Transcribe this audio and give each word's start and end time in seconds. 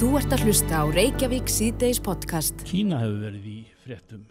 Þú 0.00 0.14
ert 0.16 0.32
að 0.32 0.46
hlusta 0.46 0.78
á 0.80 0.84
Reykjavík 0.88 1.50
síðdeis 1.52 1.98
podcast. 2.00 2.62
Kína 2.64 3.02
hefur 3.02 3.18
verið 3.20 3.48
í 3.50 3.56
fréttum 3.82 4.22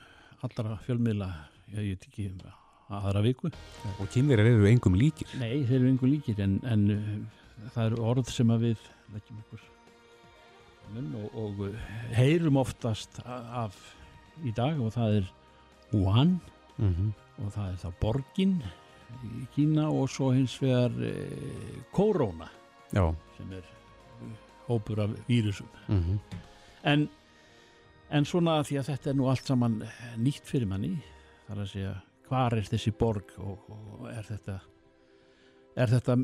allra 0.41 0.79
fjölmiðla, 0.81 1.27
ég 1.75 1.91
veit 1.91 2.07
ekki, 2.07 2.25
aðra 2.89 3.21
viku. 3.21 3.51
Og 3.91 4.09
kynverjar 4.09 4.49
eru 4.49 4.65
engum 4.65 4.97
líkir. 4.97 5.29
Nei, 5.37 5.61
þeir 5.69 5.75
eru 5.83 5.91
einhver 5.91 6.09
líkir 6.09 6.41
en, 6.41 6.57
en 6.65 6.87
uh, 6.95 7.69
það 7.75 7.91
eru 7.91 8.01
orð 8.15 8.33
sem 8.33 8.55
að 8.55 8.65
við 8.65 8.89
leggjum 9.13 9.45
okkur 9.45 9.69
munn 10.95 11.15
og, 11.21 11.39
og 11.43 11.63
uh, 11.67 11.87
heyrum 12.17 12.57
oftast 12.65 13.21
af 13.29 13.77
í 14.41 14.57
dag 14.57 14.81
og 14.81 14.95
það 14.97 15.19
er 15.21 15.33
Wuhan 15.93 16.39
Mm 16.79 16.93
-hmm. 16.95 17.45
og 17.45 17.51
það 17.51 17.71
er 17.71 17.77
það 17.77 17.93
borgin 17.99 18.63
í 19.23 19.47
Kína 19.53 19.89
og 19.91 20.09
svo 20.09 20.31
hins 20.31 20.61
vegar 20.61 20.91
eh, 21.03 21.83
Corona 21.91 22.47
Já. 22.93 23.13
sem 23.37 23.51
er 23.51 23.78
hópur 24.69 24.99
af 25.03 25.09
vírusum. 25.27 25.67
Mm 25.87 25.99
-hmm. 26.03 26.19
En, 26.83 27.09
en 28.09 28.25
svona 28.25 28.61
því 28.63 28.79
að 28.79 28.89
þetta 28.93 29.09
er 29.09 29.15
nú 29.15 29.29
allt 29.29 29.45
saman 29.45 29.83
nýtt 30.17 30.45
fyrir 30.45 30.67
manni, 30.67 30.97
þar 31.47 31.57
að 31.57 31.67
segja 31.67 31.95
hvar 32.29 32.53
er 32.53 32.63
þessi 32.63 32.91
borg 32.91 33.31
og, 33.37 33.69
og 33.69 34.09
er 34.11 34.23
þetta 34.23 34.59
er 35.75 35.87
þetta 35.87 36.17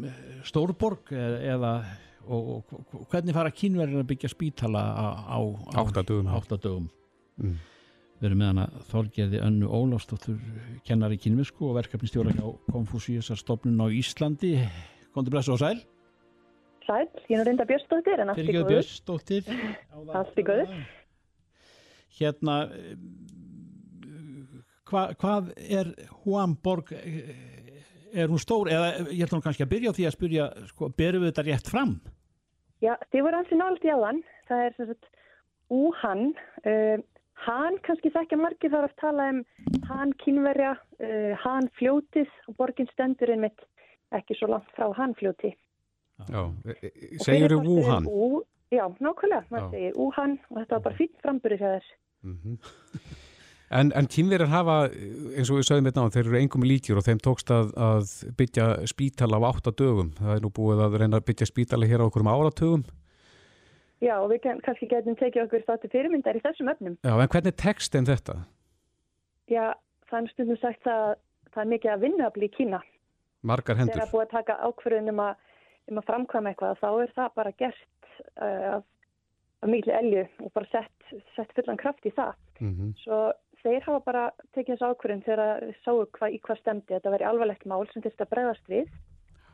stór 0.43 0.73
borg 0.77 1.11
e- 1.11 1.53
eða 1.53 1.71
og, 2.27 2.63
og, 2.73 3.07
hvernig 3.11 3.33
fara 3.33 3.53
kínverðin 3.53 4.01
að 4.01 4.09
byggja 4.09 4.29
spítala 4.29 4.81
á, 4.81 5.07
á, 5.29 5.37
á 5.37 5.79
Átta 5.81 6.03
dögum. 6.03 6.27
áttadögum 6.27 6.89
Mm. 7.37 7.57
við 8.21 8.25
erum 8.29 8.37
með 8.39 8.45
hana 8.47 8.65
Þorgerði 8.87 9.39
Önnu 9.43 9.67
Ólafsdóttur 9.67 10.37
kennari 10.87 11.17
í 11.17 11.19
kínvisku 11.19 11.65
og 11.67 11.75
verkefnistjóra 11.75 12.31
hjá 12.31 12.45
Konfúsíusar 12.71 13.35
stofnun 13.35 13.81
á 13.83 13.91
Íslandi 13.91 14.53
Kondi 15.13 15.33
blessa 15.33 15.51
og 15.51 15.59
sæl 15.59 15.81
Sæl, 16.85 17.07
ég 17.29 17.39
er 17.39 17.47
reynda 17.47 17.65
Björnsdóttir 17.69 18.21
en 18.21 18.31
allt 18.31 18.41
í 18.41 18.45
Fyrirgjöðu 18.45 18.65
góðu. 18.65 18.73
Björnsdóttir 18.75 19.43
Allt 20.19 20.39
í 20.39 20.45
góðu. 20.45 20.81
Hérna 22.15 22.57
hva, 24.85 25.07
hvað 25.19 25.53
er 25.65 25.93
Huamborg 26.23 26.93
er 26.95 28.29
hún 28.31 28.39
stór 28.39 28.69
eða 28.71 29.09
ég 29.09 29.25
ætla 29.25 29.41
nú 29.41 29.45
kannski 29.45 29.65
að 29.65 29.73
byrja 29.73 29.91
á 29.91 29.97
því 29.97 30.05
að 30.07 30.15
spyrja 30.15 30.51
sko, 30.69 30.91
berum 30.95 31.25
við 31.25 31.33
þetta 31.33 31.47
rétt 31.49 31.71
fram 31.73 31.97
Já, 32.83 32.95
þið 33.11 33.23
voru 33.25 33.39
hansi 33.39 33.57
nált 33.59 33.85
í 33.85 33.91
áðan. 33.91 34.23
Það 34.49 34.63
er 34.63 34.73
sem 34.77 34.89
sagt 34.91 35.07
Wuhan. 35.73 36.25
Uh, 36.67 36.97
hann 37.45 37.77
kannski 37.85 38.11
þekkja 38.13 38.39
margir 38.39 38.73
þar 38.73 38.89
að 38.89 38.97
tala 39.01 39.29
um 39.33 39.39
hann 39.89 40.11
kynverja, 40.21 40.75
uh, 40.99 41.31
hann 41.41 41.69
fljótið 41.79 42.31
og 42.49 42.57
borgin 42.59 42.89
stendur 42.91 43.31
einmitt 43.33 43.65
ekki 44.15 44.37
svo 44.37 44.51
langt 44.51 44.69
frá 44.77 44.91
hann 44.97 45.15
fljóti. 45.17 45.55
Já. 46.29 46.41
Segir 47.25 47.51
þú 47.51 47.61
Wuhan? 47.67 48.05
Ú, 48.07 48.41
já, 48.71 48.85
nákvæmlega. 49.03 49.43
Já. 49.43 49.51
Maður 49.51 49.71
segir 49.75 49.95
Wuhan 49.99 50.37
og 50.49 50.57
þetta 50.61 50.75
var 50.77 50.83
bara 50.89 50.99
fýtt 50.99 51.15
frambyrði 51.23 51.61
hjá 51.61 51.71
þess. 51.77 51.95
Mm 52.25 52.59
En, 53.75 53.89
en 53.97 54.05
kynverjar 54.05 54.47
hafa, 54.51 54.73
eins 55.35 55.49
og 55.49 55.57
við 55.57 55.65
sögum 55.65 55.87
þetta 55.89 56.03
á, 56.05 56.13
þeir 56.13 56.27
eru 56.29 56.37
engum 56.37 56.63
líkir 56.69 56.99
og 56.99 57.03
þeim 57.07 57.17
tókst 57.25 57.49
að, 57.51 57.71
að 57.81 58.11
byggja 58.37 58.65
spítala 58.87 59.39
á 59.41 59.49
átta 59.49 59.73
dögum. 59.73 60.11
Það 60.19 60.35
er 60.35 60.43
nú 60.45 60.51
búið 60.53 60.83
að 60.85 60.97
reyna 61.01 61.17
að 61.17 61.25
byggja 61.31 61.47
spítala 61.49 61.89
hér 61.89 62.03
á 62.05 62.05
okkur 62.05 62.21
um 62.21 62.29
áratugum. 62.29 62.83
Já, 64.05 64.13
og 64.21 64.29
við 64.29 64.43
kann- 64.45 64.61
kannski 64.61 64.87
getum 64.91 65.17
tekið 65.17 65.47
okkur 65.47 65.63
státti 65.65 65.89
fyrirmyndar 65.91 66.37
í 66.37 66.43
þessum 66.45 66.69
öfnum. 66.75 66.95
Já, 67.01 67.13
en 67.17 67.31
hvernig 67.33 67.55
tekst 67.57 67.97
þeim 67.97 68.05
þetta? 68.05 68.37
Já, 69.49 69.65
það 70.11 70.21
er 70.21 70.31
stundum 70.35 70.61
sagt 70.61 70.85
að 70.93 71.15
það 71.55 71.61
er 71.65 71.71
mikið 71.73 71.93
að 71.95 72.05
vinnuafli 72.05 72.45
í 72.45 72.53
Kína. 72.55 72.81
Margar 73.41 73.81
hendur. 73.81 73.97
að 74.05 74.13
búið 74.13 74.27
að 74.27 74.35
taka 74.37 74.59
ákvörðun 74.61 75.09
um 75.09 75.23
að, 75.25 75.35
um 75.91 76.01
að 76.01 76.07
framkvæma 76.09 76.51
eitthvað 76.51 76.79
þá 76.81 76.89
er 77.03 77.15
það 77.15 77.33
bara 77.39 77.55
gert 77.61 78.11
uh, 78.41 78.77
af, 79.61 79.69
miklu 79.69 79.93
elju 79.93 80.27
og 80.45 80.53
bara 80.53 80.69
sett, 80.71 81.09
sett 81.35 81.51
fullan 81.57 81.81
kraft 81.81 82.05
í 82.05 82.13
það. 82.15 82.33
Mm 82.59 82.93
Svo 83.03 83.19
þeir 83.65 83.81
hafa 83.87 83.99
bara 84.05 84.23
tekið 84.53 84.75
þessu 84.75 84.89
ákvörðun 84.91 85.25
þegar 85.25 85.41
að 85.43 85.63
við 85.65 85.77
sáu 85.83 86.05
hva, 86.05 86.29
í 86.29 86.39
hvað 86.45 86.59
stemdi. 86.61 86.93
Þetta 86.93 87.13
veri 87.15 87.27
alvarlegt 87.29 87.65
mál 87.65 87.87
sem 87.89 88.03
þurfti 88.03 88.25
að 88.25 88.33
bregðast 88.33 88.69
við. 88.69 88.91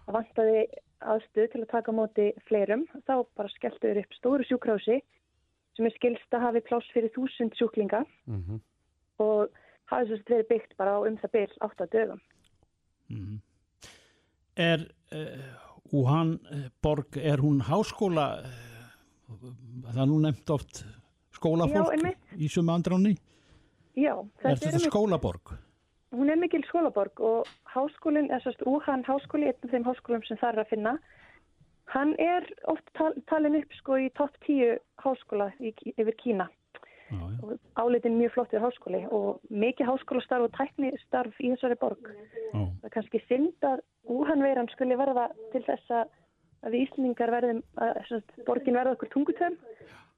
Það 0.05 0.17
vantaði 0.17 0.65
aðstuð 1.13 1.47
til 1.51 1.61
að 1.61 1.71
taka 1.71 1.91
á 1.95 1.99
móti 1.99 2.27
fleirum. 2.47 2.85
Þá 3.07 3.15
bara 3.37 3.53
skelltu 3.55 3.87
þeir 3.87 4.01
upp 4.03 4.17
stóru 4.17 4.47
sjúkrási 4.49 4.99
sem 5.77 5.87
er 5.87 5.95
skilst 5.95 6.35
að 6.35 6.45
hafi 6.47 6.63
pláss 6.67 6.91
fyrir 6.91 7.13
þúsund 7.15 7.55
sjúklinga 7.55 8.03
-hmm. 8.27 8.59
og 9.23 9.49
hafi 9.91 10.07
svo 10.09 10.17
verið 10.27 10.49
byggt 10.49 10.77
bara 10.77 10.97
á 10.97 10.99
um 11.07 11.17
það 11.17 11.31
byl 11.31 11.51
átt 11.59 11.81
að 11.81 11.91
dögum. 11.95 12.21
mm. 13.09 13.41
Er 14.55 14.79
uh, 15.15 15.70
Wuhan 15.91 16.37
eh, 16.51 16.69
borg, 16.83 17.17
er 17.17 17.41
hún 17.43 17.61
háskóla 17.67 18.27
uh, 18.45 19.49
það 19.91 20.01
er 20.03 20.07
nú 20.09 20.19
nefnt 20.23 20.53
oft 20.55 20.83
skólafólk 21.35 21.91
Já, 21.97 22.13
í 22.37 22.47
sumu 22.51 22.73
andráni 22.75 23.17
Já, 23.97 24.15
Er 24.43 24.55
þetta 24.55 24.71
einmitt- 24.71 24.87
skólaborg? 24.87 25.55
Hún 26.15 26.29
er 26.31 26.39
mikil 26.39 26.63
skólaborg 26.67 27.19
og 27.23 27.47
háskólinn, 27.71 28.29
eða 28.31 28.43
sérst 28.43 28.63
Wuhan 28.67 29.03
háskóli, 29.07 29.47
einn 29.47 29.63
af 29.63 29.71
þeim 29.71 29.85
háskólum 29.87 30.23
sem 30.27 30.39
það 30.39 30.53
er 30.53 30.61
að 30.63 30.71
finna, 30.71 30.93
hann 31.91 32.15
er 32.19 32.47
oft 32.71 32.87
tal, 32.95 33.13
talin 33.31 33.55
upp 33.59 33.75
sko 33.79 33.99
í 33.99 34.09
topp 34.15 34.35
tíu 34.45 34.73
háskóla 35.03 35.51
yfir 35.59 36.15
Kína 36.19 36.47
áleitin 37.81 38.17
mjög 38.19 38.33
flottur 38.35 38.63
háskóli 38.63 39.01
og 39.11 39.39
mikið 39.49 39.89
háskólastarf 39.91 40.47
og 40.47 40.53
tæknistarf 40.57 41.39
í 41.41 41.51
þessari 41.53 41.77
borg. 41.81 42.11
Já. 42.53 42.61
Það 42.61 42.87
er 42.89 42.95
kannski 42.95 43.21
synd 43.27 43.67
að 43.67 43.83
Wuhan 44.09 44.43
veiran 44.43 44.69
skuli 44.73 44.97
verða 44.99 45.27
til 45.53 45.63
þess 45.67 45.93
að 45.95 46.71
við 46.71 46.83
Íslingar 46.85 47.31
verðum, 47.33 47.61
að 47.81 48.01
sérst, 48.09 48.35
borgin 48.45 48.77
verða 48.77 48.93
okkur 48.97 49.09
tungutöfum 49.13 49.55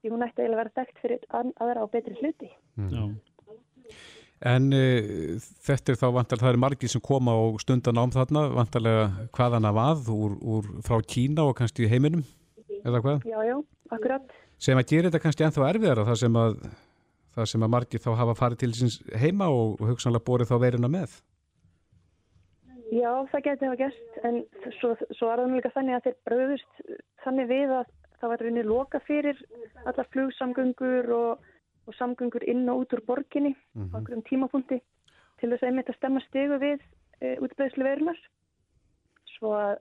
því 0.02 0.10
hún 0.12 0.24
ætti 0.26 0.42
eiginlega 0.42 0.58
að 0.58 0.62
vera 0.64 0.76
dækt 0.80 0.98
fyrir 1.00 1.22
að- 1.32 1.54
aðra 1.64 1.84
á 1.84 1.86
betri 1.92 2.16
hluti. 2.20 2.50
Já. 2.92 3.04
En 4.44 4.66
uh, 4.76 5.38
þetta 5.64 5.94
er 5.94 5.98
þá 6.00 6.06
vantarlega, 6.12 6.42
það 6.44 6.52
eru 6.52 6.60
margir 6.64 6.90
sem 6.92 7.00
koma 7.04 7.32
og 7.40 7.60
stundan 7.62 8.00
ám 8.02 8.12
þarna, 8.12 8.42
vantarlega 8.52 9.28
hvaðan 9.32 9.68
að 9.70 10.10
úr, 10.12 10.34
úr 10.42 10.68
frá 10.84 10.98
Kína 11.00 11.46
og 11.48 11.54
kannski 11.56 11.88
heiminum, 11.88 12.24
eða 12.84 13.00
hvað? 13.00 13.24
Já, 13.30 13.38
já, 13.46 13.56
akkurat. 13.94 14.34
Sem 14.60 14.76
að 14.76 14.90
gera 14.90 15.08
þetta 15.08 15.22
kannski 15.24 15.46
ennþá 15.46 15.68
erfiðara, 15.70 16.04
það 16.10 16.20
sem 16.20 16.36
að, 16.36 16.58
það 17.34 17.48
sem 17.50 17.62
að 17.66 17.72
margir 17.74 18.00
þá 18.04 18.10
hafa 18.20 18.34
farið 18.38 18.58
til 18.62 18.72
síns 18.78 18.98
heima 19.20 19.48
og, 19.50 19.78
hugsanlega 19.82 20.24
borið 20.28 20.50
þá 20.52 20.56
veirina 20.62 20.90
með. 20.92 21.16
Já, 22.94 23.10
það 23.32 23.42
geti 23.48 23.66
hafa 23.66 23.78
gert, 23.80 24.18
en 24.28 24.36
svo, 24.78 24.92
svo 25.16 25.30
er 25.32 25.40
það 25.42 25.54
líka 25.56 25.72
þannig 25.74 25.96
að 25.96 26.04
þeir 26.06 26.16
bröðust 26.28 26.82
þannig 27.24 27.48
við 27.50 27.72
að 27.80 27.88
það 28.20 28.30
var 28.32 28.42
rauninni 28.44 28.64
loka 28.68 29.00
fyrir 29.08 29.40
allar 29.84 30.10
flugsamgöngur 30.14 31.08
og, 31.16 31.48
og 31.88 31.96
samgöngur 31.98 32.44
inn 32.48 32.68
og 32.70 32.84
út 32.84 32.94
úr 32.96 33.02
borginni 33.08 33.54
Mhm. 33.74 33.90
á 33.90 33.94
einhverjum 33.98 34.22
tímapunkti 34.28 34.78
til 35.40 35.50
þess 35.50 35.62
að 35.64 35.68
einmitt 35.72 35.90
að 35.90 35.98
stemma 35.98 36.20
stegu 36.28 36.60
við 36.62 36.78
e, 37.20 37.34
útbreðslu 37.42 37.84
verunar. 37.84 38.20
Svo 39.34 39.50
að, 39.58 39.74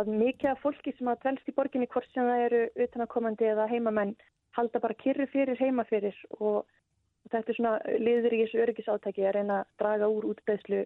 að 0.00 0.10
mikið 0.10 0.50
af 0.50 0.62
fólki 0.64 0.92
sem 0.98 1.08
að 1.08 1.20
dvelst 1.22 1.48
í 1.48 1.54
borginni 1.54 1.86
hvort 1.86 2.08
sem 2.12 2.26
það 2.26 2.44
eru 2.48 2.62
utanakomandi 2.86 3.44
eða 3.52 3.68
heimamenn 3.70 4.16
halda 4.56 4.82
bara 4.82 4.98
kyrri 4.98 5.26
fyrir 5.32 5.58
heima 5.60 5.84
fyrir 5.88 6.16
og, 6.38 6.62
og 6.64 7.32
þetta 7.32 7.52
er 7.52 7.58
svona 7.58 7.74
liður 8.02 8.36
í 8.36 8.42
þessu 8.44 8.62
öryggisátæki 8.66 9.26
að 9.26 9.34
reyna 9.38 9.62
að 9.62 9.72
draga 9.82 10.10
úr 10.12 10.28
útbreðslu 10.32 10.84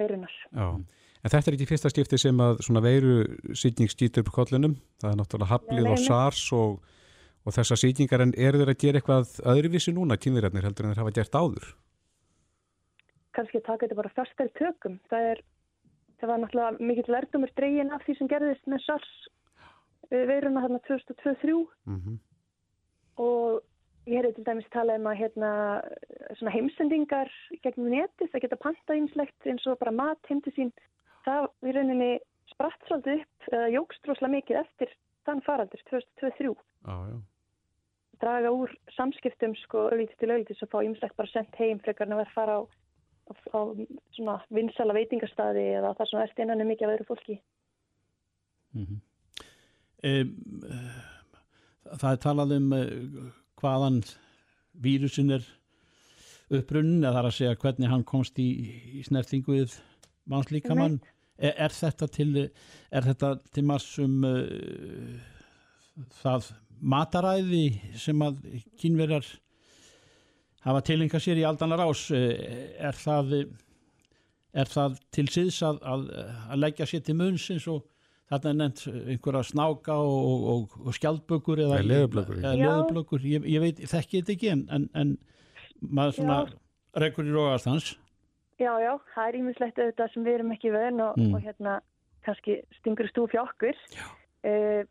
verunar. 0.00 0.36
Já. 0.54 0.68
En 1.20 1.28
þetta 1.28 1.50
er 1.50 1.58
ekki 1.58 1.68
fyrsta 1.68 1.90
skipti 1.92 2.18
sem 2.18 2.38
að 2.40 2.62
svona 2.64 2.80
veiru 2.80 3.18
sýtning 3.52 3.90
skýtur 3.92 4.24
upp 4.24 4.32
kollunum. 4.32 4.78
Það 5.02 5.12
er 5.12 5.20
náttúrulega 5.20 5.52
Hablið 5.52 5.84
Nei, 5.84 5.90
og 5.92 5.98
nei. 5.98 6.06
SARS 6.06 6.46
og, 6.56 6.78
og 7.44 7.56
þessar 7.58 7.80
sýtingar 7.82 8.24
en 8.24 8.32
eru 8.38 8.62
þeir 8.62 8.72
að 8.72 8.80
gera 8.80 9.02
eitthvað 9.02 9.34
öðruvísi 9.52 9.92
núna, 9.92 10.16
kynverjarnir 10.16 10.64
heldur 10.64 10.88
en 10.88 10.94
þeir 10.94 11.02
hafa 11.02 11.16
gert 11.18 11.36
áður? 11.36 11.74
kannski 13.36 13.60
að 13.60 13.66
taka 13.66 13.86
þetta 13.86 13.98
bara 14.00 14.14
fastari 14.16 14.52
tökum. 14.58 14.96
Það, 15.10 15.28
er, 15.32 15.42
það 16.20 16.32
var 16.32 16.42
náttúrulega 16.42 16.88
mikill 16.90 17.14
lærdomur 17.14 17.52
dregin 17.58 17.94
af 17.94 18.04
því 18.06 18.16
sem 18.18 18.30
gerðist 18.30 18.66
með 18.70 18.84
SARS 18.86 19.12
eh, 20.10 20.24
veiruna 20.30 20.64
þarna 20.66 20.82
2023 20.88 21.56
Mm 21.90 22.00
-hmm. 22.00 22.18
Og 23.18 23.60
ég 24.08 24.20
hefði 24.20 24.32
til 24.36 24.46
dæmis 24.46 24.68
talað 24.74 25.00
um 25.00 25.08
að 25.10 25.20
hérna, 25.20 25.50
svona 26.38 26.54
heimsendingar 26.54 27.30
gegnum 27.64 27.90
netið, 27.92 28.30
það 28.32 28.44
geta 28.44 28.60
pantað 28.62 29.00
ýmslegt 29.02 29.50
eins 29.50 29.66
og 29.68 29.78
bara 29.80 29.94
mat 29.94 30.30
heim 30.30 30.42
til 30.44 30.54
sín. 30.56 30.72
Það 31.26 31.48
í 31.68 31.74
rauninni 31.76 32.10
spratt 32.50 32.86
svolítið 32.88 33.20
upp, 33.20 33.48
eða 33.52 33.72
jógst 33.74 34.08
rosalega 34.08 34.36
mikið 34.36 34.60
eftir 34.62 34.94
þann 35.28 35.42
faraldur 35.46 35.82
2023 35.90 36.54
Já, 36.88 36.96
já. 37.10 37.18
draga 38.24 38.52
úr 38.56 38.72
samskiptum 38.96 39.54
sko 39.60 39.88
auðvitað 39.90 40.22
til 40.22 40.30
auðvitað 40.30 40.60
svo 40.60 40.70
fá 40.72 40.78
ymslegt 40.84 41.18
bara 41.18 41.32
sendt 41.32 41.60
heim 41.60 41.80
frekar 41.84 42.08
en 42.08 42.16
að 42.16 42.22
vera 42.22 42.32
að 42.32 42.38
fara 42.38 42.56
á, 42.56 42.62
á, 43.28 43.32
á 43.52 43.60
svona 44.16 44.38
vinsala 44.48 44.96
veitingastadi 44.96 45.66
eða 45.76 45.92
það 45.98 46.10
sem 46.10 46.24
ert 46.24 46.42
innan 46.44 46.64
er 46.64 46.70
mikið 46.72 46.88
af 46.88 46.96
öðru 46.96 47.08
fólki. 47.12 47.38
Mm 48.74 49.00
um, 50.02 50.34
það 51.98 52.12
er 52.12 52.20
talað 52.24 52.54
um 52.56 52.74
uh, 52.76 52.90
hvaðan 53.60 54.02
vírusin 54.80 55.34
er 55.36 55.46
upprunnin 56.50 57.04
eða 57.04 57.14
það 57.14 57.20
er 57.20 57.28
að 57.30 57.36
segja 57.38 57.60
hvernig 57.62 57.92
hann 57.92 58.06
komst 58.06 58.38
í, 58.42 58.48
í 59.00 59.04
snertingu 59.06 59.54
við 59.54 59.76
mannslíkamann. 60.30 60.98
Er, 61.40 61.54
er 61.66 61.74
þetta 61.74 62.08
til 62.12 62.30
er 62.46 63.06
þetta 63.06 63.34
til 63.54 63.64
massum 63.68 64.24
uh, 64.26 65.14
það 66.20 66.50
mataræði 66.80 67.64
sem 68.00 68.20
að 68.24 68.40
kynverjar 68.80 69.26
hafa 70.64 70.82
tilenga 70.84 71.20
sér 71.20 71.40
í 71.40 71.46
aldanar 71.48 71.82
ás 71.86 72.06
er 72.12 72.96
það 72.96 73.34
er 74.52 74.70
það 74.70 74.96
til 75.14 75.26
síðs 75.30 75.60
að, 75.66 75.80
að, 75.86 76.06
að 76.50 76.62
leggja 76.64 76.88
sér 76.88 77.04
til 77.06 77.16
munnsins 77.20 77.66
og 77.70 77.84
þarna 78.30 78.50
er 78.50 78.58
nefnt 78.60 78.84
einhverja 78.90 79.42
snáka 79.50 79.96
og, 80.00 80.44
og, 80.52 80.76
og 80.86 80.96
skjaldbökur 80.96 81.64
eða 81.66 81.80
leðublökur 81.86 83.26
ég, 83.26 83.48
ég 83.50 83.64
veit, 83.64 83.82
þekki 83.90 84.20
þetta 84.20 84.36
ekki 84.36 84.52
en, 84.54 84.66
en, 84.70 84.86
en 84.94 85.16
maður 85.80 86.20
svona 86.20 86.38
rekur 87.00 87.26
í 87.26 87.34
rógastans 87.34 87.94
Já, 88.60 88.74
já, 88.76 88.92
það 89.14 89.28
er 89.28 89.36
ímislegt 89.38 89.78
auðvitað 89.80 90.10
sem 90.12 90.24
við 90.26 90.34
erum 90.36 90.50
ekki 90.52 90.72
vöðin 90.74 91.00
og, 91.00 91.14
mm. 91.16 91.36
og 91.36 91.44
hérna 91.46 91.76
kannski 92.26 92.58
stingur 92.76 93.08
stúfi 93.08 93.38
okkur. 93.40 93.78
Uh, 94.44 94.82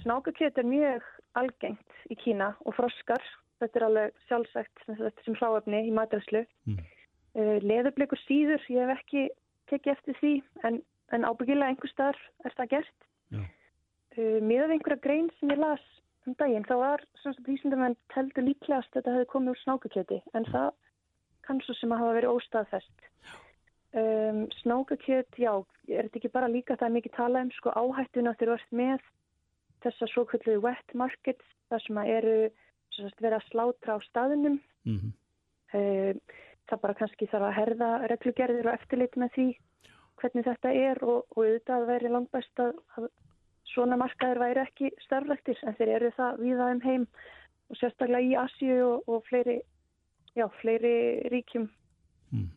Snákakjöt 0.00 0.58
er 0.60 0.68
mjög 0.68 1.04
algengt 1.36 1.98
í 2.12 2.16
Kína 2.20 2.54
og 2.64 2.76
froskar. 2.78 3.20
Þetta 3.60 3.76
er 3.76 3.86
alveg 3.86 4.24
sjálfsagt 4.28 4.84
sem, 4.86 5.02
sem 5.26 5.36
hláöfni 5.36 5.82
í 5.90 5.92
matræslu 5.92 6.46
mm. 6.68 6.80
uh, 7.36 7.58
Leðublökur 7.60 8.20
síður, 8.24 8.64
ég 8.72 8.88
hef 8.88 9.04
ekki 9.04 9.26
tekið 9.68 9.92
eftir 9.98 10.18
því 10.22 10.32
en 10.64 10.80
en 11.14 11.26
ábyggilega 11.26 11.72
einhver 11.72 11.90
starf 11.92 12.20
er 12.44 12.54
það 12.58 12.70
gert. 12.74 13.08
Uh, 13.30 14.38
Miðað 14.42 14.76
einhverja 14.76 15.02
grein 15.04 15.28
sem 15.38 15.52
ég 15.52 15.60
las 15.60 15.84
um 16.26 16.34
daginn 16.38 16.66
þá 16.68 16.74
var 16.80 17.04
svona 17.20 17.36
sem 17.36 17.46
vísindamenn 17.46 17.96
teldu 18.14 18.42
líklegast 18.44 18.90
að 18.92 19.00
þetta 19.00 19.14
hefði 19.14 19.28
komið 19.32 19.52
úr 19.52 19.60
snákakjöti 19.62 20.18
en 20.36 20.48
það 20.50 20.72
kannski 21.46 21.76
sem 21.78 21.94
að 21.94 22.02
hafa 22.02 22.16
verið 22.18 22.34
óstaðfest. 22.34 23.06
Um, 24.00 24.42
snákakjöt, 24.60 25.38
já, 25.40 25.52
er 25.90 26.06
þetta 26.06 26.20
ekki 26.20 26.32
bara 26.34 26.50
líka 26.50 26.76
það 26.76 26.90
er 26.90 26.96
mikið 26.98 27.16
talað 27.16 27.46
um 27.46 27.54
sko 27.56 27.72
áhættuna 27.74 28.34
þegar 28.38 28.52
þú 28.52 28.58
ert 28.58 28.76
með 28.80 29.08
þessar 29.82 30.12
svo 30.12 30.26
kvöldu 30.30 30.58
wet 30.62 30.94
markets 30.94 31.56
þar 31.70 31.82
sem 31.86 31.98
að 32.02 32.12
eru 32.18 32.36
verið 33.00 33.38
að 33.38 33.48
slátra 33.48 33.96
á 33.96 33.98
staðunum. 34.04 34.60
Mm 34.86 34.98
-hmm. 35.00 35.10
uh, 35.74 36.38
það 36.68 36.82
bara 36.84 36.98
kannski 37.00 37.26
þarf 37.32 37.48
að 37.48 37.58
herða 37.58 37.90
reglugerðir 38.12 38.68
og 38.68 38.76
eftirlit 38.76 39.16
með 39.16 39.34
því 39.34 39.48
hvernig 40.20 40.46
þetta 40.46 40.72
er 40.76 41.00
og, 41.04 41.24
og 41.34 41.42
auðvitað 41.44 41.88
væri 41.88 42.12
langt 42.12 42.30
best 42.34 42.62
að, 42.62 42.76
að 42.96 43.08
svona 43.70 43.98
markaður 44.00 44.42
væri 44.42 44.62
ekki 44.64 44.90
starflektir 45.04 45.60
en 45.66 45.76
þeir 45.78 45.94
eru 45.96 46.12
það 46.16 46.40
viða 46.44 46.70
um 46.74 46.82
heim 46.84 47.06
og 47.70 47.78
sérstaklega 47.78 48.26
í 48.26 48.36
Asju 48.40 48.78
og, 48.86 49.10
og 49.10 49.24
fleiri, 49.28 49.60
já, 50.38 50.46
fleiri 50.60 50.94
ríkjum. 51.32 51.68
Mm. 52.34 52.48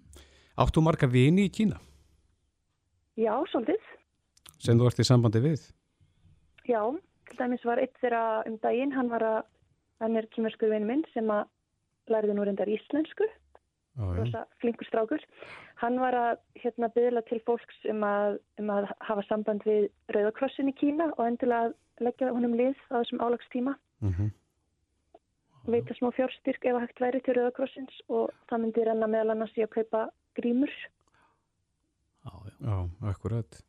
Áttu 0.64 0.84
marga 0.86 1.10
vini 1.10 1.48
í 1.48 1.54
Kína? 1.54 1.80
Já, 3.20 3.34
svolítið. 3.52 3.90
Sem 4.64 4.80
þú 4.80 4.90
ert 4.90 5.02
í 5.02 5.06
sambandi 5.06 5.42
við? 5.44 5.68
Já, 6.66 6.82
til 7.30 7.40
dæmis 7.40 7.66
var 7.68 7.82
eitt 7.82 7.96
þeirra 8.02 8.44
um 8.50 8.58
daginn, 8.64 8.94
hann 8.96 9.12
var 9.12 9.26
að, 9.28 9.40
hann 10.02 10.18
er 10.18 10.30
kýmerskur 10.34 10.72
vinn 10.72 10.88
minn 10.90 11.04
sem 11.14 11.30
að 11.34 11.46
læriði 12.12 12.38
nú 12.38 12.46
reyndar 12.48 12.72
íslensku 12.72 13.28
flinkur 14.62 14.88
strákur. 14.88 15.24
Hann 15.82 16.00
var 16.00 16.16
að 16.18 16.38
hérna, 16.62 16.90
byggla 16.96 17.22
til 17.28 17.42
fólks 17.46 17.76
um 17.92 18.04
að, 18.08 18.40
um 18.62 18.72
að 18.74 18.88
hafa 19.06 19.26
samband 19.28 19.66
við 19.68 19.90
Rauðakrossin 20.16 20.72
í 20.72 20.78
Kína 20.78 21.12
og 21.18 21.26
endilega 21.28 21.74
leggja 22.02 22.32
honum 22.34 22.56
lið 22.58 22.80
á 22.90 23.02
þessum 23.02 23.22
álagstíma. 23.22 23.76
Mm 24.02 24.14
-hmm. 24.14 24.32
Veita 25.74 25.94
smá 25.96 26.12
fjárstyrk 26.12 26.66
ef 26.66 26.76
að 26.76 26.82
hægt 26.82 27.02
væri 27.02 27.22
til 27.22 27.36
Rauðakrossins 27.38 28.02
og 28.10 28.32
það 28.50 28.62
myndi 28.62 28.84
renna 28.84 29.08
meðal 29.08 29.32
annars 29.32 29.58
í 29.58 29.64
að 29.64 29.76
kaupa 29.78 30.10
grímur. 30.36 30.74
Já, 32.26 32.34
já 32.60 32.90
akkurat. 33.02 33.64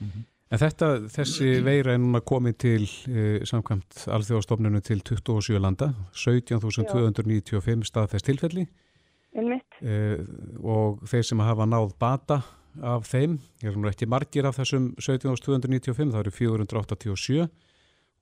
Mm 0.00 0.06
-hmm. 0.06 0.24
En 0.48 0.58
þetta, 0.58 0.86
þessi 1.12 1.62
veira 1.64 1.92
er 1.92 1.98
núna 1.98 2.20
komið 2.20 2.54
til 2.56 2.84
eh, 3.12 3.44
samkvæmt 3.44 4.06
alþjóðastofnunum 4.08 4.80
til 4.80 5.02
27 5.04 5.58
landa, 5.60 5.92
17.295 6.12 7.84
staðfest 7.84 8.24
tilfelli. 8.24 8.66
Uh, 9.36 10.22
og 10.64 11.02
þeir 11.08 11.26
sem 11.28 11.42
hafa 11.44 11.66
náð 11.68 11.92
bata 12.00 12.40
af 12.78 13.06
þeim, 13.10 13.38
ég 13.62 13.72
er 13.72 13.78
nú 13.78 13.90
ekki 13.90 14.08
margir 14.10 14.46
af 14.48 14.58
þessum 14.58 14.92
17.295, 15.02 16.12
það 16.14 16.20
eru 16.22 16.34
487 16.34 17.46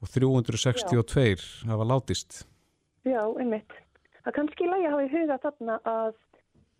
og 0.03 0.12
362 0.12 1.26
Já. 1.26 1.70
hafa 1.70 1.88
látist. 1.88 2.44
Já, 3.06 3.23
einmitt. 3.38 3.73
Það 4.25 4.37
kannski 4.41 4.69
lægi 4.69 4.88
að 4.88 4.94
hafa 4.94 5.06
í 5.06 5.12
huga 5.12 5.38
þarna 5.44 5.76
að 5.87 6.14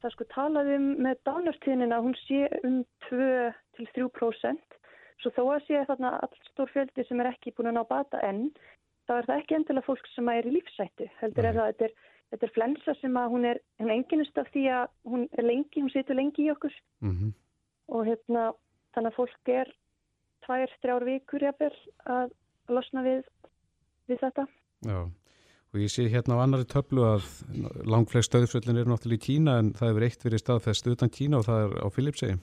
það 0.03 0.15
sko 0.15 0.27
talaðum 0.35 0.89
með 1.05 1.21
dánartíðinina, 1.29 2.01
hún 2.05 2.17
sé 2.27 2.47
um 2.67 2.81
2-3% 3.09 4.81
svo 5.23 5.33
þó 5.33 5.43
að 5.55 5.63
sé 5.67 5.85
þarna 5.89 6.17
allt 6.25 6.51
stór 6.51 6.73
fjöldi 6.73 7.05
sem 7.07 7.23
er 7.23 7.31
ekki 7.31 7.55
búin 7.57 7.71
að 7.71 7.79
ná 7.79 7.85
bata 7.89 8.21
enn, 8.27 8.51
þá 9.09 9.15
er 9.17 9.29
það 9.31 9.41
ekki 9.41 9.57
endilega 9.59 9.87
fólk 9.87 10.11
sem 10.13 10.29
er 10.33 10.49
í 10.49 10.55
lífsættu, 10.59 11.09
heldur 11.23 11.47
Nei. 11.47 11.51
er 11.51 11.59
það 11.59 11.65
að 11.65 11.73
þetta 11.73 11.89
er 11.89 11.95
þetta 12.31 12.47
er 12.47 12.55
flensa 12.55 12.95
sem 13.01 13.19
að 13.19 13.33
hún 13.35 13.49
er 13.53 13.61
hún 13.81 13.93
enginnist 13.95 14.39
af 14.41 14.49
því 14.55 14.65
að 14.79 14.87
hún 15.11 15.27
er 15.39 15.47
lengi, 15.47 15.83
hún 15.83 15.93
situr 15.93 16.19
lengi 16.19 16.47
í 16.47 16.53
okkur 16.53 16.75
mm 17.05 17.13
-hmm. 17.13 17.35
og 17.95 18.07
hérna 18.07 18.47
þannig 18.95 19.13
að 19.13 19.19
fólk 19.21 19.53
er 19.53 19.71
tvær, 20.47 20.73
þrjár 20.83 21.07
vikur 21.07 21.47
jafnvel 21.47 21.77
að 22.07 22.35
losna 22.69 23.03
við, 23.03 23.23
við 24.11 24.21
þetta. 24.23 24.47
Já, 24.87 24.99
og 25.73 25.81
ég 25.81 25.93
sé 25.93 26.09
hérna 26.11 26.39
á 26.39 26.45
annari 26.45 26.67
töflu 26.71 27.05
að 27.07 27.27
langflest 27.87 28.31
stöðföllin 28.31 28.81
er 28.81 28.91
náttúrulega 28.91 29.23
í 29.23 29.27
Kína 29.27 29.59
en 29.61 29.73
það 29.77 29.89
hefur 29.91 30.07
eitt 30.09 30.27
verið 30.27 30.43
staðfest 30.43 30.87
utan 30.87 31.13
Kína 31.13 31.41
og 31.41 31.49
það 31.49 31.65
er 31.65 31.73
á 31.83 31.89
Filipsegi. 31.91 32.37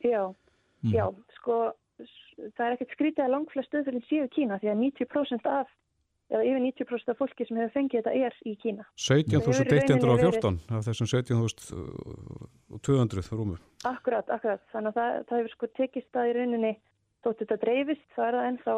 Já, 0.00 0.22
mm. 0.82 0.92
já, 0.94 1.06
sko 1.38 1.72
það 2.56 2.66
er 2.66 2.76
ekkert 2.76 2.96
skrítið 2.96 3.24
að 3.24 3.34
langflest 3.34 3.70
stöðföllin 3.70 4.08
séu 4.08 4.28
Kína 4.32 4.58
því 4.60 4.72
að 4.72 4.82
90% 4.84 5.50
af 5.50 5.72
eða 6.30 6.46
yfir 6.46 6.62
90% 6.62 7.10
af 7.12 7.18
fólki 7.18 7.44
sem 7.46 7.56
hefur 7.58 7.72
fengið 7.74 7.98
þetta 8.00 8.12
er 8.26 8.34
í 8.46 8.48
Kína. 8.62 8.84
17.114 8.94 10.58
af 10.76 10.82
þessum 10.86 11.06
17.200 11.10 13.34
rúmu. 13.34 13.56
Akkurat, 13.88 14.26
akkurat. 14.30 14.62
Þannig 14.74 14.90
að 14.92 14.96
það, 15.00 15.10
það 15.28 15.36
hefur 15.40 15.52
sko 15.56 15.66
tekist 15.80 16.12
að 16.14 16.28
í 16.30 16.32
rauninni 16.38 16.72
þótt 17.24 17.38
þetta 17.42 17.56
dreifist, 17.64 18.08
það 18.14 18.26
er 18.26 18.34
það 18.36 18.48
ennþá, 18.50 18.74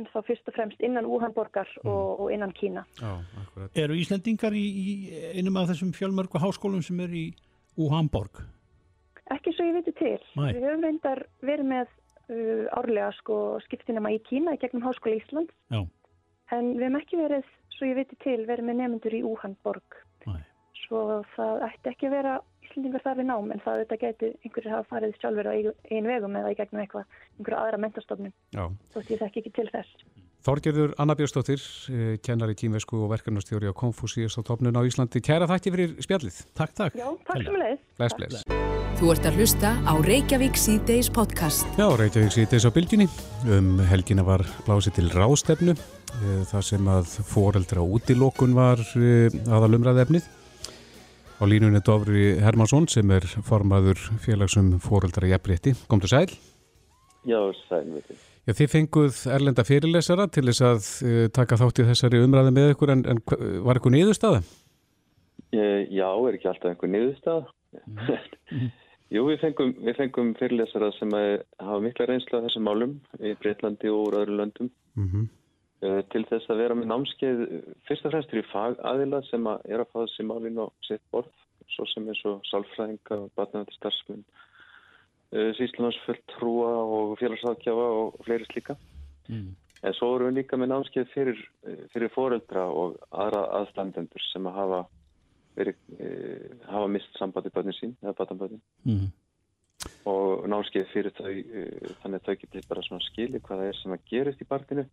ennþá 0.00 0.18
fyrst 0.28 0.50
og 0.50 0.54
fremst 0.56 0.80
innan 0.88 1.08
Úhanborgar 1.08 1.70
mm. 1.82 1.90
og, 1.92 2.08
og 2.24 2.28
innan 2.34 2.52
Kína. 2.56 2.82
Já, 3.00 3.12
akkurat. 3.44 3.70
Eru 3.84 3.94
Íslandingar 3.98 4.54
í, 4.56 4.64
í 4.64 4.66
einum 5.38 5.60
af 5.60 5.66
þessum 5.72 5.90
fjölmörgu 5.96 6.36
háskólum 6.42 6.82
sem 6.84 6.98
er 7.04 7.12
í 7.12 7.26
Úhanborg? 7.78 8.34
Ekki 9.34 9.50
svo 9.52 9.62
ég 9.68 9.74
veitu 9.76 9.92
til. 9.98 10.20
Nei. 10.40 10.52
Við 10.56 10.62
höfum 10.64 10.84
reyndar 10.86 11.18
verið 11.44 11.66
með 11.68 11.86
uh, 12.32 12.64
árlega 12.80 13.10
sko 13.20 13.34
skiptinama 13.66 14.08
í 14.16 14.18
Kína 14.24 14.50
í 14.56 14.60
gegnum 14.62 14.86
Háskóla 14.86 15.20
Íslands. 15.20 15.52
Já. 15.68 15.80
En 16.54 16.70
við 16.76 16.86
hefum 16.86 17.00
ekki 17.00 17.18
verið, 17.20 17.48
svo 17.76 17.88
ég 17.88 17.98
viti 17.98 18.16
til, 18.24 18.38
verið 18.48 18.68
með 18.68 18.78
nefnendur 18.80 19.16
í 19.18 19.24
Úhandborg. 19.28 19.98
Nei. 20.26 20.40
Svo 20.84 21.02
það 21.34 21.64
ætti 21.68 21.92
ekki 21.92 22.08
að 22.08 22.14
vera 22.16 22.36
íslendingar 22.64 23.04
þar 23.04 23.18
við 23.18 23.28
nám, 23.28 23.50
en 23.52 23.62
það 23.64 23.82
þetta 23.82 23.98
geti 24.04 24.30
einhverju 24.46 24.72
hafa 24.72 24.88
farið 24.92 25.18
sjálfur 25.20 25.50
á 25.50 25.52
einu 25.52 26.08
vegum 26.08 26.38
eða 26.40 26.52
í 26.52 26.58
gegnum 26.58 26.82
eitthvað, 26.84 27.18
einhverju 27.36 27.58
aðra 27.58 27.82
mentastofnum. 27.84 28.34
Þó 28.54 28.98
ég 29.02 29.20
þekki 29.22 29.42
ekki 29.42 29.54
til 29.58 29.68
þess. 29.74 30.07
Þorgerður 30.46 30.94
Anna 31.02 31.16
Björnstóttir, 31.18 31.60
eh, 31.90 32.16
kennar 32.22 32.52
í 32.52 32.56
tímvesku 32.56 32.96
og 33.02 33.10
verkefnastjóri 33.10 33.68
á 33.68 33.74
Konfúsíus 33.74 34.38
á 34.38 34.42
topnun 34.46 34.76
á 34.78 34.82
Íslandi. 34.86 35.20
Kæra 35.20 35.48
þakki 35.50 35.74
fyrir 35.74 35.96
spjallið. 35.98 36.44
Takk, 36.54 36.74
takk. 36.74 36.94
Já, 36.94 37.08
takk 37.26 37.44
sem 37.44 37.54
leið. 37.54 37.78
Bless, 37.98 38.14
bless. 38.14 38.44
Þú 38.98 39.12
ert 39.14 39.26
að 39.30 39.36
hlusta 39.38 39.70
á 39.86 39.94
Reykjavík 40.02 40.56
C-Days 40.58 41.08
podcast. 41.10 41.66
Já, 41.78 41.86
Reykjavík 41.96 42.32
C-Days 42.34 42.66
á 42.66 42.70
bylginni. 42.74 43.08
Um 43.46 43.78
helgina 43.78 44.24
var 44.24 44.42
blásið 44.66 44.94
til 44.94 45.10
rástefnu 45.10 45.76
Eh, 46.16 46.42
þar 46.48 46.64
sem 46.64 46.88
að 46.88 47.10
foreldra 47.28 47.84
útilokun 47.84 48.54
var 48.56 48.80
eh, 48.96 49.28
aðalumræðefnið. 49.52 50.26
Á 51.38 51.44
línunni 51.46 51.82
Dófri 51.84 52.32
Hermansson 52.42 52.88
sem 52.90 53.10
er 53.14 53.26
formaður 53.46 54.00
félagsum 54.24 54.72
foreldra 54.82 55.28
jafnrétti. 55.30 55.76
Kom 55.90 56.02
til 56.02 56.10
sæl? 56.10 56.32
Já, 57.28 57.38
sæl 57.68 57.84
þið. 57.92 58.27
Já, 58.48 58.54
þið 58.56 58.72
fenguð 58.72 59.20
erlenda 59.34 59.64
fyrirlesara 59.68 60.24
til 60.32 60.46
þess 60.48 60.64
að 60.64 60.90
uh, 61.04 61.22
taka 61.36 61.60
þátt 61.60 61.82
í 61.82 61.88
þessari 61.90 62.22
umræði 62.24 62.54
með 62.56 62.72
ykkur 62.72 62.94
en, 62.94 63.04
en 63.12 63.22
var 63.66 63.76
eitthvað 63.76 63.96
niðurstaða? 63.98 64.42
Já, 65.52 66.08
er 66.08 66.36
ekki 66.36 66.48
alltaf 66.48 66.72
eitthvað 66.72 66.94
niðurstaða. 66.94 67.42
Mm. 67.84 68.70
Jú, 69.14 69.22
við 69.24 69.38
fengum, 69.40 69.70
við 69.84 69.94
fengum 69.96 70.34
fyrirlesara 70.36 70.90
sem 70.98 71.12
hafa 71.16 71.78
mikla 71.80 72.08
reynslu 72.10 72.36
af 72.36 72.48
þessum 72.48 72.66
málum 72.68 72.96
í 73.24 73.32
Breitlandi 73.40 73.88
og 73.92 74.02
úr 74.08 74.18
öðru 74.22 74.40
löndum. 74.40 74.72
Mm 74.98 75.06
-hmm. 75.12 75.28
Eh, 75.78 76.00
til 76.10 76.24
þess 76.26 76.48
að 76.50 76.58
vera 76.58 76.74
með 76.74 76.88
námskeið 76.90 77.40
fyrst 77.86 78.06
og 78.08 78.10
fremst 78.10 78.32
til 78.32 78.40
fagaðila 78.50 79.20
sem 79.28 79.44
að 79.46 79.68
er 79.70 79.82
að 79.84 79.90
fá 79.92 80.00
þessi 80.00 80.24
málinn 80.26 80.58
á 80.58 80.66
sitt 80.82 81.04
borð 81.14 81.28
svo 81.70 81.84
sem 81.86 82.08
er 82.10 82.18
svo 82.18 82.32
sálfræðinga 82.50 83.14
og 83.14 83.28
batnaðandi 83.38 83.76
eh, 85.32 85.50
síslunarsfullt 85.58 86.24
trúa 86.34 86.72
og 86.82 87.16
félagsáðkjafa 87.20 87.88
og 88.02 88.20
fleiri 88.26 88.48
slíka. 88.50 88.78
Mm. 89.28 89.56
en 89.84 89.94
svo 89.94 90.08
erum 90.16 90.32
við 90.32 90.38
líka 90.40 90.56
með 90.56 90.70
námskeið 90.72 91.10
fyrir, 91.12 91.40
eh, 91.68 91.82
fyrir 91.92 92.10
foreldra 92.10 92.64
og 92.66 92.96
aðra 93.12 93.44
aðstandendur 93.60 94.24
sem 94.32 94.46
að 94.48 94.56
hafa 94.56 94.80
verið, 95.58 95.76
hafa 96.70 96.88
mist 96.88 97.18
sambandi 97.18 97.50
börnin 97.50 97.74
sín 97.74 97.94
eða 98.02 98.14
batnabörnin 98.14 98.60
mm. 98.86 99.06
og 100.06 100.46
námskeið 100.48 100.86
fyrir 100.92 101.14
þau 101.18 101.32
þannig 102.00 102.20
að 102.20 102.26
þau 102.26 102.36
getur 102.42 102.68
bara 102.70 102.84
svona 102.86 103.06
skili 103.08 103.40
hvaða 103.42 103.68
er 103.68 103.78
sem 103.80 103.94
að 103.94 104.04
gerist 104.10 104.42
í 104.42 104.48
barninu. 104.48 104.86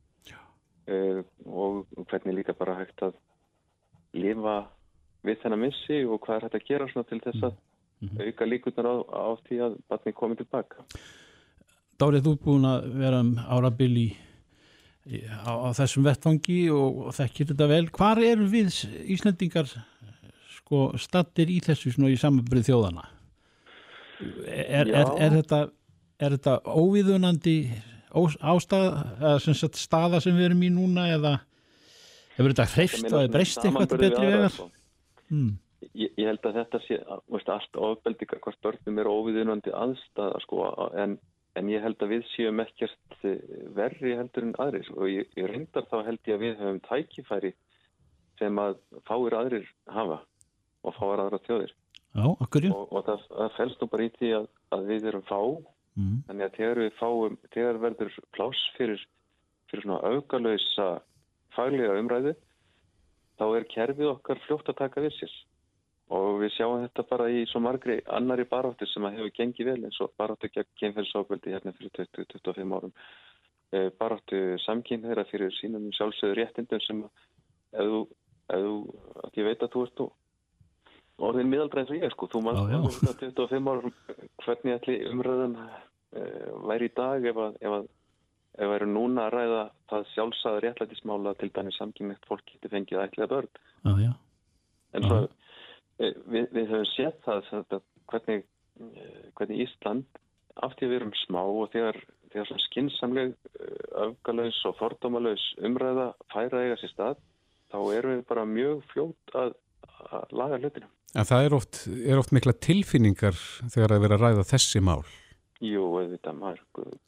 Og 1.45 1.85
hvernig 2.09 2.35
líka 2.39 2.53
bara 2.57 2.75
hægt 2.77 3.01
að 3.05 3.15
lifa 4.13 4.57
við 5.25 5.41
þennan 5.43 5.63
missi 5.65 6.01
og 6.05 6.21
hvað 6.23 6.37
er 6.37 6.45
hægt 6.45 6.57
að 6.59 6.67
gera 6.69 6.87
svona 6.91 7.09
til 7.09 7.21
þess 7.23 7.47
að 7.47 7.57
mm 8.01 8.09
-hmm. 8.09 8.27
auka 8.27 8.45
líkunar 8.45 8.85
á, 8.85 8.95
á 9.03 9.29
því 9.45 9.55
að 9.65 9.77
batni 9.89 10.13
komið 10.13 10.43
tilbaka. 10.43 10.85
Dárið, 11.99 12.23
þú 12.25 12.31
er 12.31 12.43
búin 12.43 12.65
að 12.67 12.87
vera 12.99 13.19
um 13.23 13.35
árabil 13.39 13.97
í, 13.97 14.09
á, 15.47 15.51
á 15.51 15.69
þessum 15.71 16.03
vettfangi 16.03 16.69
og, 16.69 17.07
og 17.07 17.13
þekkir 17.15 17.51
þetta 17.51 17.67
vel. 17.67 17.87
Hvar 17.89 18.19
eru 18.19 18.47
við 18.51 18.71
Íslandingar 19.15 19.69
sko 20.57 20.91
stattir 20.97 21.51
í 21.51 21.59
þessu 21.63 21.93
í 22.09 22.17
samanbyrð 22.19 22.69
þjóðana? 22.69 23.05
Er, 24.47 24.87
er, 24.87 25.07
er, 25.19 25.31
þetta, 25.41 25.69
er 26.19 26.37
þetta 26.37 26.59
óviðunandi 26.65 27.57
ástæða, 28.15 29.35
sem 29.43 29.57
staða 29.75 30.21
sem 30.23 30.35
við 30.35 30.49
erum 30.49 30.63
í 30.63 30.71
núna 30.71 31.09
eða 31.11 31.33
hefur 32.37 32.53
þetta 32.53 32.67
hreift 32.71 33.11
og 33.11 33.29
breyst 33.33 33.63
eitthvað 33.63 33.95
betri 33.99 34.29
vegar? 34.31 34.55
Sko. 34.55 34.69
Ég, 35.95 36.11
ég 36.19 36.27
held 36.27 36.47
að 36.47 36.57
þetta 36.59 36.81
sé 36.85 36.97
veist, 37.31 37.51
allt 37.51 37.79
ofbeldika 37.79 38.39
hvort 38.43 38.59
börnum 38.65 38.99
er 38.99 39.09
óviðunandi 39.09 39.71
aðstæða 39.75 40.41
sko, 40.43 40.65
en, 40.99 41.17
en 41.55 41.71
ég 41.71 41.83
held 41.85 42.03
að 42.03 42.15
við 42.17 42.25
séum 42.33 42.59
ekkert 42.63 43.19
eh, 43.23 43.39
verri 43.77 44.17
heldur 44.19 44.49
en 44.49 44.57
aðrir 44.65 44.91
og 44.95 45.07
ég, 45.11 45.31
ég 45.39 45.47
reyndar 45.51 45.87
þá 45.91 46.01
held 46.09 46.27
ég 46.27 46.35
að 46.35 46.43
við 46.43 46.59
höfum 46.63 46.81
tækifæri 46.89 47.53
sem 48.41 48.59
að 48.59 48.75
fáir 49.07 49.37
aðrir 49.39 49.69
hafa 49.87 50.19
og 50.85 50.97
fáir 50.97 51.23
aðra 51.23 51.39
þjóðir. 51.47 51.71
Já, 52.15 52.27
og, 52.27 52.83
og 52.91 53.01
það, 53.07 53.23
það 53.31 53.55
fælst 53.55 53.81
nú 53.81 53.87
bara 53.91 54.05
í 54.05 54.11
því 54.19 54.35
að, 54.41 54.51
að 54.75 54.85
við 54.91 55.09
erum 55.11 55.25
fá. 55.27 55.39
Mm. 55.95 56.23
þannig 56.27 56.43
að 56.43 56.55
þegar 56.57 56.79
við 56.81 56.95
fáum 56.99 57.35
þegar 57.53 57.77
verður 57.79 58.15
pláss 58.35 58.63
fyrir, 58.75 59.03
fyrir 59.71 59.85
svona 59.85 60.11
augalösa 60.11 60.87
faglega 61.55 61.99
umræðu 62.01 62.33
þá 63.39 63.45
er 63.47 63.67
kerfið 63.71 64.09
okkar 64.11 64.41
fljótt 64.43 64.71
að 64.73 64.79
taka 64.81 65.03
við 65.05 65.15
sér 65.15 65.35
og 66.13 66.41
við 66.41 66.51
sjáum 66.53 66.83
þetta 66.83 67.05
bara 67.09 67.29
í 67.33 67.45
svo 67.49 67.61
margri 67.65 67.97
annari 68.13 68.45
baráttu 68.49 68.85
sem 68.89 69.05
að 69.07 69.17
hefur 69.19 69.33
gengið 69.39 69.69
vel 69.71 69.79
eins 69.87 70.01
og 70.03 70.11
baráttu 70.19 70.51
gegn 70.53 70.69
kemferðsáböldi 70.81 71.55
hérna 71.55 71.73
fyrir 71.77 71.93
20-25 71.97 72.75
árum. 72.77 72.93
E, 73.73 73.89
baráttu 73.99 74.43
samkynn 74.65 75.05
þeirra 75.05 75.25
fyrir 75.31 75.55
sínum 75.57 75.87
sjálfsögur 75.97 76.37
réttindum 76.37 76.83
sem 76.85 77.01
að 77.73 77.89
þú, 77.89 78.03
að 78.53 79.41
ég 79.41 79.49
veit 79.49 79.65
að 79.65 79.73
þú 79.73 79.87
ert 79.87 79.97
þú 79.97 80.09
orðin 81.25 81.49
miðaldræð 81.49 81.81
eins 81.81 81.95
og 81.95 82.03
ég 82.03 82.13
sko, 82.13 82.29
þú 82.29 82.43
maður 82.45 83.01
25 83.23 83.73
árum 83.73 83.93
hvernig 84.43 84.77
allir 84.77 85.09
umröðan 85.09 85.59
e, 85.65 86.25
væri 86.69 86.91
í 86.91 86.95
dag 87.01 87.29
ef 87.31 87.45
að, 87.47 87.61
ef 87.63 87.77
að 87.79 87.93
ef 88.55 88.69
við 88.69 88.75
erum 88.77 88.93
núna 88.95 89.25
að 89.25 89.33
ræða 89.35 89.63
það 89.91 90.05
sjálfsagður 90.13 90.65
réttlætismála 90.65 91.33
til 91.39 91.49
dæmis 91.55 91.79
samkynniðt 91.79 92.29
fólk 92.29 92.45
getur 92.51 92.71
fengið 92.71 93.01
ætliða 93.03 93.31
börn. 93.31 93.49
Ah, 93.83 93.97
já. 93.99 94.11
en 94.95 95.03
svo 95.03 95.17
eh, 95.25 95.44
við, 95.99 96.47
við 96.51 96.71
höfum 96.71 96.89
sett 96.93 97.21
það 97.25 97.49
að, 97.59 97.75
hvernig, 98.11 98.45
eh, 98.81 99.21
hvernig 99.37 99.65
Ísland 99.65 100.21
aftíð 100.65 100.91
við 100.91 100.97
erum 100.99 101.13
smá 101.25 101.41
og 101.43 101.69
þegar, 101.73 101.99
þegar 102.33 102.51
öfgalauðs 104.05 104.59
eh, 104.61 104.69
og 104.69 104.77
fordómalauðs 104.79 105.45
umræða 105.67 106.09
færa 106.33 106.65
eiga 106.65 106.79
sér 106.81 106.93
stað 106.93 107.21
þá 107.73 107.79
erum 107.97 108.15
við 108.15 108.25
bara 108.31 108.47
mjög 108.49 108.83
fljótt 108.91 109.35
að, 109.35 109.55
að 110.11 110.37
laga 110.41 110.61
hlutinu 110.61 110.91
En 111.15 111.23
það 111.23 111.45
er 111.45 111.53
oft, 111.55 111.77
er 111.87 112.19
oft 112.19 112.33
mikla 112.35 112.51
tilfinningar 112.59 113.37
þegar 113.71 113.93
að 113.95 114.01
vera 114.03 114.17
að 114.17 114.23
ræða 114.25 114.49
þessi 114.51 114.81
mál 114.83 115.03
Jú, 115.63 115.85
þetta 116.11 116.33
maður, 116.35 116.63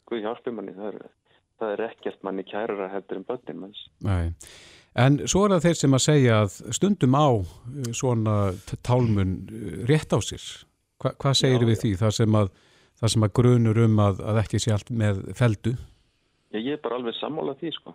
Guð 0.08 0.22
hjálpi 0.24 0.52
manni, 0.56 0.72
það 0.72 0.94
er 0.94 1.10
það 1.58 1.74
er 1.74 1.84
ekkert 1.88 2.26
manni 2.26 2.44
kærara 2.46 2.90
heldur 2.92 3.18
en 3.18 3.24
um 3.24 3.28
börnin 3.28 3.62
manns. 3.64 3.84
Nei. 4.04 4.34
En 4.98 5.20
svo 5.30 5.44
er 5.46 5.54
það 5.54 5.66
þeir 5.66 5.78
sem 5.80 5.96
að 5.98 6.04
segja 6.04 6.40
að 6.44 6.56
stundum 6.78 7.14
á 7.14 7.28
uh, 7.30 7.44
svona 7.94 8.36
tálmun 8.86 9.36
uh, 9.46 9.68
rétt 9.90 10.14
á 10.14 10.18
sér. 10.24 10.48
Hva, 10.98 11.14
hvað 11.14 11.38
segir 11.38 11.62
já, 11.62 11.68
við 11.68 11.76
já. 11.76 11.80
því? 11.84 11.94
Það 12.02 12.14
sem 12.18 12.38
að, 12.40 12.52
það 12.98 13.14
sem 13.14 13.26
að 13.28 13.34
grunur 13.38 13.80
um 13.84 14.04
að, 14.04 14.22
að 14.32 14.42
ekki 14.42 14.62
sé 14.64 14.74
allt 14.74 14.92
með 15.04 15.24
feldu? 15.38 15.74
Já, 16.50 16.58
ég 16.58 16.76
er 16.76 16.84
bara 16.84 16.98
alveg 16.98 17.18
sammálað 17.20 17.60
því 17.62 17.74
sko. 17.76 17.94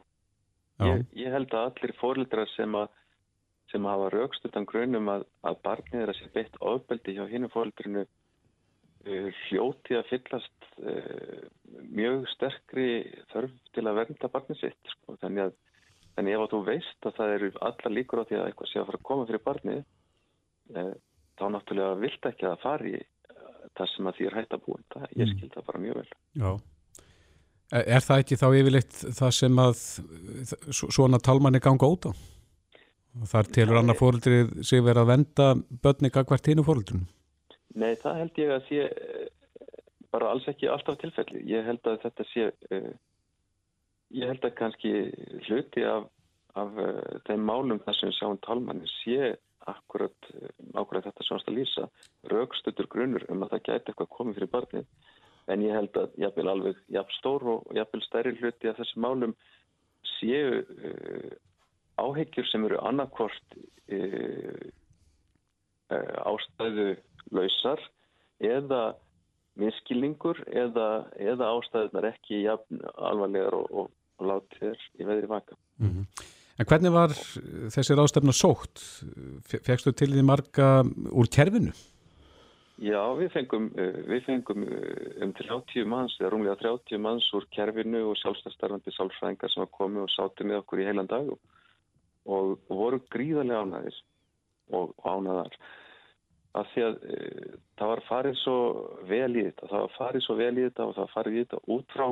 Ég, 0.83 1.03
ég 1.15 1.31
held 1.33 1.53
að 1.53 1.69
allir 1.69 1.93
fórildrar 1.99 2.49
sem 2.55 2.75
sem 3.73 3.85
hafa 3.89 4.11
raukst 4.13 4.45
utan 4.45 4.67
grunum 4.69 5.09
að, 5.09 5.25
að 5.49 5.57
barnið 5.65 6.03
er 6.03 6.11
að 6.11 6.19
sé 6.19 6.29
beitt 6.35 6.59
ofbeldi 6.61 7.15
hjá 7.17 7.23
hinn 7.31 7.49
fórildrinu 7.49 8.03
uh, 8.05 9.29
hljóti 9.47 9.97
að 9.97 10.09
fyllast 10.11 10.67
uh, 10.83 11.39
mjög 11.89 12.27
sterkri 12.35 12.89
þörf 13.33 13.55
til 13.73 13.85
að 13.87 13.99
vernda 14.01 14.29
barnið 14.35 14.61
sitt 14.61 14.93
sko. 14.93 15.17
þannig 15.23 15.47
að 15.47 15.55
þannig 16.17 16.37
ef 16.37 16.51
þú 16.51 16.61
veist 16.67 17.07
að 17.09 17.17
það 17.19 17.33
eru 17.37 17.49
alla 17.69 17.93
líkur 17.97 18.21
á 18.21 18.27
því 18.27 18.39
að 18.39 18.45
eitthvað 18.49 18.71
sé 18.71 18.79
að 18.81 18.87
fara 18.89 19.01
að 19.01 19.07
koma 19.09 19.29
fyrir 19.29 19.43
barnið 19.47 19.81
e, 19.81 20.85
þá 21.39 21.45
náttúrulega 21.55 22.01
vilt 22.03 22.29
ekki 22.29 22.49
að 22.49 22.61
fari 22.63 22.93
eh, 22.99 23.07
það 23.73 23.91
sem 23.93 24.11
að 24.11 24.19
því 24.19 24.29
er 24.29 24.37
hægt 24.39 24.55
að 24.57 24.63
búa 24.67 24.83
það, 24.93 25.09
ég 25.15 25.25
mm. 25.25 25.33
skil 25.33 25.51
það 25.55 25.67
bara 25.71 25.83
mjög 25.87 25.99
vel 26.01 26.07
Já 26.43 26.51
Er 27.73 28.03
það 28.05 28.19
ekki 28.21 28.37
þá 28.37 28.47
yfirleitt 28.53 28.97
það 29.17 29.31
sem 29.33 29.59
að 29.63 29.79
svona 30.77 31.17
talmanni 31.25 31.61
ganga 31.63 31.87
út 31.89 32.05
á? 32.05 32.11
Þar 33.31 33.49
telur 33.55 33.79
annar 33.79 33.97
fóröldrið 33.97 34.51
sig 34.65 34.83
verið 34.85 35.01
að 35.01 35.09
venda 35.09 35.47
börni 35.81 36.11
gagvært 36.13 36.49
hínu 36.49 36.65
fóröldrunum? 36.67 37.07
Nei, 37.73 37.95
það 38.01 38.19
held 38.19 38.41
ég 38.43 38.53
að 38.53 38.67
sé 38.67 38.83
bara 40.13 40.29
alls 40.33 40.45
ekki 40.49 40.69
alltaf 40.69 40.99
tilfelli. 41.01 41.41
Ég 41.49 41.65
held 41.65 41.89
að 41.89 42.01
þetta 42.05 42.25
sé, 42.29 42.49
uh, 42.69 42.91
ég 44.13 44.29
held 44.29 44.45
að 44.45 44.55
kannski 44.59 44.91
hluti 45.47 45.85
af, 45.87 46.05
af 46.59 46.77
uh, 46.79 47.01
þeim 47.27 47.47
málum 47.49 47.81
þar 47.85 47.97
sem 47.97 48.11
við 48.11 48.19
sjáum 48.19 48.39
talmanni 48.45 48.89
sé 48.99 49.33
akkurat, 49.71 50.29
uh, 50.35 50.51
akkurat 50.81 51.07
þetta 51.07 51.25
sem 51.25 51.39
ást 51.39 51.49
að 51.51 51.57
lýsa, 51.59 51.87
raukstutur 52.33 52.89
grunur 52.91 53.25
um 53.33 53.45
að 53.45 53.55
það 53.55 53.65
gæti 53.69 53.93
eitthvað 53.93 54.13
komið 54.17 54.39
fyrir 54.39 54.53
barnið. 54.53 54.87
En 55.51 55.63
ég 55.65 55.75
held 55.75 55.97
að 55.99 56.13
vil 56.37 56.47
alveg 56.47 56.77
jafn 56.95 57.17
stór 57.17 57.43
og 57.51 57.73
vil 57.75 58.05
stærri 58.05 58.31
hluti 58.37 58.69
af 58.69 58.77
þessum 58.79 59.03
málum 59.03 59.33
séu 60.13 60.61
áhegjur 61.99 62.47
sem 62.47 62.63
eru 62.63 62.79
annarkvort 62.79 63.57
ástæðu 66.23 66.93
lausar 67.35 67.83
eða 68.39 68.93
miskilningur 69.59 70.39
eða, 70.49 70.87
eða 71.19 71.51
ástæðunar 71.57 72.09
ekki 72.13 72.43
jafn 72.43 72.81
alvarlegar 72.95 73.57
og, 73.57 73.67
og, 73.69 73.91
og 74.19 74.29
látið 74.29 74.77
í 74.99 75.07
veðri 75.07 75.29
vaka. 75.29 75.57
Mm 75.79 75.89
-hmm. 75.89 76.29
En 76.59 76.65
hvernig 76.69 76.91
var 76.93 77.09
þessir 77.73 77.97
ástæðuna 77.97 78.33
sótt? 78.37 78.77
Fegstu 79.65 79.91
til 79.91 80.11
því 80.13 80.23
marga 80.23 80.83
úr 81.11 81.27
kerfinu? 81.27 81.73
Já, 82.81 83.01
við 83.15 83.29
fengum, 83.31 83.69
eh, 83.77 83.99
við 84.09 84.23
fengum 84.25 84.63
eh, 84.63 85.23
um 85.23 85.33
30 85.33 85.85
manns, 85.85 86.15
eða 86.19 86.31
rúmlega 86.33 86.57
30 86.57 86.97
manns 86.97 87.27
úr 87.33 87.45
kerfinu 87.53 88.09
og 88.09 88.17
sjálfstæðstarfandi 88.17 88.91
sálfræðingar 88.91 89.51
sem 89.53 89.61
var 89.61 89.69
komið 89.77 90.01
og 90.03 90.09
sátti 90.09 90.43
með 90.43 90.63
okkur 90.63 90.81
í 90.81 90.87
heilan 90.87 91.07
dag 91.07 91.29
og, 91.29 91.39
og 92.25 92.57
voru 92.67 92.99
gríðarlega 93.13 93.61
ánæðir 93.61 93.99
og 94.73 94.95
ánæðar 95.05 95.57
að 96.53 96.71
því 96.73 96.85
að 96.87 96.97
e, 97.13 97.19
það 97.79 97.91
var 97.93 98.01
farið 98.07 98.35
svo 98.41 98.57
vel 99.09 99.31
í 99.31 99.45
þetta, 99.47 99.69
það 99.69 99.85
var 99.85 99.95
farið 99.97 100.25
svo 100.25 100.35
vel 100.41 100.53
í 100.53 100.65
þetta 100.67 100.87
og 100.87 100.95
það 100.95 101.03
var 101.03 101.13
farið 101.13 101.37
í 101.37 101.43
þetta 101.43 101.61
út 101.75 101.95
frá 101.95 102.07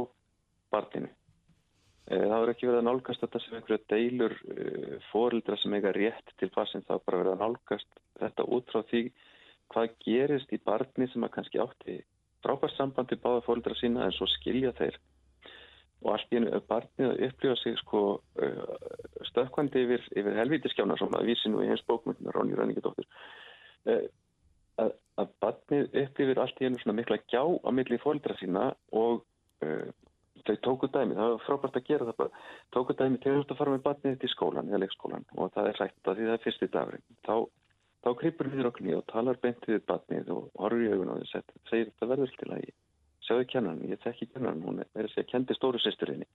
barninu. 0.72 1.12
E, 2.12 2.18
það 2.20 2.34
var 2.36 2.52
ekki 2.52 2.68
verið 2.68 2.82
að 2.82 2.88
nálgast 2.90 3.24
þetta 3.24 3.42
sem 3.42 3.58
einhverja 3.58 3.84
deilur 3.94 4.34
e, 4.52 4.66
fórildra 5.12 5.58
sem 5.62 5.76
eiga 5.78 5.94
rétt 5.96 6.34
til 6.42 6.50
passin, 6.54 6.84
það 6.88 7.06
bara 7.08 7.22
verið 7.22 7.36
að 7.36 7.44
nálgast 7.46 8.02
þetta 8.20 8.48
út 8.58 8.74
frá 8.74 8.82
því 8.90 9.04
hvað 9.72 9.96
gerist 10.04 10.52
í 10.52 10.60
barni 10.66 11.08
sem 11.12 11.24
að 11.24 11.34
kannski 11.38 11.62
átti 11.64 12.02
frábært 12.44 12.76
sambandi 12.76 13.20
báða 13.22 13.46
fórildra 13.46 13.78
sína 13.80 14.04
en 14.08 14.16
svo 14.16 14.28
skilja 14.28 14.74
þeir. 14.76 14.98
Og 16.02 16.16
allt 16.16 16.34
í 16.34 16.40
enu 16.40 16.60
barnið 16.68 17.12
að 17.12 17.24
upplifa 17.28 17.58
sig 17.62 17.76
sko 17.78 18.02
stökkvandi 19.30 19.84
yfir, 19.86 20.08
yfir 20.18 20.40
helvítiskjána 20.40 20.98
sem 20.98 21.14
að 21.14 21.28
vísi 21.30 21.52
nú 21.54 21.62
í 21.62 21.70
hens 21.70 21.84
bókmyndina 21.88 22.34
Róni 22.34 22.58
Rönningadóttur 22.58 23.06
að, 23.86 24.94
að 25.22 25.34
barnið 25.44 26.00
upplifir 26.04 26.42
allt 26.42 26.62
í 26.62 26.68
einu 26.68 26.82
svona 26.82 26.98
mikla 26.98 27.20
gjá 27.30 27.44
á 27.46 27.70
milli 27.76 28.00
fólkdra 28.02 28.38
sína 28.40 28.72
og 28.98 29.22
þau 30.48 30.58
tóku 30.68 30.90
dæmi, 30.92 31.18
það 31.18 31.34
var 31.34 31.44
frábært 31.46 31.80
að 31.80 31.88
gera 31.88 32.08
það 32.10 32.20
bara, 32.22 32.44
tóku 32.76 32.98
dæmi 33.00 33.22
til 33.24 33.34
að 33.40 33.58
fara 33.60 33.74
með 33.76 33.84
barnið 33.88 34.20
til 34.22 34.32
skólan 34.34 34.72
eða 34.72 34.84
leikskólan 34.84 35.26
og 35.38 35.52
það 35.56 35.72
er 35.72 35.82
hlægt 35.82 36.12
að 36.12 36.20
því 36.20 36.30
það 36.30 36.38
er 36.38 36.46
fyrsti 36.46 36.70
dagurinn. 36.76 37.06
Þá, 37.28 37.36
þá 38.06 38.10
krypur 38.22 38.52
við 38.54 38.70
okkur 38.72 38.94
og 38.98 39.06
talar 39.12 39.42
beint 39.42 39.68
við 39.70 39.84
barnið 39.90 40.32
og 40.36 40.48
horfur 40.62 40.86
í 40.86 40.92
augun 40.94 41.14
á 41.14 41.16
þess 41.22 41.40
að 41.42 41.56
segir 41.72 41.92
þetta 41.92 42.12
verður 42.14 42.36
til 42.40 42.52
að 42.52 42.64
ég 42.66 42.78
sjáðu 43.28 43.48
kennan, 43.54 43.84
ég 43.88 44.04
þekki 44.04 44.30
kennan 44.34 44.64
hún 44.66 44.84
er 44.84 45.06
að 45.06 45.14
segja, 45.14 45.30
kendi 45.32 45.58
stóru 45.58 45.82
sýsturinni 45.82 46.28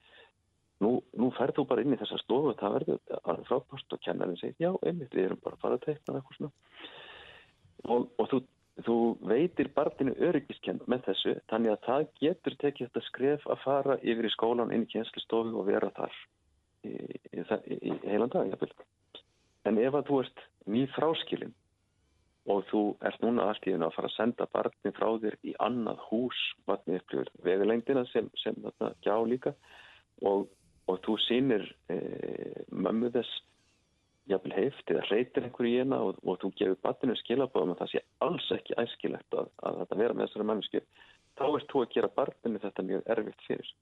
nú, 0.83 0.97
nú 1.17 1.29
ferð 1.37 1.59
þú 1.59 1.65
bara 1.69 1.83
inn 1.83 1.95
í 1.95 1.99
þessa 1.99 2.19
stofu 2.21 2.53
það 2.59 2.77
verður 2.77 3.17
að 3.17 3.43
frábært. 3.49 3.95
Og 3.95 4.03
kennan 4.05 4.37
segir, 4.39 4.55
já, 4.61 4.71
einmitt, 4.83 5.13
við 5.13 5.29
erum 5.29 5.41
bara 5.43 5.57
að 5.57 5.63
fara 5.65 5.79
að 5.79 5.85
teikna 5.87 6.21
og, 7.87 8.07
og 8.17 8.29
þú, 8.31 8.41
þú 8.85 8.97
veitir 9.25 9.69
barninu 9.73 10.13
öryggiskend 10.21 10.85
með 10.91 11.07
þessu 11.09 11.35
þannig 11.51 11.73
að 11.73 11.85
það 11.87 12.07
getur 12.21 12.57
tekið 12.61 12.89
þetta 12.89 13.05
skref 13.07 13.47
að 13.49 13.63
fara 13.63 13.95
yfir 14.03 14.27
í 14.27 14.33
skólan 14.33 14.73
inn 14.75 14.85
í 14.85 14.91
kjenslistofu 14.91 15.55
og 15.57 15.69
vera 15.69 15.89
þar 15.97 16.17
í, 16.85 16.91
í 17.89 17.95
heilan 18.05 18.33
dag 18.33 18.51
jafnvel. 18.51 18.73
en 19.65 19.79
ef 19.81 19.97
að 19.97 20.11
þú 20.11 20.19
ert 20.23 20.43
ný 20.67 20.83
fráskilin 20.93 21.55
og 22.47 22.63
þú 22.69 22.83
ert 23.09 23.23
núna 23.23 23.49
allt 23.49 23.65
í 23.67 23.73
þennu 23.73 23.89
að 23.89 23.97
fara 23.97 24.11
að 24.11 24.15
senda 24.15 24.47
barni 24.53 24.93
frá 24.95 25.07
þér 25.23 25.39
í 25.43 25.55
annað 25.63 26.03
hús 26.11 26.43
vatni 26.69 26.99
upplifur 27.01 27.31
veðurlengdina 27.43 28.05
sem, 28.13 28.29
sem 28.39 28.55
þarna 28.61 28.93
gjá 29.03 29.15
líka 29.27 29.53
og, 30.21 30.47
og 30.87 31.01
þú 31.05 31.17
sínir 31.25 31.65
e, 31.91 31.97
mömmu 32.71 33.11
þess 33.15 33.41
jafnvel 34.27 34.55
heift 34.57 34.91
eða 34.91 35.05
reytir 35.09 35.47
einhverju 35.47 35.73
í 35.73 35.81
ena 35.83 35.99
og, 36.03 36.21
og 36.23 36.39
þú 36.41 36.51
gefur 36.59 36.79
barninu 36.83 37.15
skilabóðum 37.21 37.75
að 37.75 37.81
það 37.81 37.91
sé 37.93 38.03
alls 38.27 38.47
ekki 38.57 38.77
æskilegt 38.83 39.37
að, 39.37 39.51
að 39.63 39.81
þetta 39.81 39.99
vera 40.01 40.17
með 40.17 40.27
þessari 40.27 40.47
mannsku 40.51 40.81
þá 41.37 41.45
ert 41.47 41.71
þú 41.71 41.83
að 41.83 41.93
gera 41.95 42.13
barninu 42.19 42.63
þetta 42.63 42.87
mjög 42.89 43.11
erfitt 43.15 43.45
fyrir 43.47 43.73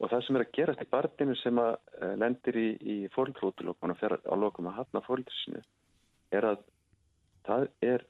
og 0.00 0.10
það 0.10 0.24
sem 0.26 0.38
er 0.38 0.44
að 0.44 0.54
gerast 0.58 0.82
í 0.84 0.90
barninu 0.90 1.36
sem 1.40 1.60
að 1.62 1.74
e, 1.76 2.10
lendir 2.22 2.58
í, 2.60 2.68
í 2.94 2.96
fórlrótulokk 3.14 3.88
og 3.88 3.96
fer 4.00 4.16
á 4.18 4.34
lokum 4.38 4.70
að 4.70 4.78
hafna 4.80 5.04
fórlrótusinu 5.06 5.62
er 6.34 6.48
að 6.50 6.64
það 7.46 7.68
er 7.84 8.04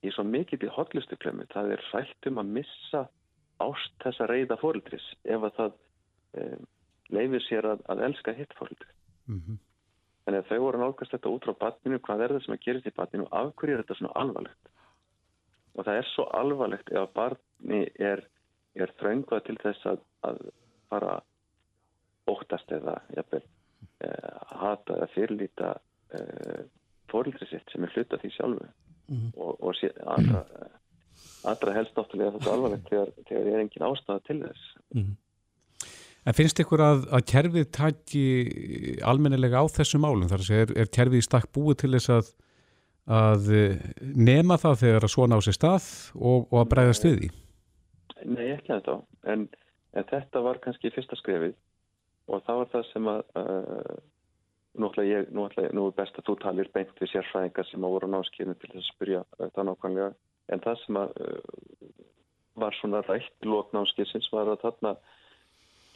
í 0.00 0.12
svo 0.14 0.24
mikið 0.24 0.66
í 0.66 0.74
hotlustu 0.74 1.16
klemmu, 1.20 1.46
það 1.52 1.74
er 1.76 1.86
rætt 1.92 2.28
um 2.30 2.40
að 2.40 2.52
missa 2.58 3.06
ást 3.60 3.96
þessa 4.04 4.28
reyða 4.30 4.56
fórildris 4.60 5.06
ef 5.28 5.44
að 5.44 5.56
það 5.58 5.74
um, 6.42 6.68
leifir 7.12 7.44
sér 7.44 7.68
að, 7.74 7.82
að 7.92 8.04
elska 8.08 8.34
hitt 8.38 8.54
fórildri. 8.56 8.88
Mm 9.28 9.42
-hmm. 9.42 9.58
Þannig 10.30 10.44
að 10.44 10.50
þau 10.52 10.62
voru 10.62 10.78
nálgast 10.78 11.14
þetta 11.16 11.30
út 11.34 11.46
frá 11.46 11.56
batninu, 11.58 11.98
hvað 12.06 12.20
er 12.22 12.32
það 12.36 12.44
sem 12.44 12.52
að 12.54 12.60
gerist 12.62 12.84
í 12.86 12.90
batninu 12.94 13.24
og 13.24 13.32
af 13.34 13.48
hverju 13.58 13.74
er 13.74 13.80
þetta 13.80 13.94
svona 13.98 14.10
alvarlegt? 14.20 14.68
Og 15.74 15.86
það 15.88 15.96
er 15.98 16.06
svo 16.06 16.26
alvarlegt 16.38 16.92
ef 16.92 16.98
að 17.00 17.08
barni 17.16 17.80
er, 18.10 18.20
er 18.78 18.92
þröngvað 19.00 19.40
til 19.48 19.56
þess 19.64 19.88
að, 19.90 20.04
að 20.28 20.38
fara 20.92 21.16
óttast 22.30 22.70
eða 22.76 22.94
jafnvel, 23.16 23.42
eh, 24.06 24.28
hata 24.60 25.00
eða 25.00 25.08
fyrirlýta 25.16 25.72
eh, 26.14 26.62
fórildri 27.10 27.50
sitt 27.50 27.74
sem 27.74 27.88
er 27.88 27.96
hluta 27.96 28.22
því 28.22 28.30
sjálfu 28.36 28.68
mm 28.68 29.16
-hmm. 29.16 29.32
og, 29.34 29.58
og 29.66 29.74
sé, 29.80 29.90
allra, 30.14 30.44
allra 31.42 31.74
helst 31.74 31.98
náttúrulega 31.98 32.36
þetta 32.38 32.54
alvarlegt 32.54 32.94
þegar, 32.94 33.12
þegar 33.26 33.50
er 33.50 33.64
engin 33.64 33.88
ástæða 33.90 34.20
til 34.30 34.38
þess 34.46 34.62
mm 34.94 35.02
-hmm. 35.02 35.18
En 36.28 36.36
finnst 36.36 36.60
ykkur 36.60 36.82
að, 36.84 37.06
að 37.16 37.26
kerfið 37.32 37.68
tæki 37.72 38.24
almennilega 39.08 39.62
á 39.62 39.66
þessu 39.72 40.00
málum? 40.02 40.28
Þar 40.28 40.44
að 40.44 40.58
er, 40.58 40.74
er 40.82 40.92
kerfið 40.92 41.22
í 41.22 41.24
stakk 41.24 41.48
búið 41.56 41.78
til 41.80 41.92
þess 41.94 42.12
að, 42.16 42.28
að 43.20 43.48
nema 44.00 44.58
það 44.60 44.82
þegar 44.84 45.08
að 45.08 45.14
svona 45.14 45.40
á 45.40 45.44
sér 45.46 45.56
stað 45.56 45.88
og, 46.18 46.44
og 46.50 46.60
að 46.60 46.70
bregðast 46.74 47.08
við 47.08 47.16
því? 47.22 47.32
Nei, 48.28 48.46
ekki 48.52 48.74
að 48.74 48.82
þetta 48.82 49.32
en, 49.32 49.48
en 49.96 50.08
þetta 50.12 50.44
var 50.44 50.60
kannski 50.60 50.92
fyrsta 50.92 51.16
skrefið 51.16 51.56
og 52.30 52.44
það 52.46 52.60
var 52.60 52.72
það 52.74 52.88
sem 52.92 53.12
að 53.14 53.22
uh, 53.40 54.00
Nú 54.78 54.86
ég, 55.02 55.26
nú 55.34 55.48
ég, 55.50 55.72
nú 55.74 55.88
er 55.88 55.94
best 55.96 56.18
að 56.20 56.28
þú 56.28 56.34
talir 56.44 56.68
beint 56.70 57.00
við 57.02 57.10
sérfræðingar 57.10 57.66
sem 57.66 57.82
á 57.82 57.88
voru 57.90 58.06
náskynni 58.06 58.54
til 58.54 58.68
þess 58.70 58.84
að 58.84 58.92
spyrja 58.94 59.22
þetta 59.40 59.64
nákvæmlega. 59.66 60.10
En 60.54 60.62
það 60.62 60.76
sem 60.84 60.98
að, 61.00 61.16
uh, 61.24 61.88
var 62.62 62.76
svona 62.78 63.00
rætt 63.08 63.48
lóknámskissins 63.50 64.30
var 64.30 64.52
að 64.52 64.62
þarna, 64.62 64.92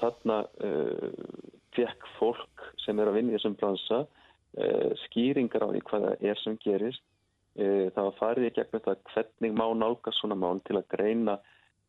þarna 0.02 0.38
uh, 0.66 1.08
fekk 1.76 2.06
fólk 2.18 2.68
sem 2.84 3.00
er 3.00 3.10
að 3.10 3.18
vinna 3.18 3.34
í 3.34 3.38
þessum 3.38 3.58
bransa 3.60 4.04
uh, 4.04 4.92
skýringar 5.06 5.66
á 5.66 5.68
því 5.72 5.82
hvaða 5.90 6.14
er 6.20 6.40
sem 6.44 6.60
gerist. 6.62 7.04
Það 7.54 7.98
var 8.02 8.14
farið 8.18 8.48
í 8.48 8.54
gegnum 8.56 8.80
það 8.82 9.02
hvernig 9.12 9.52
má 9.54 9.68
nálga 9.78 10.10
svona 10.16 10.34
mán 10.34 10.58
til 10.66 10.74
að 10.74 10.88
greina 10.90 11.36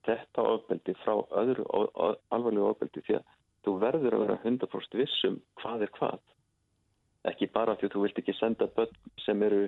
þetta 0.05 0.43
ofbeldi 0.45 0.93
frá 1.01 1.15
öðru 1.41 1.65
alvarlegu 1.73 2.67
ofbeldi 2.69 3.01
því 3.07 3.15
að 3.17 3.31
þú 3.65 3.73
verður 3.81 4.17
að 4.17 4.23
vera 4.25 4.37
100% 4.43 4.99
vissum 4.99 5.39
hvað 5.61 5.87
er 5.87 5.93
hvað 5.97 6.19
ekki 7.31 7.49
bara 7.53 7.75
því 7.79 7.89
að 7.89 7.95
þú 7.95 8.03
vilt 8.03 8.21
ekki 8.21 8.37
senda 8.37 8.69
börn 8.77 9.01
sem 9.25 9.43
eru 9.47 9.63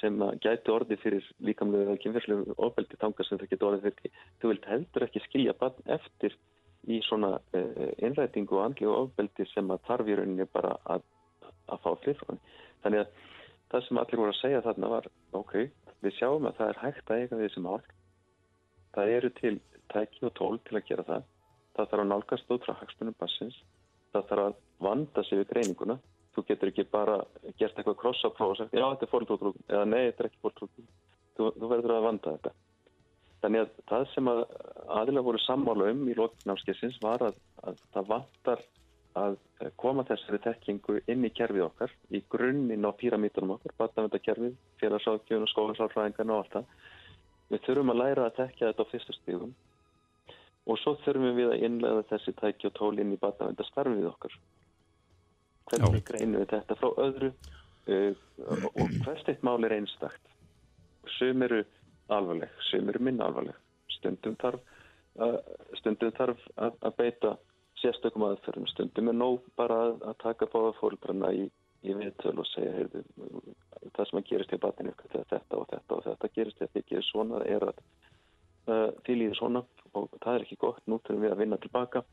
sem 0.00 0.16
gæti 0.44 0.72
orði 0.72 0.98
fyrir 1.00 1.28
líkamlega 1.44 1.86
eða 1.86 2.00
kynferðslegu 2.02 2.56
ofbeldi 2.66 2.98
tanga 3.00 3.24
sem 3.24 3.40
það 3.40 3.52
geti 3.52 3.68
orði 3.68 3.82
fyrir 3.86 4.24
þú 4.40 4.52
vilt 4.52 4.68
heldur 4.72 5.06
ekki 5.06 5.24
skilja 5.24 5.56
barn 5.60 5.92
eftir 5.98 6.36
í 6.86 7.00
svona 7.06 7.36
uh, 7.36 7.92
innrætingu 7.98 8.58
og 8.58 8.64
andlu 8.64 8.92
ofbeldi 8.94 9.46
sem 9.52 9.70
að 9.74 9.84
tarfi 9.88 10.14
í 10.14 10.18
rauninni 10.18 10.48
bara 10.52 10.74
að, 10.94 11.06
að 11.72 11.82
fá 11.84 11.90
frifröðin. 12.04 12.42
Þannig 12.84 13.04
að 13.04 13.30
það 13.72 13.86
sem 13.86 14.02
allir 14.02 14.22
voru 14.22 14.34
að 14.34 14.40
segja 14.40 14.64
þarna 14.66 14.92
var 14.94 15.08
ok, 15.40 15.54
við 16.04 16.18
sjáum 16.18 16.50
að 16.50 16.60
það 16.60 16.72
er 16.72 16.82
hægt 16.84 17.10
að 17.10 17.22
eiga 17.22 17.40
því 17.40 17.52
sem 17.54 17.70
hálf. 17.70 17.94
Það 18.96 19.14
eru 19.16 19.32
til 19.40 19.54
tæki 19.92 20.28
og 20.28 20.36
tól 20.38 20.60
til 20.66 20.78
að 20.78 20.86
gera 20.90 21.06
það. 21.08 21.30
Það 21.76 21.88
þarf 21.90 22.04
að 22.04 22.12
nálgast 22.12 22.52
út 22.54 22.66
frá 22.66 22.76
hagspunum 22.80 23.16
bassins. 23.20 23.56
Það 24.14 24.30
þarf 24.30 24.46
að 24.46 24.60
vanda 24.86 25.24
sig 25.26 25.42
við 25.42 25.50
greininguna 25.50 25.98
þú 26.36 26.44
getur 26.50 26.70
ekki 26.72 26.84
bara 26.92 27.16
gert 27.56 27.78
eitthvað 27.78 27.98
krossapróf 28.02 28.52
og 28.52 28.58
sagt 28.58 28.76
já 28.76 28.84
þetta 28.84 29.06
er 29.06 29.12
fórltótrúk 29.12 29.60
eða 29.70 29.84
nei 29.88 30.02
þetta 30.02 30.22
er 30.22 30.28
ekki 30.28 30.42
fórltótrúk 30.44 30.88
þú, 31.36 31.48
þú 31.56 31.70
verður 31.72 31.94
að 31.96 32.06
vanda 32.06 32.34
þetta 32.36 32.52
þannig 33.46 33.62
að 33.62 33.74
það 33.86 34.06
sem 34.12 34.28
að 34.30 34.40
aðilega 34.90 35.26
voru 35.28 35.40
sammála 35.44 35.90
um 35.92 36.00
í 36.10 36.14
lóknámskessins 36.18 36.96
var 37.04 37.22
að, 37.28 37.36
að 37.62 37.78
það 37.94 38.08
vantar 38.10 38.64
að 39.16 39.36
koma 39.80 40.04
þessari 40.08 40.40
tekkingu 40.44 40.98
inn 41.12 41.24
í 41.24 41.30
kerfið 41.32 41.68
okkar 41.68 41.92
í 42.12 42.20
grunninn 42.32 42.84
á 42.84 42.90
píramítunum 42.98 43.54
okkar 43.54 43.76
batnavöndakerfið, 43.78 44.56
félagsáðgjöfun 44.82 45.46
og 45.46 45.52
skólasáðfræðingarna 45.52 46.34
og 46.34 46.42
allt 46.42 46.56
það. 46.56 46.74
Við 47.52 47.62
þurfum 47.68 47.92
að 47.94 48.00
læra 48.02 48.26
að 48.26 48.36
tekja 48.40 48.72
þetta 48.72 48.84
á 48.84 48.90
fyrstu 48.90 49.16
stíðum 49.16 49.54
og 50.66 50.80
svo 50.82 50.96
þurfum 51.06 51.38
við 51.38 51.52
að 51.54 51.64
innlega 51.68 52.04
þessi 52.10 52.34
tæki 52.40 52.68
og 52.68 52.76
tól 52.76 52.92
inn 52.98 53.14
í 53.14 53.20
batnavöndastarfið 53.22 54.10
okkar. 54.10 54.36
Hvernig 55.70 56.04
greinum 56.10 56.42
við 56.42 56.52
þetta 56.52 56.78
frá 56.82 56.90
öðru 57.06 57.30
uh, 57.30 58.12
og 58.74 58.96
hvert 59.06 59.30
eitt 59.30 59.46
mál 59.46 59.62
er 59.64 59.78
einstakt? 59.78 60.34
Sum 61.16 61.46
eru 61.46 61.62
alvarleg, 62.08 62.50
sum 62.70 62.88
eru 62.88 63.02
minna 63.02 63.26
alvarleg. 63.26 63.56
Stundum 63.96 64.36
þarf 64.40 64.60
uh, 65.20 65.38
stundum 65.80 66.12
þarf 66.16 66.42
að, 66.56 66.74
að 66.86 66.96
beita 67.00 67.36
sérstökum 67.80 68.26
aðferðum, 68.26 68.66
stundum 68.72 69.12
er 69.12 69.16
nóg 69.16 69.46
bara 69.58 69.78
að, 69.88 70.02
að 70.10 70.18
taka 70.22 70.48
báða 70.52 70.74
fólkbrana 70.80 71.32
í, 71.36 71.46
í 71.84 71.96
viðtölu 71.96 72.42
og 72.42 72.50
segja 72.50 72.74
heyrðu, 72.78 73.02
það 73.96 74.10
sem 74.10 74.20
að 74.20 74.28
gerist 74.30 74.54
í 74.56 74.60
batinu 74.62 74.94
þetta 75.12 75.40
og 75.58 75.66
þetta 75.72 75.98
og 75.98 76.04
þetta 76.06 76.30
gerist 76.38 76.62
þetta 76.62 76.82
ekki 76.82 77.02
svona, 77.10 77.40
það 77.40 77.56
er 77.56 77.66
að 77.70 77.82
uh, 78.66 78.88
því 79.04 79.18
líður 79.20 79.40
svona 79.40 79.64
og 79.96 80.08
það 80.22 80.32
er 80.32 80.46
ekki 80.46 80.60
gott, 80.62 80.82
nú 80.86 81.00
þurfum 81.02 81.26
við 81.26 81.34
að 81.34 81.42
vinna 81.44 81.60
tilbaka. 81.62 82.04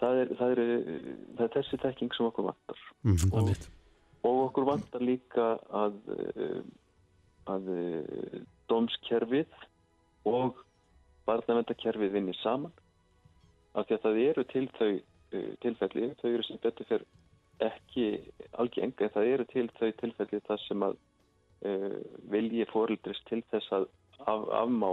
Það 0.00 0.18
er, 0.22 0.30
það 0.38 0.52
er, 0.54 0.60
það 1.36 1.42
er 1.44 1.50
þessi 1.58 1.78
tekking 1.82 2.14
sem 2.16 2.28
okkur 2.30 2.46
vantar. 2.46 2.84
Mm 3.04 3.16
-hmm. 3.16 3.32
og, 3.36 3.50
og 4.30 4.38
okkur 4.46 4.68
vantar 4.70 5.02
líka 5.04 5.48
að 5.68 5.98
að 7.50 7.70
domskerfið 8.70 9.54
og 10.30 10.58
barnavendakerfið 11.28 12.14
vinni 12.16 12.34
saman 12.40 12.72
af 13.74 13.86
því 13.86 13.96
að 13.96 14.04
það 14.04 14.20
eru 14.26 14.44
til 14.50 14.66
þau 14.78 14.90
tilfelli, 15.62 16.10
þau 16.20 16.30
eru 16.30 16.46
sem 16.46 16.58
betur 16.62 16.88
fyrir 16.88 17.06
ekki 17.62 18.06
algeng 18.58 18.94
en 19.04 19.14
það 19.14 19.32
eru 19.34 19.46
til 19.52 19.66
þau 19.78 19.90
tilfelli 20.00 20.40
þar 20.46 20.62
sem 20.64 20.84
að 20.86 20.96
uh, 20.96 21.98
vilji 22.32 22.66
fórildrist 22.72 23.26
til 23.28 23.42
þess 23.52 23.76
að 23.76 23.86
af, 24.26 24.46
afmá 24.62 24.90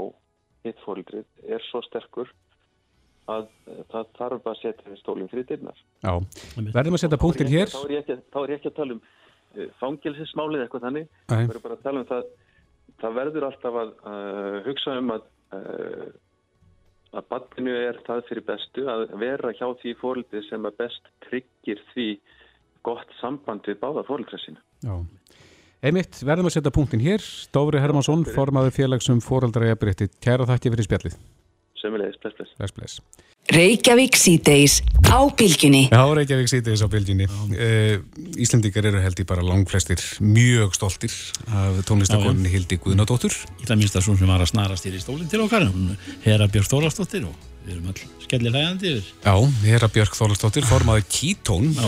hitt 0.66 0.80
fórildrið 0.84 1.48
er 1.48 1.64
svo 1.70 1.82
sterkur 1.86 2.30
að 3.28 3.48
það 3.92 4.12
þarf 4.18 4.46
að 4.48 4.60
setja 4.62 4.98
stólinn 5.02 5.30
fyrir 5.32 5.48
dyrnar. 5.50 5.80
Já, 6.00 6.14
verðum 6.72 6.96
að 6.96 7.02
setja 7.04 7.20
punktin 7.20 7.50
hér. 7.52 7.72
Þá 7.74 7.82
er 7.82 7.94
ég 7.98 8.04
ekki, 8.06 8.16
þá 8.32 8.38
er 8.42 8.54
ég 8.54 8.62
ekki 8.62 8.72
að 8.72 8.78
tala 8.78 8.96
um 8.96 9.72
fangilsismálið 9.82 10.64
eitthvað 10.64 10.86
þannig. 10.88 11.10
Það 11.28 11.42
verður 11.44 11.66
bara 11.66 11.78
að 11.78 11.84
tala 11.84 12.04
um 12.04 12.08
það. 12.12 12.30
Það 13.02 13.20
verður 13.20 13.48
alltaf 13.50 13.82
að 13.84 13.92
uh, 14.10 14.56
hugsa 14.66 14.96
um 15.02 15.12
að 15.14 15.28
uh, 15.56 16.08
að 17.18 17.28
banninu 17.32 17.76
er 17.88 18.00
það 18.08 18.26
fyrir 18.30 18.46
bestu 18.48 18.88
að 18.92 19.06
vera 19.22 19.54
hjá 19.56 19.68
því 19.82 19.94
fóröldið 20.02 20.48
sem 20.50 20.66
að 20.68 20.80
best 20.82 21.08
tryggir 21.28 21.82
því 21.94 22.08
gott 22.88 23.14
samband 23.22 23.68
við 23.68 23.80
báða 23.82 24.04
fóröldra 24.08 24.40
sína. 24.42 24.62
Já. 24.84 24.96
Einmitt, 25.88 26.20
verðum 26.26 26.50
að 26.50 26.58
setja 26.58 26.74
punktin 26.74 27.04
hér. 27.04 27.24
Dóri 27.54 27.82
Hermansson, 27.82 28.26
formaður 28.34 28.76
félagsum 28.80 29.22
fóröldra 29.24 29.70
eða 29.70 30.08
Kæra 30.24 30.48
þakki 30.50 30.74
fyrir 30.74 30.88
spjallið. 30.88 31.18
Sömmulegis, 31.78 32.18
bless, 32.24 32.38
bless. 32.40 32.56
Bless, 32.58 32.74
bless. 32.74 33.02
Reykjavík 33.48 34.18
síðdeis 34.20 34.82
á 35.08 35.24
bylginni. 35.40 35.86
Já, 35.88 36.02
Reykjavík 36.18 36.50
síðdeis 36.52 36.82
á 36.84 36.88
bylginni. 36.92 37.28
Uh, 37.56 38.02
Íslandikar 38.44 38.90
eru 38.90 39.00
held 39.00 39.22
í 39.24 39.26
bara 39.28 39.46
langflestir 39.46 40.04
mjög 40.20 40.76
stoltir 40.76 41.16
af 41.48 41.80
tónlistakoninni 41.88 42.52
Hildi 42.52 42.80
Guðnadóttur. 42.84 43.38
Það 43.64 43.80
minnst 43.80 43.96
að 43.96 44.08
svo 44.10 44.18
sem 44.20 44.34
var 44.34 44.44
að 44.44 44.52
snarast 44.52 44.90
hér 44.90 45.00
í 45.00 45.02
stólinn 45.04 45.32
til 45.32 45.46
okkar, 45.46 45.70
Hera 46.28 46.50
Björk 46.52 46.68
Þólastóttir 46.74 47.30
og 47.30 47.48
við 47.64 47.78
erum 47.78 47.90
all 47.94 48.04
skellir 48.26 48.60
hægandi 48.60 48.94
yfir. 48.98 49.10
Já, 49.24 49.36
Hera 49.64 49.92
Björk 49.96 50.20
Þólastóttir, 50.20 50.68
formaði 50.68 51.08
Kítón. 51.08 51.72
Já. 51.72 51.88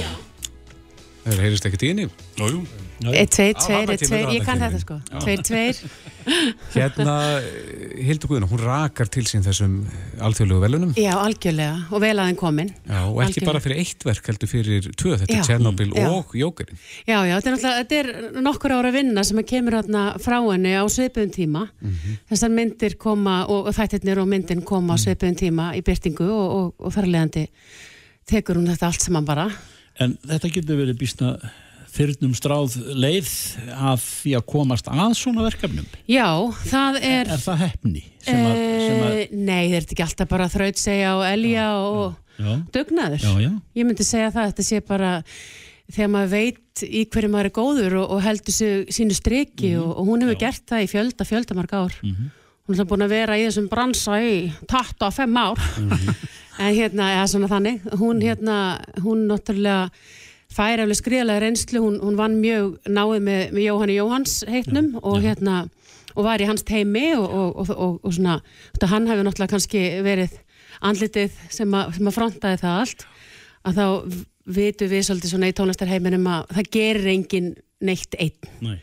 Það 1.30 1.42
heyrist 1.46 1.68
ekkert 1.70 1.84
í 1.86 1.90
henni. 1.94 2.06
Jú, 2.40 2.62
Eitt, 3.00 3.30
tveir, 3.32 3.54
tveir, 3.56 3.92
eitt, 3.94 4.02
tveir, 4.04 4.26
ég 4.36 4.44
kann 4.44 4.60
þetta 4.60 4.80
sko. 4.82 4.96
Tveir, 5.24 5.42
tveir. 5.48 5.78
Hérna, 6.74 7.14
Hildur 7.96 8.28
Guðuna, 8.28 8.50
hún 8.52 8.60
rakar 8.60 9.08
til 9.12 9.24
sín 9.30 9.46
þessum 9.46 9.78
alþjóðlegu 10.20 10.60
velunum. 10.66 10.92
Já, 11.00 11.14
algjörlega, 11.22 11.86
og 11.96 12.04
vel 12.04 12.12
aðeins 12.20 12.42
komin. 12.42 12.74
Já, 12.84 12.98
og 13.06 13.22
ekki 13.24 13.40
Algjörlega. 13.40 13.48
bara 13.48 13.62
fyrir 13.64 13.80
eitt 13.86 14.06
verk, 14.10 14.28
heldur 14.34 14.52
fyrir 14.52 14.90
tvö, 15.00 15.16
þetta 15.22 15.38
er 15.38 15.48
Tjernobyl 15.48 15.96
og 16.04 16.36
Jókerinn. 16.42 16.84
Já, 17.08 17.16
já, 17.24 17.38
þetta 17.38 17.54
er 17.54 17.56
náttúrulega, 17.56 17.80
þetta 17.80 18.02
er 18.02 18.44
nokkur 18.50 18.76
ára 18.76 18.94
vinna 18.98 19.26
sem 19.32 19.42
kemur 19.54 19.80
hérna 19.80 20.04
frá 20.20 20.38
henni 20.42 20.76
á 20.76 20.84
sveipuðum 20.92 21.34
tíma. 21.40 21.66
Þessar 22.34 22.56
myndir 22.60 23.00
koma 23.00 23.40
og, 23.48 23.72
þættirnir 23.80 24.20
og 24.20 24.28
myndin 24.36 24.66
koma 24.68 25.00
á 25.00 25.04
sveipuðum 25.08 25.40
tíma 25.40 25.72
í 25.80 25.86
byrtingu 25.88 26.28
og, 26.28 26.48
og, 26.60 26.70
og 26.84 26.98
þarlegandi 27.00 27.48
tekur 28.30 28.60
hún 28.60 28.68
þetta 28.74 28.92
allt 28.92 29.08
saman 29.08 29.26
bara. 29.26 29.48
En 30.00 30.16
þetta 30.28 30.52
getur 30.56 30.80
verið 30.80 31.00
býstna 31.02 31.34
þyrnum 31.90 32.36
stráð 32.38 32.76
leið 33.02 33.30
að 33.74 34.04
því 34.06 34.34
að 34.38 34.44
komast 34.52 34.90
að 34.94 35.14
svona 35.18 35.46
verkefnum. 35.48 35.88
Já, 36.10 36.28
það 36.70 37.00
er... 37.02 37.32
Er 37.34 37.42
það 37.44 37.64
hefni? 37.64 38.04
Sem 38.24 38.44
að, 38.46 38.60
sem 38.60 39.00
að, 39.04 39.16
Eh, 39.20 39.32
Nei, 39.34 39.64
það 39.72 39.76
er 39.80 39.84
þetta 39.86 39.96
ekki 39.96 40.06
alltaf 40.06 40.30
bara 40.30 40.50
þraut 40.54 40.80
segja 40.80 41.16
og 41.18 41.24
elja 41.28 41.66
og 41.82 42.38
já, 42.38 42.52
dugnaður. 42.76 43.26
já, 43.26 43.34
já. 43.48 43.52
Ég 43.80 43.90
myndi 43.90 44.06
segja 44.08 44.30
það 44.36 44.44
að 44.44 44.52
þetta 44.54 44.68
sé 44.70 44.82
bara 44.86 45.14
þegar 45.90 46.12
maður 46.14 46.32
veit 46.36 46.84
í 46.86 47.02
hverju 47.10 47.32
maður 47.34 47.50
er 47.50 47.56
góður 47.58 47.96
og, 48.04 48.12
og 48.16 48.22
heldur 48.24 48.56
sínu 48.94 49.18
striki 49.18 49.74
og, 49.82 49.90
og 49.98 50.12
hún 50.14 50.24
hefur 50.24 50.38
gert 50.46 50.64
það 50.70 50.86
í 50.86 50.92
fjölda, 50.94 51.26
fjölda 51.28 51.58
marg 51.58 51.74
ár. 51.74 51.98
Hún 52.70 52.78
er 52.78 52.86
búin 52.86 53.02
að 53.02 53.14
vera 53.16 53.36
í 53.40 53.48
þessum 53.48 53.66
bransa 53.72 54.20
í 54.22 54.34
25 54.70 55.40
ár. 55.42 55.62
en 56.60 56.76
hérna, 56.76 57.08
eða 57.16 57.28
svona 57.32 57.48
þannig, 57.50 57.86
hún 57.98 58.20
hérna, 58.22 58.58
hún 59.02 59.24
náttúrulega 59.26 59.90
fær 60.54 60.84
eflega 60.84 60.98
skriðalega 61.00 61.42
reynslu, 61.42 61.82
hún, 61.82 61.96
hún 62.04 62.18
vann 62.20 62.36
mjög 62.42 62.76
náið 62.86 63.24
með, 63.26 63.42
með 63.56 63.64
Jóhanni 63.64 63.96
Jóhans 63.96 64.36
heitnum 64.50 64.92
og 65.02 65.24
hérna, 65.24 65.64
og 66.14 66.28
var 66.28 66.42
í 66.42 66.50
hans 66.50 66.66
teimi 66.68 67.08
og, 67.16 67.26
og, 67.26 67.56
og, 67.64 67.72
og, 67.74 67.96
og 68.06 68.14
svona, 68.14 68.40
þetta 68.76 68.92
hann 68.94 69.10
hefur 69.10 69.26
náttúrulega 69.26 69.54
kannski 69.56 69.84
verið 70.06 70.36
andlitið 70.86 71.40
sem 71.54 71.74
að, 71.74 71.96
sem 71.98 72.12
að 72.12 72.18
frontaði 72.18 72.62
það 72.62 72.84
allt. 72.84 73.08
Að 73.66 73.80
þá 73.80 73.88
vitum 74.60 74.94
við 74.94 75.08
svolítið 75.08 75.34
svona 75.34 75.50
í 75.50 75.58
tónlistarheiminum 75.58 76.30
að 76.32 76.54
það 76.58 76.72
gerir 76.78 77.12
engin 77.16 77.50
neitt 77.86 78.18
einn. 78.20 78.54
Nei. 78.66 78.78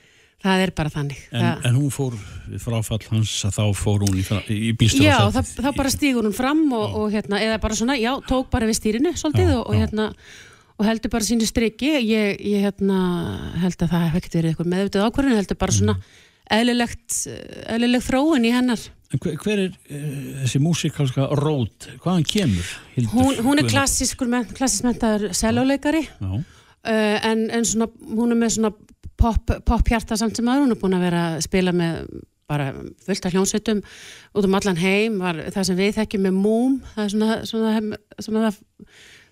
Það 0.44 0.62
er 0.62 0.70
bara 0.76 0.92
þannig. 0.92 1.20
En, 1.32 1.40
það, 1.40 1.62
en 1.68 1.78
hún 1.78 1.92
fór 1.94 2.16
fráfall 2.62 3.00
hans 3.08 3.30
að 3.48 3.54
þá 3.56 3.62
fór 3.78 4.04
hún 4.04 4.18
í, 4.20 4.24
í 4.52 4.72
bílstöð 4.76 5.06
já, 5.06 5.16
það, 5.32 5.54
þá 5.64 5.70
bara 5.78 5.92
stígur 5.94 6.28
hún 6.28 6.36
fram 6.36 6.60
og, 6.76 6.98
og 7.00 7.14
hérna, 7.14 7.40
eða 7.42 7.56
bara 7.62 7.78
svona, 7.78 7.96
já, 7.98 8.12
tók 8.28 8.50
bara 8.52 8.68
við 8.68 8.78
stýrinu 8.78 9.14
svolítið 9.16 9.48
Já, 9.48 9.56
og, 9.56 9.64
og 9.64 9.74
já. 9.78 9.80
hérna 9.86 10.10
og 10.76 10.84
heldur 10.84 11.12
bara 11.12 11.24
sínu 11.24 11.48
striki 11.48 11.92
ég, 12.04 12.40
ég 12.44 12.66
hérna, 12.66 12.98
held 13.62 13.80
að 13.80 13.92
það 13.94 14.04
hef 14.04 14.18
ekkert 14.20 14.38
verið 14.38 14.52
eitthvað 14.52 14.72
meðvitað 14.74 15.06
ákvörðin, 15.08 15.38
heldur 15.40 15.60
bara 15.62 15.76
svona 15.76 15.96
eðlilegt, 16.56 17.16
eðlileg 17.72 18.04
þróun 18.06 18.46
í 18.46 18.52
hennar 18.54 18.84
En 19.14 19.22
hver, 19.22 19.36
hver 19.38 19.60
er 19.62 19.70
uh, 19.70 20.06
þessi 20.42 20.58
músikalska 20.58 21.28
rót? 21.38 21.86
Hvaðan 22.02 22.26
kemur? 22.26 22.70
Hildur 22.96 23.14
hún, 23.14 23.36
hún 23.46 23.62
er 23.62 23.68
klassískur 23.70 24.28
men, 24.30 24.48
klassísmentaður 24.50 25.30
selóleikari 25.38 26.02
Já, 26.04 26.32
uh, 26.36 27.16
en, 27.30 27.46
en 27.54 27.68
svona, 27.68 27.88
hún 28.12 28.34
er 28.34 28.40
með 28.42 28.56
svona 28.58 28.72
pop, 29.20 29.52
pop 29.66 29.92
samt 30.16 30.36
sem 30.36 30.48
aður, 30.48 30.66
hún 30.66 30.76
er 30.76 30.80
búin 30.80 30.96
að 30.96 31.06
vera 31.08 31.26
að 31.34 31.44
spila 31.48 31.72
með 31.76 32.06
bara 32.46 32.70
fullt 33.02 33.26
af 33.26 33.34
hljónsveitum 33.34 33.82
út 34.36 34.46
um 34.46 34.54
allan 34.54 34.78
heim, 34.78 35.18
var 35.18 35.40
það 35.50 35.68
sem 35.70 35.78
við 35.80 35.96
þekkjum 35.98 36.26
með 36.28 36.36
Múm, 36.38 36.80
það 36.94 37.04
er 37.04 37.14
svona, 37.14 37.38
svona, 37.50 37.72
svona, 37.74 38.20
svona 38.22 38.44
það, 38.44 38.60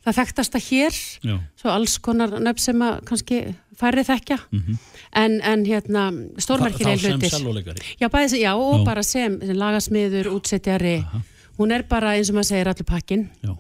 það 0.05 0.19
þekktasta 0.19 0.63
hér. 0.69 0.99
Já, 1.23 1.37
svo 1.61 1.71
alls 1.71 1.95
konar 2.03 2.35
nöfn 2.43 2.65
sem 2.65 2.83
að 2.83 2.99
kannski 3.09 3.39
færri 3.79 4.05
þekkja. 4.07 4.41
Mhm. 4.51 4.83
en, 5.15 5.37
en 5.47 5.65
hérna 5.67 6.05
stórmerkir 6.43 6.87
þá 6.87 6.93
er 6.93 7.03
sem 7.03 7.15
hlutir. 7.15 7.31
selvoleikari 7.31 7.85
já, 8.01 8.09
já, 8.41 8.53
og 8.55 8.81
Já. 8.81 8.85
bara 8.85 9.03
sem, 9.03 9.39
sem 9.41 9.57
lagasmiður, 9.57 10.31
útsetjari. 10.35 10.97
Aha. 11.05 11.23
hún 11.59 11.73
er 11.73 11.85
bara 11.87 12.17
eins 12.17 12.31
og 12.31 12.39
maður 12.39 12.51
segir 12.51 12.71
allur 12.71 12.89
pakkin 12.89 13.29
Já, 13.43 13.55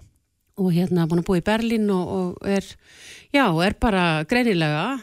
og 0.58 0.72
hérna 0.74 1.06
búin 1.06 1.22
að 1.22 1.28
búa 1.28 1.38
í 1.38 1.44
Berlín 1.46 1.90
og, 1.94 2.08
og 2.08 2.48
er, 2.48 2.64
já, 3.34 3.46
er 3.66 3.74
bara 3.80 4.24
greinilega 4.24 4.98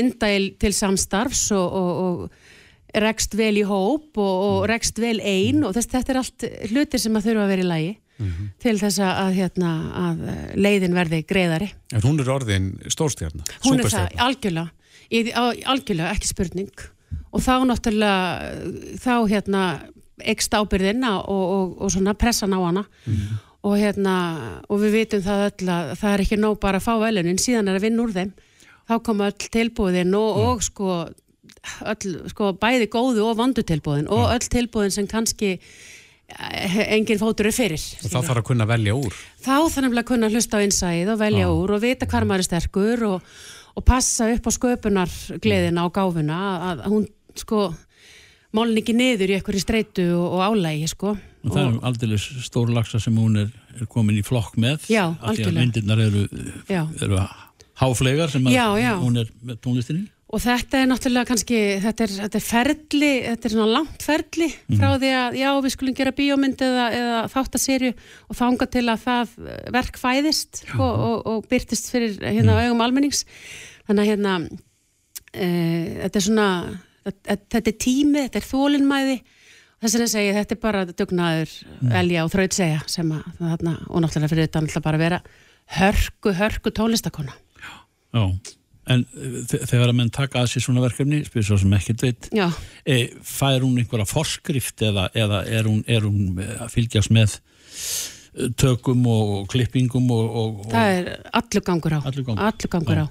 indæl 0.00 0.52
til 0.60 0.74
samstarfs 0.76 1.48
og, 1.56 1.78
og, 1.78 2.02
og 2.04 3.00
rekst 3.04 3.36
vel 3.38 3.60
í 3.60 3.64
hóp 3.68 4.18
og, 4.20 4.36
og 4.48 4.68
rekst 4.68 5.00
vel 5.00 5.18
ein 5.20 5.64
og 5.66 5.74
þess, 5.76 5.90
þetta 5.92 6.14
er 6.14 6.20
allt 6.22 6.46
hlutir 6.72 7.02
sem 7.02 7.16
að 7.16 7.30
þurfa 7.30 7.46
að 7.46 7.52
vera 7.54 7.64
í 7.64 7.68
lagi 7.68 7.96
til 8.62 8.74
þess 8.80 8.98
að, 8.98 9.28
hérna, 9.36 9.72
að 9.94 10.22
leiðin 10.58 10.96
verði 10.96 11.20
greiðari. 11.28 11.68
En 11.94 12.02
hún 12.02 12.18
er 12.18 12.30
orðin 12.34 12.72
stórstjarnar, 12.90 13.52
Hún 13.62 13.78
er 13.78 13.92
það, 13.92 14.16
algjörlega, 14.24 14.72
Ég, 15.14 15.30
algjörlega, 15.38 16.10
ekki 16.12 16.28
spurning. 16.28 16.82
Og 17.32 17.40
þá 17.44 17.62
náttúrulega 17.68 18.96
þá 19.00 19.14
hérna 19.30 19.62
ekst 20.18 20.52
ábyrðina 20.52 21.14
og, 21.22 21.44
og, 21.54 21.76
og 21.84 21.92
svona 21.94 22.16
pressan 22.18 22.56
á 22.56 22.60
hana. 22.60 22.84
Og 23.62 23.78
hérna 23.78 24.16
og 24.68 24.82
við 24.82 24.98
vitum 24.98 25.22
það 25.24 25.46
öll 25.46 25.70
að 25.72 25.94
það 26.02 26.12
er 26.12 26.24
ekki 26.24 26.40
nóg 26.42 26.58
bara 26.60 26.82
að 26.82 26.88
fá 26.88 26.92
velunin, 27.00 27.40
síðan 27.40 27.70
er 27.70 27.78
að 27.78 27.86
vinna 27.86 28.04
úr 28.04 28.14
þeim 28.18 28.34
þá 28.88 28.94
koma 29.04 29.28
öll 29.30 29.48
tilbúðin 29.58 30.16
og, 30.18 30.40
og 30.48 30.64
sko 30.66 30.88
öll, 31.92 32.16
sko 32.32 32.52
bæði 32.60 32.88
góðu 32.92 33.26
og 33.28 33.38
vandu 33.40 33.64
tilbúðin 33.66 34.08
og 34.14 34.28
öll 34.32 34.48
tilbúðin 34.52 34.94
sem 34.94 35.08
kannski 35.10 35.54
eh, 35.58 36.78
engin 36.96 37.20
fótur 37.20 37.50
er 37.50 37.56
fyrir 37.56 37.82
Og 38.02 38.08
þá 38.08 38.18
þarf 38.20 38.40
að 38.42 38.46
kunna 38.52 38.68
velja 38.68 38.96
úr. 38.96 39.16
þá 39.42 39.54
þarf 39.68 39.82
nefnilega 39.84 40.04
að 40.06 40.10
kunna 40.12 40.32
hlusta 40.32 40.60
á 40.60 40.64
innsæð 40.64 41.12
og 41.14 41.20
velja 41.24 41.46
Já. 41.46 41.52
úr 41.52 41.74
og 41.76 41.84
vita 41.84 42.08
hvar 42.08 42.28
maður 42.28 42.44
er 42.44 42.48
sterkur 42.50 43.04
og, 43.10 43.34
og 43.76 43.86
passa 43.88 44.30
upp 44.34 44.48
á 44.48 44.52
sköpunar 44.56 45.18
gleðina 45.42 45.84
og 45.88 45.94
gáfuna 45.96 46.38
að, 46.38 46.66
að 46.72 46.88
hún 46.94 47.08
sko 47.38 47.66
málin 48.56 48.80
ekki 48.80 48.94
niður 48.96 49.30
í 49.30 49.34
eitthvað 49.36 49.60
streitu 49.60 50.06
og, 50.16 50.38
álægi 50.40 50.86
sko. 50.88 51.10
Og 51.44 51.52
það 51.52 51.66
er 51.66 51.74
aldrei 51.86 52.16
stór 52.18 52.70
lagsa 52.72 52.98
sem 53.02 53.14
hún 53.20 53.36
er, 53.44 53.50
er 53.76 53.86
komin 53.92 54.16
í 54.18 54.24
flokk 54.26 54.56
með 54.58 54.88
Já, 54.90 55.04
af 55.20 55.36
því 55.36 55.44
að 55.50 55.58
myndirnar 55.60 56.00
eru, 56.02 56.24
eru 56.72 57.20
háflegar 57.78 58.32
sem 58.32 58.46
að 58.48 58.56
Já, 58.56 58.64
já. 58.80 58.92
hún 59.00 59.20
er 59.22 59.28
með 59.42 59.60
tónlistinni. 59.64 60.08
Og 60.28 60.42
þetta 60.44 60.82
er 60.82 60.88
náttúrulega 60.90 61.28
kannski 61.30 61.58
þetta 61.80 62.04
er, 62.04 62.14
þetta 62.18 62.36
er 62.36 62.44
ferli, 62.44 63.12
þetta 63.24 63.48
er 63.48 63.52
svona 63.54 63.68
langt 63.78 64.02
ferli 64.04 64.48
frá 64.76 64.90
því 65.00 65.12
að 65.16 65.38
já 65.40 65.48
við 65.64 65.72
skulum 65.72 65.96
gera 65.96 66.12
bíómynd 66.18 66.64
eða, 66.66 66.88
eða 66.98 67.22
þáttaserju 67.32 67.92
og 68.28 68.36
þanga 68.36 68.68
til 68.74 68.82
að 68.92 69.06
það 69.06 69.32
eh, 69.46 69.62
verk 69.78 69.96
fæðist 70.02 70.60
sko, 70.66 70.90
og, 71.06 71.30
og 71.32 71.48
byrtist 71.48 71.88
fyrir 71.94 72.20
hérna 72.20 72.58
augum 72.66 72.84
almennings. 72.84 73.24
Þannig 73.88 74.04
að 74.04 74.10
hérna 74.12 74.34
e, 75.32 75.48
þetta 76.02 76.20
er 76.20 76.26
svona 76.28 76.50
þetta, 77.08 77.62
er 77.62 77.76
tími, 77.80 78.26
þetta 78.26 78.42
er 78.42 78.48
þólinmæði 78.50 79.18
þess 79.78 80.12
segi 80.12 80.28
ég, 80.28 80.38
þetta 80.42 80.56
er 80.56 80.62
bara 80.62 80.86
dugnaður 80.90 81.52
elja 82.02 82.24
og 82.26 82.32
þraut 82.34 82.56
segja 82.56 82.80
sem 82.90 83.10
að 83.14 83.26
þarna, 83.38 83.74
og 83.86 84.02
náttúrulega 84.02 84.32
fyrir 84.32 84.48
þetta 84.50 84.82
bara 84.84 84.98
að 84.98 85.04
vera 85.04 85.20
hörku, 85.78 86.32
hörku 86.34 86.72
tónlistakona 86.74 87.36
Já, 88.14 88.22
en 88.88 89.02
uh, 89.04 89.40
þe- 89.50 89.62
þegar 89.68 89.90
að 89.92 89.96
menn 89.98 90.10
taka 90.14 90.40
að 90.42 90.52
sér 90.54 90.64
svona 90.64 90.80
verkefni, 90.86 91.20
spyrir 91.26 91.44
svo 91.50 91.58
sem 91.60 91.74
ekkert 91.76 92.04
veit 92.06 92.28
e, 92.88 92.98
fær 93.20 93.60
hún 93.66 93.76
einhverja 93.82 94.06
forskrift 94.08 94.80
eða, 94.88 95.10
eða 95.12 95.42
er, 95.46 95.68
hún, 95.68 95.82
er 95.86 96.06
hún 96.08 96.38
eh, 96.40 96.54
að 96.64 96.72
fylgjast 96.72 97.12
með 97.12 97.34
eh, 97.36 98.48
tökum 98.56 99.04
og 99.12 99.34
klippingum 99.52 100.08
og, 100.14 100.24
og, 100.42 100.58
og 100.64 100.72
það 100.72 100.94
er 100.96 101.10
allur 101.42 101.66
gangur 101.68 101.98
á. 101.98 102.00
Allur 102.08 102.24
gangur. 102.30 102.44
allur 102.48 102.72
gangur 102.76 103.04
á. 103.04 103.06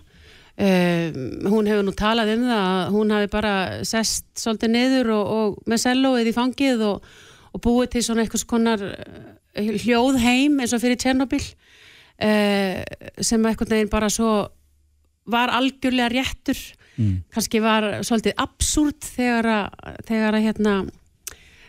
Um, 0.57 1.17
hún 1.53 1.67
hefur 1.69 1.83
nú 1.86 1.91
talað 1.93 2.31
um 2.33 2.47
það 2.49 2.62
að 2.65 2.88
hún 2.95 3.12
hafi 3.13 3.27
bara 3.29 3.51
sest 3.86 4.25
svolítið 4.41 4.71
niður 4.73 5.12
og, 5.13 5.27
og 5.38 5.60
með 5.69 5.83
sellóið 5.83 6.29
í 6.31 6.33
fangið 6.33 6.81
og, 6.88 7.05
og 7.53 7.62
búið 7.62 7.91
til 7.93 8.01
svona 8.07 8.23
eitthvað 8.25 8.47
konar 8.49 8.81
eh, 8.81 9.67
hljóðheim 9.83 10.57
eins 10.63 10.73
og 10.73 10.81
fyrir 10.81 10.97
Tjernobyl 10.97 11.43
uh, 11.45 12.81
sem 13.21 13.45
eitthvað 13.45 13.75
neginn 13.75 13.91
bara 13.93 14.10
svo 14.10 14.31
var 15.28 15.52
algjörlega 15.54 16.12
réttur. 16.16 16.60
Mm. 16.98 17.20
kannski 17.30 17.60
var 17.62 17.86
svolítið 18.02 18.34
absúrt 18.42 19.06
þegar 19.06 19.46
að, 19.54 19.98
þegar 20.08 20.34
að 20.34 20.46
hérna 20.48 20.72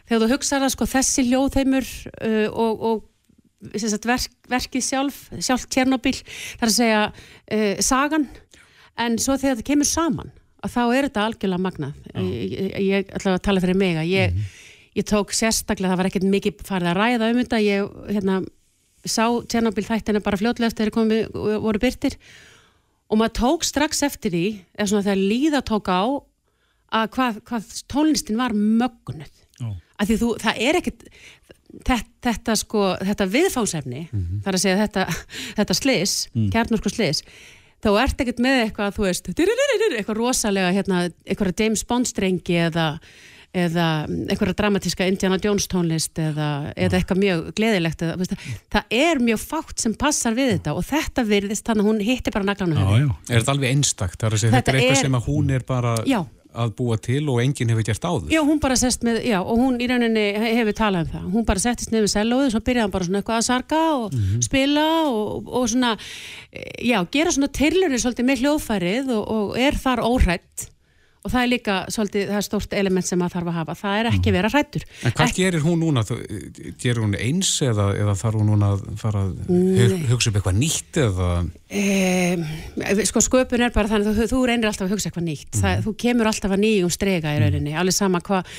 þegar 0.08 0.22
þú 0.22 0.28
hugsaður 0.32 0.66
að 0.66 0.74
sko 0.74 0.88
þessi 0.88 1.24
hljóðheimur 1.28 1.88
uh, 2.24 2.46
og, 2.48 2.84
og 2.88 3.78
sagt, 3.82 4.08
verk, 4.08 4.34
verkið 4.48 4.84
sjálf 4.86 5.20
sjálf 5.44 5.66
Tjernobyl, 5.68 6.14
það 6.22 6.64
er 6.64 6.70
að 6.70 6.76
segja 6.78 7.02
uh, 7.10 7.82
sagan, 7.84 8.24
en 8.98 9.18
svo 9.20 9.36
þegar 9.36 9.58
þetta 9.58 9.68
kemur 9.68 9.90
saman, 9.90 10.32
að 10.64 10.74
þá 10.74 10.82
er 10.86 11.08
þetta 11.08 11.26
algjörlega 11.28 11.66
magnað, 11.66 12.10
ég, 12.24 12.72
ég, 12.88 13.12
ætla 13.20 13.36
að 13.36 13.44
tala 13.50 13.64
fyrir 13.64 13.80
mig 13.84 14.00
að 14.00 14.12
ég, 14.14 14.42
ég 14.98 15.08
tók 15.12 15.34
sérstaklega, 15.36 15.92
það 15.92 16.00
var 16.00 16.10
ekkert 16.10 16.30
mikið 16.38 16.64
farið 16.66 16.92
að 16.94 17.02
ræða 17.02 17.32
um 17.34 17.42
þetta, 17.42 17.64
ég 17.66 17.98
hérna 18.16 18.40
sá 19.08 19.24
Tjernobyl 19.44 19.86
þættina 19.86 20.24
bara 20.24 20.40
fljótlega 20.40 20.72
eftir 20.72 20.88
þeir 20.88 20.96
komi, 20.96 21.20
voru 21.36 21.80
byrtir 21.82 22.16
og 23.08 23.20
maður 23.20 23.36
tók 23.40 23.66
strax 23.66 24.02
eftir 24.06 24.34
því 24.34 24.46
eða 24.76 24.88
svona 24.90 25.06
þegar 25.06 25.26
líða 25.32 25.64
tók 25.66 25.90
á 25.90 26.02
að 26.98 27.10
hvað, 27.16 27.42
hvað 27.48 27.68
tónlistin 27.92 28.40
var 28.40 28.54
mögnuð. 28.56 29.44
Að 29.98 30.10
því 30.10 30.16
þú, 30.20 30.30
það 30.40 30.60
er 30.68 30.78
ekkit 30.78 31.06
þetta, 31.84 32.08
þetta 32.28 32.56
sko, 32.56 32.82
þetta 33.04 33.28
viðfánsefni 33.32 34.02
þar 34.44 34.56
að 34.56 34.62
segja 34.62 34.80
þetta, 34.84 35.06
þetta 35.58 35.76
slis, 35.76 36.18
mm. 36.32 36.50
kjarnorku 36.54 36.92
slis 36.92 37.24
þá 37.84 37.90
ert 38.02 38.22
ekkert 38.22 38.42
með 38.42 38.60
eitthvað, 38.64 38.94
þú 38.96 39.06
veist, 39.06 39.28
eitthvað 39.30 40.18
rosalega, 40.18 40.70
hérna, 40.74 41.02
eitthvað 41.26 41.52
James 41.62 41.84
Bond 41.88 42.08
strengi 42.10 42.56
eða 42.66 42.88
eða 43.56 44.04
einhverja 44.04 44.56
dramatíska 44.58 45.06
Indiana 45.08 45.38
Jones 45.40 45.68
tónlist 45.72 46.18
eða, 46.20 46.72
eða 46.76 46.98
eitthvað 46.98 47.20
mjög 47.22 47.44
gleðilegt 47.56 48.02
eða, 48.04 48.16
veist, 48.20 48.34
það 48.72 48.96
er 49.00 49.22
mjög 49.24 49.40
fátt 49.40 49.84
sem 49.84 49.94
passar 49.96 50.36
við 50.36 50.54
þetta 50.56 50.74
og 50.76 50.84
þetta 50.84 51.24
virðist 51.28 51.68
þannig 51.68 51.86
að 51.86 51.88
hún 51.88 52.02
hitti 52.04 52.34
bara 52.34 52.48
naglánu 52.50 52.82
Er 52.84 53.38
þetta 53.38 53.54
alveg 53.54 53.72
einstakt? 53.72 54.18
Þetta, 54.20 54.42
þetta 54.52 54.74
er 54.74 54.82
eitthvað 54.82 54.98
er, 54.98 55.06
sem 55.06 55.16
að 55.16 55.30
hún 55.32 55.56
er 55.56 55.64
bara 55.68 55.96
já. 56.04 56.20
að 56.60 56.76
búa 56.76 57.00
til 57.00 57.24
og 57.24 57.40
enginn 57.40 57.72
hefur 57.72 57.88
gert 57.88 58.04
áður 58.04 58.36
Já, 58.36 58.42
hún 58.44 58.60
bara 58.60 58.78
sest 58.84 59.08
með, 59.08 59.22
já, 59.24 59.40
og 59.40 59.64
hún 59.64 59.80
í 59.80 59.88
rauninni 59.88 60.28
hefur 60.44 60.80
talað 60.84 61.08
um 61.08 61.12
það, 61.16 61.28
hún 61.38 61.48
bara 61.48 61.64
settist 61.64 61.94
nefnir 61.94 62.12
selóðu 62.12 62.50
og 62.50 62.56
svo 62.56 62.64
byrjaði 62.68 62.84
hann 62.84 62.96
bara 62.98 63.08
svona 63.08 63.22
eitthvað 63.22 63.40
að 63.40 63.48
sarga 63.48 63.84
og 63.96 64.08
mm 64.12 64.24
-hmm. 64.24 64.48
spila 64.50 64.88
og, 65.08 65.48
og 65.48 65.68
svona 65.72 65.96
já, 66.84 66.98
gera 67.16 67.32
svona 67.32 67.48
tilurinn 67.48 68.02
svolítið 68.02 68.28
með 68.28 68.42
hljóðfærið 68.44 69.14
og, 69.16 69.30
og 69.38 69.56
er 69.56 69.80
þar 69.86 70.04
óhrætt 70.04 70.68
og 71.26 71.32
það 71.32 71.40
er 71.40 71.50
líka 71.50 71.76
svolítið, 71.90 72.28
það 72.30 72.38
er 72.38 72.44
stórt 72.46 72.74
element 72.78 73.06
sem 73.08 73.18
maður 73.18 73.34
þarf 73.34 73.50
að 73.50 73.56
hafa, 73.58 73.74
það 73.80 73.96
er 73.98 74.08
ekki 74.12 74.30
mm. 74.30 74.36
vera 74.36 74.50
hrættur 74.52 74.84
En 74.86 75.14
hvað 75.18 75.24
Ek... 75.24 75.38
gerir 75.38 75.64
hún 75.64 75.80
núna? 75.82 76.04
Gerir 76.78 77.00
hún 77.02 77.16
eins 77.18 77.50
eða, 77.66 77.88
eða 77.98 78.14
þarf 78.20 78.38
hún 78.38 78.50
núna 78.52 78.70
að 78.76 78.84
fara 79.00 79.24
að 79.26 79.96
hugsa 80.12 80.30
upp 80.30 80.38
eitthvað 80.38 80.60
nýtt 80.60 81.00
eða? 81.02 81.30
E, 81.68 83.02
sko 83.10 83.22
sköpun 83.24 83.66
er 83.66 83.74
bara 83.74 83.90
þannig 83.90 84.12
að 84.12 84.20
þú, 84.20 84.28
þú 84.30 84.44
reynir 84.52 84.70
alltaf 84.70 84.86
að 84.86 84.94
hugsa 84.94 85.10
eitthvað 85.10 85.26
nýtt 85.26 85.50
mm. 85.50 85.64
það, 85.64 85.82
þú 85.88 85.94
kemur 86.04 86.30
alltaf 86.30 86.54
að 86.54 86.62
nýjum 86.64 86.94
strega 86.94 87.34
í 87.34 87.42
rauninni 87.42 87.74
mm. 87.74 87.80
alveg 87.82 87.98
sama 87.98 88.22
hvað, 88.28 88.54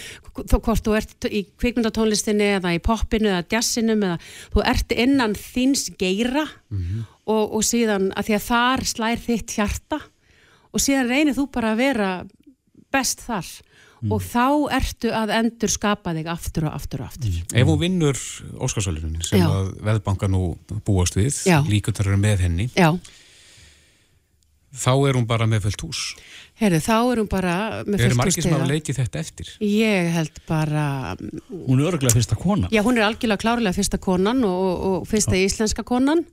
hvort 0.51 0.85
þú 0.85 0.99
ert 0.99 1.29
í 1.31 1.45
kvikmyndatónlistinni 1.63 2.51
eða 2.59 2.75
í 2.75 2.83
poppinu 2.83 3.31
eða 3.31 3.47
jazzinum 3.55 4.03
eða 4.09 4.19
þú 4.51 4.67
ert 4.75 4.95
innan 4.99 5.39
þins 5.39 5.87
geira 5.95 6.43
mm. 6.67 7.03
og, 7.31 7.43
og 7.55 7.65
síðan 7.65 8.11
að 8.19 8.29
því 8.29 8.39
að 8.41 8.47
þar 8.51 8.89
slær 8.93 9.27
þitt 9.29 9.55
hjarta 9.55 10.03
og 10.69 10.83
síðan 10.83 11.09
reynir 11.09 11.37
þú 11.37 11.47
bara 11.53 11.73
að 11.73 11.81
vera 11.81 12.09
best 12.93 13.23
þar 13.25 13.47
mm. 14.01 14.11
og 14.15 14.25
þá 14.25 14.47
ertu 14.79 15.13
að 15.15 15.33
endur 15.39 15.73
skapa 15.73 16.13
þig 16.17 16.29
aftur 16.31 16.67
og 16.69 16.75
aftur 16.75 17.03
og 17.03 17.11
aftur. 17.11 17.31
Mm. 17.31 17.55
Ef 17.61 17.71
hún 17.71 17.79
vinnur 17.83 18.19
Óskarsvöldunum 18.65 19.23
sem 19.25 19.41
Já. 19.41 19.47
að 19.49 19.71
veðbanka 19.89 20.29
nú 20.31 20.43
búast 20.87 21.17
við, 21.19 21.41
líkundar 21.69 22.09
eru 22.09 22.19
með 22.21 22.45
henni 22.47 22.69
Já. 22.73 22.91
þá 24.73 24.91
er 25.09 25.19
hún 25.19 25.27
bara 25.29 25.49
með 25.49 25.67
fullt 25.67 25.85
hús. 25.87 26.03
Herru, 26.59 26.81
þá 26.83 26.95
er 26.97 27.21
hún 27.21 27.31
bara 27.31 27.55
með 27.85 27.95
fullt 27.95 28.03
hús. 28.03 28.11
Er 28.11 28.19
margir 28.19 28.45
sem 28.45 28.57
hafa 28.57 28.69
leikið 28.73 29.01
þetta 29.03 29.23
eftir? 29.23 29.53
Ég 29.63 30.11
held 30.17 30.43
bara... 30.49 30.85
Hún 31.49 31.79
er 31.79 31.93
örgulega 31.93 32.17
fyrsta 32.17 32.39
konan. 32.39 32.71
Já, 32.73 32.83
hún 32.85 32.99
er 32.99 33.07
algjörlega 33.07 33.45
klárlega 33.45 33.77
fyrsta 33.77 34.01
konan 34.01 34.43
og, 34.47 34.69
og 34.89 35.09
fyrsta 35.09 35.37
Já. 35.37 35.45
íslenska 35.47 35.87
konan 35.87 36.25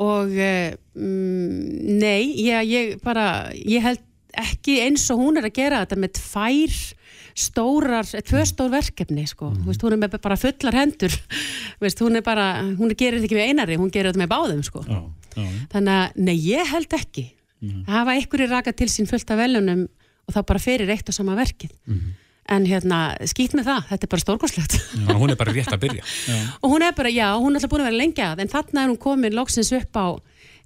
og 0.00 0.30
mm, 0.32 1.98
nei, 2.00 2.30
ég, 2.40 2.70
ég 2.70 2.94
bara, 3.04 3.50
ég 3.52 3.84
held 3.84 4.00
ekki 4.38 4.80
eins 4.84 5.06
og 5.12 5.20
hún 5.22 5.40
er 5.40 5.48
að 5.48 5.56
gera 5.58 5.82
þetta 5.84 5.98
með 6.00 6.16
tvær 6.20 6.78
stórar, 7.40 8.06
tvö 8.26 8.44
stór 8.48 8.70
verkefni 8.72 9.24
sko, 9.28 9.50
mm. 9.50 9.66
veist, 9.68 9.82
hún 9.84 9.94
er 9.94 10.00
með 10.00 10.16
bara 10.22 10.38
fullar 10.40 10.78
hendur. 10.82 11.14
Veist, 11.80 12.00
hún 12.04 12.18
er 12.18 12.24
bara, 12.24 12.60
hún 12.76 12.90
gerir 12.92 13.20
þetta 13.20 13.28
ekki 13.30 13.36
með 13.38 13.50
einari, 13.50 13.76
hún 13.80 13.92
gerir 13.92 14.10
þetta 14.10 14.20
með 14.20 14.32
báðum 14.34 14.64
sko. 14.66 14.82
Já, 14.84 14.98
já. 15.32 15.46
þannig 15.72 15.94
að, 15.94 16.18
nei 16.26 16.34
ég 16.36 16.72
held 16.74 16.96
ekki. 16.98 17.30
Mm. 17.60 17.82
að 17.84 17.92
hafa 17.92 18.12
einhverju 18.16 18.48
raka 18.48 18.72
til 18.72 18.86
sín 18.88 19.08
fullt 19.08 19.30
af 19.32 19.36
velunum 19.36 19.82
og 19.84 20.32
þá 20.32 20.38
bara 20.48 20.60
ferir 20.64 20.92
eitt 20.92 21.10
og 21.12 21.16
sama 21.16 21.34
verkið. 21.36 21.72
Mm. 21.88 22.12
en 22.50 22.64
hérna, 22.66 23.00
skýt 23.30 23.52
með 23.54 23.68
það 23.68 23.90
þetta 23.90 24.06
er 24.06 24.10
bara 24.10 24.22
stórgóðslegt 24.24 24.76
hún 25.20 25.30
er 25.30 25.36
bara 25.38 25.52
rétt 25.54 25.70
að 25.70 25.82
byrja. 25.84 26.06
Og 26.64 26.72
hún 26.72 26.82
er 26.82 26.94
bara, 26.96 27.12
já, 27.12 27.28
hún 27.36 27.52
er 27.52 27.60
alltaf 27.60 27.70
búin 27.70 27.84
að 27.84 27.90
vera 27.90 28.00
lengja 28.00 28.30
en 28.32 28.50
þarna 28.50 28.82
er 28.82 28.90
hún 28.90 28.98
komin 29.04 29.36
loksins 29.36 29.70
upp 29.76 30.00
á 30.00 30.08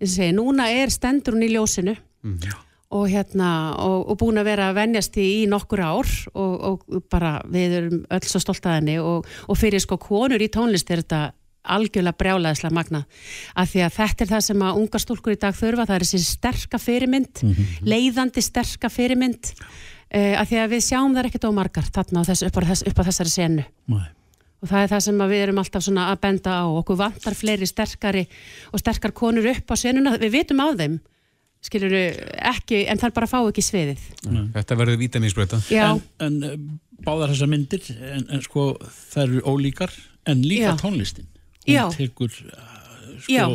segi, 0.00 0.30
núna 0.32 0.70
er 0.72 0.94
stendur 0.94 1.36
hún 1.36 1.44
í 1.44 1.50
ljósinu. 1.52 1.98
Mhm 2.24 2.54
og, 2.94 3.06
hérna, 3.10 3.50
og, 3.82 4.10
og 4.12 4.18
búin 4.20 4.38
að 4.38 4.50
vera 4.52 4.68
að 4.70 4.78
vennjast 4.78 5.16
í, 5.18 5.28
í 5.42 5.46
nokkur 5.50 5.82
ár 5.82 6.10
og, 6.34 6.52
og 6.70 7.00
bara 7.10 7.36
við 7.50 7.78
erum 7.80 8.04
öll 8.14 8.28
svo 8.28 8.42
stolt 8.42 8.66
að 8.66 8.78
henni 8.78 8.98
og 9.02 9.58
fyrir 9.58 9.82
sko 9.82 9.98
konur 10.00 10.42
í 10.42 10.50
tónlist 10.52 10.90
er 10.94 11.02
þetta 11.02 11.24
algjörlega 11.64 12.18
brjálaðislega 12.20 12.76
magna 12.76 13.02
af 13.56 13.70
því 13.72 13.84
að 13.86 13.94
þetta 13.96 14.24
er 14.24 14.32
það 14.34 14.42
sem 14.48 14.64
að 14.66 14.80
unga 14.82 15.00
stúlkur 15.00 15.34
í 15.34 15.40
dag 15.40 15.56
þurfa, 15.56 15.86
það 15.88 15.96
er 15.96 16.04
þessi 16.04 16.28
sterka 16.28 16.80
fyrirmynd 16.80 17.40
mm 17.42 17.54
-hmm. 17.54 17.86
leiðandi 17.88 18.44
sterka 18.44 18.90
fyrirmynd 18.92 19.52
uh, 19.54 20.34
af 20.40 20.50
því 20.50 20.60
að 20.60 20.74
við 20.74 20.84
sjáum 20.88 21.16
það 21.16 21.30
ekkert 21.30 21.48
ómargar 21.48 21.88
þarna 21.88 22.26
þess, 22.28 22.44
upp, 22.48 22.60
á 22.60 22.62
þess, 22.68 22.84
upp 22.90 23.00
á 23.00 23.06
þessari 23.08 23.32
senu. 23.32 23.64
Nei. 23.88 24.06
og 24.62 24.68
það 24.68 24.82
er 24.82 24.92
það 24.92 25.00
sem 25.00 25.18
við 25.28 25.42
erum 25.42 25.58
alltaf 25.58 25.88
að 25.88 26.20
benda 26.20 26.52
á, 26.60 26.64
okkur 26.68 26.96
vantar 26.96 27.34
fleiri 27.34 27.66
sterkari 27.66 28.28
og 28.72 28.80
sterkar 28.80 29.12
konur 29.12 29.48
upp 29.48 29.70
á 29.72 29.76
senuna, 29.76 30.16
við 30.16 30.30
vitum 30.38 30.60
á 30.60 30.68
þeim 30.76 31.00
skilur 31.64 31.94
ekki, 31.96 32.82
en 32.90 33.00
það 33.00 33.14
bara 33.18 33.30
fá 33.30 33.38
ekki 33.42 33.64
sviðið. 33.64 34.08
Nei. 34.30 34.42
Þetta 34.56 34.80
verður 34.80 35.00
vítaminsbröta 35.00 35.60
En, 35.74 36.02
en 36.24 36.40
eh, 36.48 36.58
báðar 37.04 37.32
þessar 37.34 37.52
myndir 37.52 37.86
en, 37.94 38.26
en 38.28 38.44
sko 38.44 38.72
það 39.12 39.22
eru 39.24 39.44
ólíkar 39.48 39.94
en 40.30 40.44
líka 40.44 40.74
Já. 40.74 40.76
tónlistin. 40.82 41.30
Hún 41.64 41.72
Já. 41.78 41.86
tekur 41.96 42.34
eh, 42.34 43.16
sko 43.24 43.48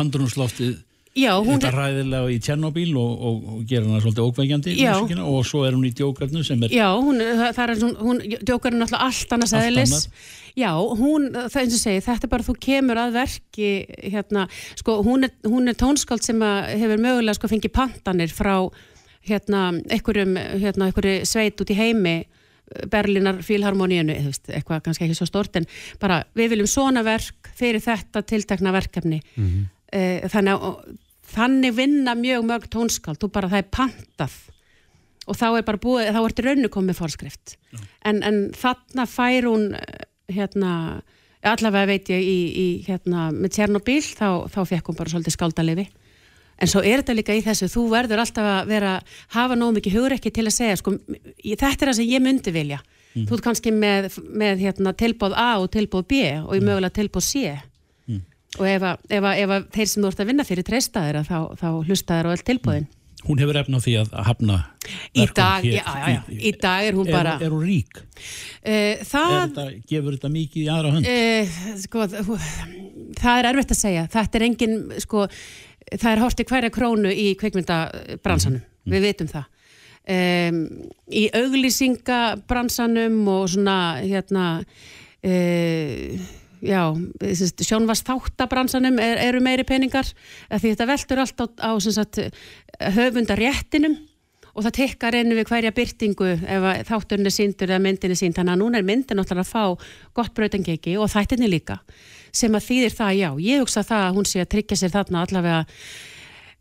andrunsloftið 0.00 0.80
Já, 1.12 1.34
þetta 1.44 1.68
er 1.68 1.74
ræðilega 1.76 2.28
í 2.32 2.36
Tjernobyl 2.40 2.92
og, 2.96 3.10
og, 3.12 3.40
og 3.52 3.64
gera 3.68 3.84
hana 3.84 3.98
svolítið 4.00 4.28
ókvægjandi 4.30 4.76
og 5.20 5.42
svo 5.44 5.66
er 5.68 5.74
hún 5.76 5.84
í 5.84 5.90
djókarnu 5.92 6.40
sem 6.46 6.62
er 6.64 6.72
Já, 6.72 6.86
hún, 6.96 7.20
það 7.52 7.60
er 7.66 7.82
hún, 7.98 8.22
djókarnu 8.48 8.80
er 8.80 8.86
alltaf 8.86 9.04
allt 9.04 9.34
annars 9.36 9.52
eðlis 9.58 10.06
Já, 10.58 10.70
hún, 10.76 11.30
það 11.32 11.56
er 11.56 11.62
eins 11.62 11.76
og 11.78 11.80
segi, 11.80 12.04
þetta 12.04 12.28
er 12.28 12.32
bara 12.34 12.44
þú 12.44 12.54
kemur 12.60 13.00
að 13.00 13.14
verki 13.16 13.70
hérna, 14.12 14.46
sko, 14.76 14.98
hún 15.06 15.24
er, 15.28 15.32
hún 15.48 15.70
er 15.70 15.78
tónskáld 15.80 16.24
sem 16.26 16.42
hefur 16.42 17.00
mögulega 17.00 17.38
sko 17.38 17.48
fengið 17.48 17.72
pantanir 17.72 18.34
frá 18.34 18.56
hérna, 19.28 19.70
einhverjum, 19.88 20.36
hérna, 20.36 20.90
einhverju 20.90 21.26
sveit 21.28 21.62
út 21.62 21.72
í 21.72 21.78
heimi 21.78 22.16
Berlinar 22.88 23.42
fílharmoníunu, 23.44 24.14
eitthvað 24.16 24.84
kannski 24.86 25.04
ekki 25.04 25.16
svo 25.18 25.26
stort 25.28 25.58
en 25.60 25.66
bara 26.00 26.22
við 26.38 26.54
viljum 26.54 26.70
svona 26.70 27.02
verk 27.04 27.50
fyrir 27.58 27.82
þetta 27.84 28.22
tiltekna 28.24 28.72
verkefni. 28.72 29.18
Mm 29.36 29.48
-hmm. 29.48 30.30
þannig 30.32 30.54
að 30.56 30.96
þannig 31.32 31.76
vinna 31.76 32.14
mjög 32.14 32.46
mörg 32.48 32.68
tónskald 32.68 33.20
þú 33.20 33.28
bara 33.32 33.48
það 33.48 33.58
er 33.58 33.68
pantað. 33.70 34.32
Og 35.26 35.36
þá 35.36 35.58
er 35.58 35.62
bara 35.62 35.78
búið, 35.78 36.08
þá 36.10 36.24
ertu 36.24 36.42
rauninu 36.42 36.68
komið 36.68 36.98
fórskrift 36.98 37.56
en, 38.04 38.22
en 38.22 38.50
þarna 38.58 39.06
fær 39.06 39.46
hún 39.46 39.76
hérna, 40.30 40.74
allavega 41.42 41.90
veit 41.90 42.12
ég 42.12 42.22
í, 42.22 42.38
í 42.52 42.66
hérna, 42.86 43.30
með 43.34 43.56
Tjernobyl 43.56 44.00
þá, 44.04 44.28
þá 44.52 44.60
fekk 44.70 44.90
hún 44.90 44.98
bara 45.00 45.12
svolítið 45.14 45.36
skaldalefi 45.36 45.88
en 46.62 46.70
svo 46.70 46.82
er 46.84 47.02
þetta 47.02 47.16
líka 47.16 47.34
í 47.34 47.42
þessu, 47.42 47.68
þú 47.72 47.88
verður 47.90 48.22
alltaf 48.22 48.46
að 48.46 48.70
vera, 48.70 48.92
hafa 49.34 49.58
nóg 49.58 49.74
mikið 49.78 49.98
hugrekki 49.98 50.30
til 50.34 50.46
að 50.46 50.54
segja, 50.54 50.78
sko, 50.78 50.94
þetta 51.42 51.72
er 51.72 51.90
það 51.90 51.98
sem 51.98 52.10
ég 52.12 52.22
myndi 52.22 52.54
vilja, 52.54 52.78
mm. 53.16 53.26
þú 53.26 53.36
er 53.36 53.44
kannski 53.48 53.74
með, 53.74 54.08
með 54.30 54.64
hérna, 54.68 54.94
tilbóð 54.98 55.36
A 55.42 55.50
og 55.58 55.70
tilbóð 55.74 56.06
B 56.12 56.22
og 56.38 56.54
í 56.54 56.60
mm. 56.60 56.68
mögulega 56.68 56.98
tilbóð 57.00 57.28
C. 57.28 57.58
Og 58.60 58.66
ef, 58.68 58.82
ef, 59.08 59.24
ef 59.24 59.52
að 59.56 59.62
þeir 59.72 59.86
sem 59.88 60.02
þú 60.04 60.08
ert 60.10 60.18
að 60.20 60.28
vinna 60.28 60.44
fyrir 60.44 60.66
treystaðir 60.68 61.22
þá, 61.24 61.38
þá 61.56 61.68
hlusta 61.88 62.18
þér 62.18 62.26
á 62.28 62.32
öll 62.34 62.42
tilbúðin 62.50 62.90
Hún 63.22 63.38
hefur 63.38 63.58
efna 63.60 63.78
á 63.78 63.84
því 63.84 63.94
að 64.00 64.14
hafna 64.26 64.56
í 65.14 65.26
dag, 65.30 65.62
hér, 65.62 65.76
já, 65.78 65.84
já, 65.86 66.06
já. 66.10 66.20
í 66.34 66.52
dag 66.58 66.86
er 66.88 66.96
hún 66.98 67.06
er, 67.06 67.14
bara 67.14 67.34
Er 67.38 67.54
hún 67.54 67.62
rík? 67.66 68.00
Uh, 68.02 69.02
það, 69.06 69.36
þetta, 69.36 69.66
gefur 69.92 70.16
þetta 70.16 70.32
mikið 70.34 70.62
í 70.64 70.68
aðra 70.74 70.94
hönd? 70.96 71.10
Uh, 71.12 71.54
sko, 71.84 72.08
það 73.20 73.38
er 73.38 73.50
erfitt 73.52 73.76
að 73.76 73.80
segja 73.84 74.04
þetta 74.16 74.40
er 74.40 74.46
engin, 74.48 74.76
sko 75.04 75.26
það 75.92 76.10
er 76.12 76.22
hortið 76.24 76.50
hverja 76.50 76.74
krónu 76.74 77.14
í 77.14 77.28
kveikmyndabransanum, 77.38 78.62
mm. 78.62 78.94
við 78.94 79.06
veitum 79.06 79.30
það 79.30 79.48
um, 80.08 80.60
í 81.12 81.24
auglýsingabransanum 81.38 83.18
og 83.32 83.50
svona 83.54 83.78
hérna 84.02 84.46
uh, 84.62 86.30
já, 86.62 86.82
sjónvast 87.66 88.06
þáttabransanum 88.06 88.98
er, 89.02 89.18
eru 89.26 89.42
meiri 89.42 89.64
peningar 89.66 90.06
því 90.50 90.72
þetta 90.72 90.88
veldur 90.90 91.22
allt 91.24 91.42
á, 91.42 91.46
á 91.58 91.70
sagt, 91.82 92.20
höfundaréttinum 92.96 93.98
og 94.52 94.66
það 94.66 94.74
tekkar 94.76 95.16
ennu 95.16 95.36
við 95.38 95.48
hverja 95.48 95.72
byrtingu 95.74 96.28
ef 96.36 96.66
þátturinn 96.88 97.28
er 97.28 97.34
síndur 97.34 97.70
eða 97.70 97.82
myndin 97.86 98.12
er 98.12 98.20
sínd 98.20 98.36
þannig 98.36 98.54
að 98.56 98.60
núna 98.60 98.80
er 98.80 98.88
myndin 98.88 99.18
náttúrulega 99.20 99.46
að 99.46 99.52
fá 99.52 99.92
gott 100.18 100.34
brautangeki 100.36 100.96
og 101.00 101.10
þættinni 101.12 101.48
líka 101.48 101.78
sem 102.32 102.52
að 102.56 102.66
þýðir 102.68 102.96
það, 102.96 103.12
já, 103.18 103.28
ég 103.44 103.62
hugsa 103.62 103.84
það 103.84 104.06
að 104.06 104.18
hún 104.18 104.28
sé 104.28 104.42
að 104.42 104.50
tryggja 104.54 104.78
sér 104.80 104.92
þarna 104.92 105.24
allavega 105.26 105.58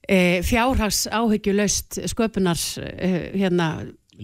e, 0.03 0.17
fjárhags 0.47 1.05
áhyggjulaust 1.12 1.99
sköpunar 2.12 2.63
e, 2.79 3.12
hérna 3.39 3.67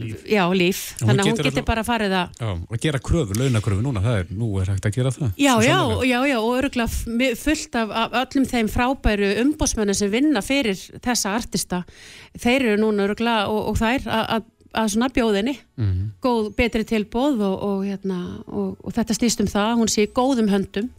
líf. 0.01 0.25
Já, 0.29 0.43
líf. 0.53 0.81
Þannig 1.01 1.23
að 1.23 1.29
hún 1.31 1.39
getur 1.47 1.65
bara 1.67 1.83
farið 1.87 2.15
að... 2.19 2.41
Já, 2.41 2.49
að 2.55 2.81
gera 2.85 3.01
kröfu, 3.03 3.37
launakröfu 3.37 3.85
núna, 3.85 4.03
það 4.05 4.19
er, 4.21 4.33
nú 4.41 4.49
er 4.61 4.71
hægt 4.73 4.89
að 4.89 4.97
gera 4.99 5.13
það. 5.15 5.31
Já, 5.37 5.53
já, 5.65 5.79
já, 6.07 6.19
já, 6.31 6.37
og 6.41 6.51
öruglega 6.57 7.31
fullt 7.43 7.79
af, 7.81 7.95
af 8.03 8.19
öllum 8.23 8.49
þeim 8.51 8.69
frábæru 8.73 9.31
umbósmennu 9.45 9.97
sem 9.97 10.13
vinna 10.13 10.43
fyrir 10.45 10.77
þessa 11.05 11.33
artista, 11.37 11.83
þeir 12.37 12.71
eru 12.71 12.77
núna 12.83 13.07
öruglega 13.07 13.49
og, 13.53 13.73
og 13.73 13.81
þær 13.81 14.07
að 14.17 14.53
að 14.77 14.91
svona 14.93 15.07
bjóðinni, 15.09 15.55
mm 15.77 15.85
-hmm. 15.85 16.07
góð, 16.21 16.51
betri 16.53 16.83
tilbóð 16.85 17.41
og, 17.41 17.55
og, 17.63 17.85
hérna, 17.87 18.43
og, 18.45 18.77
og 18.83 18.93
þetta 18.93 19.15
stýst 19.15 19.41
um 19.41 19.47
það, 19.49 19.77
hún 19.79 19.89
sé 19.89 20.05
góðum 20.05 20.51
höndum 20.51 20.89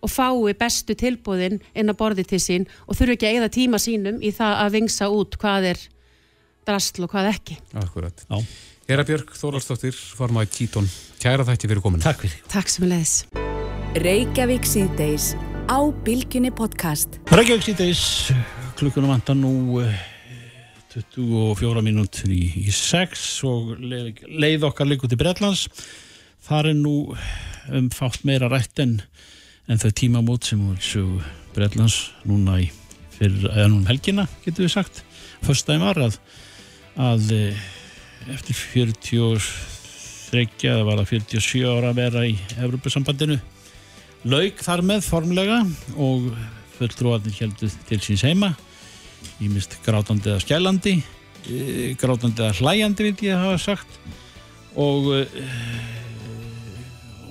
og 0.00 0.10
fái 0.10 0.54
bestu 0.58 0.94
tilbúðin 0.94 1.60
inn 1.74 1.90
að 1.90 1.98
borði 1.98 2.24
til 2.24 2.40
sín 2.40 2.66
og 2.86 2.96
þurfi 2.96 3.16
ekki 3.16 3.26
að 3.26 3.38
eða 3.40 3.54
tíma 3.56 3.78
sínum 3.80 4.20
í 4.22 4.30
það 4.30 4.54
að 4.62 4.72
vingsa 4.76 5.08
út 5.10 5.38
hvað 5.40 5.70
er 5.72 5.78
drastl 6.66 7.06
og 7.06 7.12
hvað 7.12 7.30
ekki. 7.34 7.58
Akkurat. 7.78 8.26
Já. 8.26 8.40
Hera 8.86 9.02
Björg 9.06 9.32
Þóraldsdóttir, 9.34 9.94
formaði 9.94 10.52
Títón. 10.54 10.86
Kæra 11.22 11.46
þætti 11.46 11.70
fyrir 11.70 11.82
komin. 11.82 12.02
Takk 12.04 12.22
fyrir. 12.22 12.36
Takk 12.52 12.70
sem 12.70 12.84
við 12.86 12.92
leiðis. 12.94 13.14
Reykjavík 14.04 14.66
síðdeis 14.68 15.32
á 15.66 15.78
Bilginni 16.06 16.52
podcast. 16.54 17.18
Reykjavík 17.34 17.64
síðdeis, 17.66 18.02
klukkunum 18.78 19.10
vantar 19.14 19.38
nú 19.38 19.80
24 20.96 21.82
mínútur 21.84 22.32
í, 22.32 22.44
í 22.66 22.72
6 22.72 23.24
og 23.48 23.74
leið, 23.80 24.22
leið 24.30 24.66
okkar 24.70 24.88
líku 24.88 25.10
til 25.10 25.18
Breitlands. 25.20 25.66
Það 26.46 26.70
er 26.70 26.78
nú 26.78 26.96
um 27.74 27.90
fátt 27.92 28.22
meira 28.28 28.48
rætt 28.52 28.80
en, 28.82 29.00
en 29.66 29.82
þau 29.82 29.90
tímamót 29.98 30.46
sem 30.48 30.62
við 30.62 30.82
séu 30.86 31.20
Breitlands 31.56 31.98
núna 32.28 32.60
í 32.62 32.70
fyrir, 33.16 33.48
eða 33.50 33.68
núna 33.72 33.82
um 33.82 33.90
helgina, 33.90 34.26
getur 34.44 34.66
við 34.66 34.76
sagt. 34.76 35.02
Föstæðin 35.44 35.84
var 35.88 36.00
að, 36.06 36.20
að 36.96 37.32
eh, 37.36 37.64
eftir 38.32 38.56
43 38.72 40.70
eða 40.70 40.86
var 40.86 41.02
það 41.02 41.12
47 41.12 41.66
ára 41.68 41.92
að 41.92 42.00
vera 42.00 42.24
í 42.26 42.36
Evropasambandinu 42.56 43.38
laug 44.26 44.62
þar 44.64 44.82
með 44.86 45.04
formlega 45.06 45.58
og 45.94 46.30
fulltrúarnir 46.76 47.36
heldur 47.38 47.70
til 47.88 48.00
síns 48.04 48.24
heima. 48.26 48.50
Ég 49.40 49.52
mist 49.52 49.76
grátandi 49.84 50.32
eða 50.32 50.42
skælandi 50.44 50.96
e, 51.46 51.94
grátandi 52.00 52.42
eða 52.42 52.56
hlæjandi 52.58 53.06
vil 53.06 53.28
ég 53.28 53.44
hafa 53.44 53.60
sagt. 53.60 54.00
Og, 54.76 55.12
e, 55.16 55.24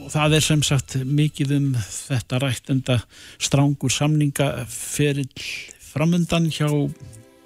og 0.02 0.10
það 0.14 0.38
er 0.38 0.46
sem 0.46 0.64
sagt 0.66 0.98
mikið 1.06 1.56
um 1.60 1.68
þetta 1.78 2.42
rættenda 2.42 3.00
strángur 3.38 3.94
samninga 3.94 4.52
ferill 4.72 5.30
framöndan 5.92 6.50
hjá 6.54 6.70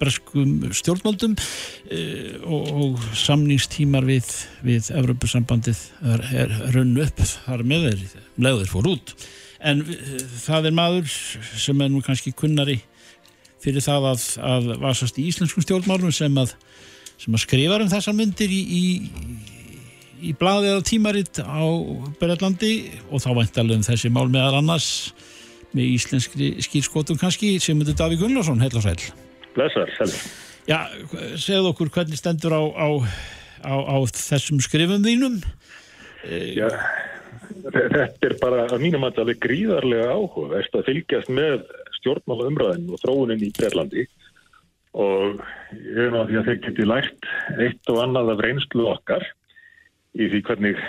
breskum 0.00 0.72
stjórnmóldum 0.76 1.36
e, 1.36 2.00
og, 2.40 2.70
og 2.70 3.04
samningstímar 3.18 4.06
við, 4.08 4.28
við 4.64 4.90
Evropasambandið 4.96 5.82
er, 6.14 6.24
er 6.44 6.56
runnu 6.76 7.04
upp. 7.04 7.20
Þar 7.46 7.66
með 7.68 7.86
þeir 7.88 8.26
leður 8.46 8.72
fór 8.72 8.90
út. 8.94 9.14
En 9.60 9.84
það 10.40 10.70
er 10.70 10.76
maður 10.76 11.10
sem 11.60 11.84
er 11.84 11.92
nú 11.92 12.00
kannski 12.04 12.32
kunnari 12.32 12.78
fyrir 13.60 13.84
það 13.84 14.10
að, 14.14 14.26
að 14.40 14.68
vasast 14.80 15.20
í 15.20 15.26
íslenskum 15.28 15.64
stjórnmálum 15.64 16.12
sem 16.16 16.36
að, 16.40 16.54
sem 17.20 17.36
að 17.36 17.44
skrifa 17.44 17.80
um 17.84 17.90
þessar 17.92 18.16
myndir 18.16 18.52
í, 18.56 18.60
í, 18.80 18.84
í 20.30 20.36
bladið 20.40 20.74
eða 20.74 20.86
tímaritt 20.88 21.42
á 21.44 21.60
Berðlandi 22.20 22.74
og 23.10 23.20
þá 23.20 23.30
væntalegum 23.42 23.84
þessi 23.84 24.12
mál 24.12 24.28
meðal 24.32 24.62
annars 24.62 25.10
með 25.76 25.92
íslenskri 25.98 26.54
skýrskotum 26.64 27.20
kannski 27.20 27.58
sem 27.62 27.76
myndir 27.78 27.98
Davík 27.98 28.24
Gunnlásson, 28.24 28.62
heil 28.64 28.72
og 28.80 28.88
sæl 28.88 29.28
Blessar, 29.56 29.90
sæl 29.98 30.12
Já, 30.68 30.84
segð 31.40 31.70
okkur 31.72 31.90
hvernig 31.90 32.20
stendur 32.20 32.54
á, 32.54 32.62
á, 32.62 32.88
á, 33.64 33.74
á 33.74 33.96
þessum 34.12 34.60
skrifum 34.62 35.02
þínum? 35.02 35.40
Já, 36.28 36.68
þetta 37.64 38.28
er 38.28 38.36
bara 38.42 38.66
að 38.68 38.84
mínum 38.84 39.06
að 39.08 39.20
það 39.20 39.32
er 39.32 39.40
gríðarlega 39.46 40.12
áhuga 40.14 40.60
að 40.60 40.86
fylgjast 40.86 41.32
með 41.32 41.64
stjórnmála 41.98 42.48
umræðin 42.50 42.92
og 42.92 43.02
þróunin 43.02 43.44
í 43.46 43.50
Berlandi 43.56 44.06
og 45.00 45.42
ég 45.72 46.00
er 46.06 46.14
náttúrulega 46.14 46.40
að 46.40 46.48
þeir 46.48 46.62
geti 46.66 46.86
lært 46.88 47.28
eitt 47.62 47.92
og 47.92 48.00
annað 48.04 48.32
af 48.34 48.44
reynslu 48.44 48.86
okkar 48.90 49.26
í 50.18 50.26
því 50.30 50.40
hvernig 50.46 50.80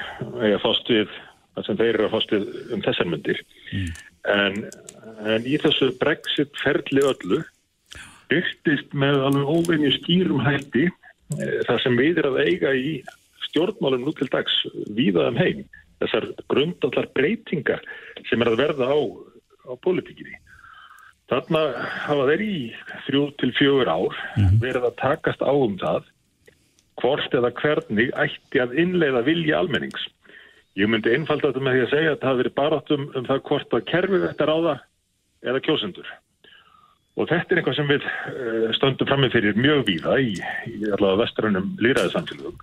ég 0.41 0.55
að 0.57 0.63
fást 0.63 0.89
við 0.89 1.11
það 1.55 1.67
sem 1.67 1.79
þeir 1.81 1.91
eru 1.93 2.07
að 2.07 2.13
fást 2.15 2.33
við 2.33 2.47
um 2.75 2.85
þessar 2.85 3.11
myndir 3.11 3.41
mm. 3.71 3.89
en, 4.35 4.61
en 5.35 5.45
í 5.45 5.59
þessu 5.61 5.91
brexit 6.01 6.61
ferli 6.63 7.05
öllu 7.05 7.41
byrtist 8.31 8.95
með 8.97 9.25
alveg 9.27 9.51
óvegni 9.55 9.91
skýrum 9.99 10.43
hætti 10.45 10.87
e, 10.87 11.49
það 11.67 11.81
sem 11.83 11.99
við 11.99 12.23
erum 12.23 12.37
að 12.39 12.47
eiga 12.49 12.75
í 12.75 12.93
stjórnmálum 13.49 14.07
nú 14.07 14.15
til 14.17 14.29
dags 14.31 14.61
víðaðum 14.95 15.41
heim 15.41 15.65
þessar 16.01 16.31
grundallar 16.49 17.09
breytingar 17.15 17.83
sem 18.29 18.41
er 18.41 18.53
að 18.53 18.63
verða 18.63 18.89
á, 18.95 18.99
á 19.69 19.73
politíkinni 19.83 20.39
Þarna 21.31 21.59
hafa 22.03 22.23
þeir 22.27 22.41
í 22.43 22.55
þrjú 23.05 23.21
til 23.39 23.51
fjögur 23.55 23.87
ár 23.87 24.17
mhm. 24.35 24.57
verið 24.59 24.87
að 24.89 24.97
takast 24.99 25.43
á 25.43 25.51
um 25.51 25.77
það 25.79 26.09
hvort 26.99 27.37
eða 27.37 27.53
hvernig 27.55 28.11
ætti 28.19 28.59
að 28.61 28.75
innleiða 28.83 29.21
vilja 29.25 29.61
almennings. 29.61 30.03
Ég 30.77 30.91
myndi 30.91 31.13
einfalda 31.15 31.49
þetta 31.49 31.63
með 31.63 31.77
því 31.77 31.85
að 31.85 31.93
segja 31.93 32.11
að 32.11 32.19
það 32.19 32.29
hafi 32.29 32.41
verið 32.41 32.57
barátt 32.59 32.91
um, 32.95 33.05
um 33.15 33.29
það 33.29 33.41
hvort 33.47 33.77
að 33.77 33.87
kerfið 33.91 34.25
þetta 34.27 34.49
ráða 34.49 34.75
eða 35.47 35.63
kjósendur. 35.67 36.11
Og 37.19 37.27
þetta 37.27 37.51
er 37.51 37.59
eitthvað 37.59 37.77
sem 37.77 37.89
við 37.89 38.05
uh, 38.07 38.67
stöndum 38.77 39.09
fram 39.09 39.23
með 39.25 39.35
fyrir 39.35 39.57
mjög 39.59 39.81
víða 39.89 40.17
í, 40.23 40.35
í 40.71 40.75
allavega 40.87 41.23
vestrannum 41.25 41.73
líraðisamfélagum. 41.83 42.61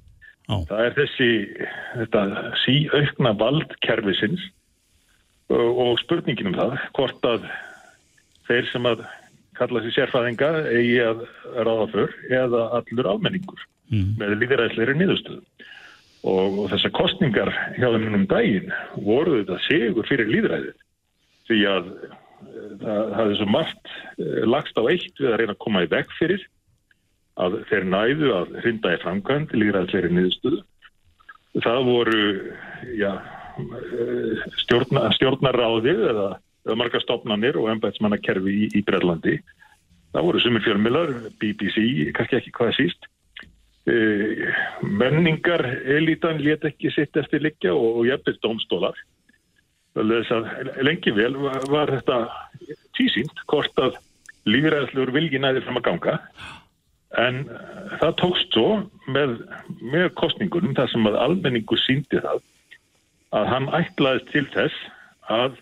Oh. 0.49 0.63
Það 0.71 0.85
er 0.87 0.95
þessi 0.97 1.31
síaukna 2.65 3.35
vald 3.37 3.75
kerfisins 3.85 4.47
og, 5.53 5.81
og 5.85 5.99
spurningin 6.01 6.49
um 6.49 6.57
það 6.57 6.79
hvort 6.97 7.29
að 7.29 7.49
þeir 8.49 8.71
sem 8.71 8.89
að 8.89 9.03
kalla 9.59 9.83
sér 9.85 9.97
sérfæðinga 9.97 10.49
eigi 10.71 11.01
að 11.05 11.25
ráða 11.67 11.89
fyrr 11.93 12.15
eða 12.39 12.63
allur 12.79 13.11
almenningur 13.11 13.67
mm. 13.91 14.15
með 14.21 14.37
líðræðsleiri 14.43 14.97
niðurstöðu. 14.97 15.43
Og, 16.29 16.57
og 16.63 16.71
þessar 16.73 16.95
kostningar 16.97 17.53
hjá 17.77 17.91
þeim 17.93 18.17
um 18.17 18.25
daginn 18.31 18.73
voru 18.97 19.43
þetta 19.43 19.61
segur 19.67 20.09
fyrir 20.09 20.33
líðræðið 20.33 20.81
því 21.49 21.61
að 21.71 21.93
eh, 22.45 22.71
það 22.83 23.13
hafði 23.19 23.37
svo 23.39 23.49
margt 23.53 23.93
eh, 24.19 24.45
lagst 24.49 24.81
á 24.81 24.83
eitt 24.91 25.21
við 25.21 25.31
að 25.33 25.39
reyna 25.41 25.57
að 25.57 25.63
koma 25.65 25.85
í 25.85 25.91
veg 25.93 26.15
fyrir 26.19 26.47
að 27.39 27.61
þeir 27.71 27.87
næðu 27.93 28.33
að 28.35 28.57
hrinda 28.65 28.95
í 28.95 29.01
framkvæmt 29.05 29.55
líðræðsleiri 29.55 30.11
niðurstöðu. 30.11 30.63
Það 31.63 31.85
voru 31.87 32.25
já, 32.99 33.13
eh, 33.15 34.49
stjórna, 34.65 35.07
stjórnaráðið 35.19 36.03
eða 36.13 36.29
marga 36.79 37.01
stopnarnir 37.01 37.57
og 37.61 37.71
ennbætsmannakerfi 37.73 38.57
í, 38.65 38.67
í 38.77 38.83
Brellandi. 38.85 39.39
Það 40.13 40.27
voru 40.27 40.43
sumir 40.43 40.65
fjölmilar, 40.65 41.13
BBC, 41.41 42.11
kannski 42.17 42.39
ekki 42.39 42.53
hvað 42.57 42.75
síst. 42.79 43.09
E, 43.89 43.95
menningar 44.85 45.65
elitan 45.97 46.41
let 46.45 46.65
ekki 46.69 46.91
sitt 46.93 47.17
eftir 47.17 47.45
liggja 47.45 47.75
og, 47.77 48.01
og 48.01 48.09
jæfnveld 48.09 48.41
domstólar. 48.45 48.99
Lengi 50.03 51.15
vel 51.17 51.35
var, 51.41 51.65
var 51.71 51.93
þetta 51.97 52.19
tísínt 52.97 53.43
hvort 53.51 53.83
að 53.83 53.99
lífiræðslegur 54.49 55.13
vilji 55.15 55.41
næði 55.43 55.65
fram 55.67 55.81
að 55.81 55.87
ganga 55.89 56.17
en 57.19 57.41
það 58.01 58.13
tókst 58.21 58.53
svo 58.53 58.83
með, 59.09 59.39
með 59.81 60.11
kostningunum 60.21 60.77
þar 60.77 60.91
sem 60.93 61.09
að 61.09 61.19
almenningu 61.23 61.79
síndi 61.81 62.21
það 62.21 62.43
að 63.39 63.49
hann 63.53 63.69
ætlaðist 63.77 64.31
til 64.33 64.45
þess 64.53 64.77
að 65.33 65.59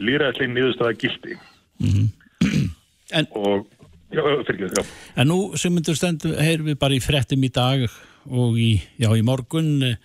líraðslegin 0.00 0.56
niðurstaða 0.56 0.98
gildi 1.00 1.36
mm 1.36 1.92
-hmm. 1.92 2.66
en, 3.12 3.28
og 3.36 3.66
já, 4.10 4.22
fyrir, 4.48 4.72
já. 4.72 4.84
en 5.16 5.28
nú 5.28 5.38
sem 5.56 5.72
myndur 5.72 5.96
stendu 5.96 6.34
heyrum 6.36 6.72
við 6.72 6.80
bara 6.80 6.96
í 6.96 7.04
frettum 7.04 7.44
í 7.44 7.52
dag 7.52 7.86
og 8.24 8.58
í, 8.58 8.80
já, 8.98 9.10
í 9.12 9.22
morgun 9.22 9.82
eh, 9.82 9.96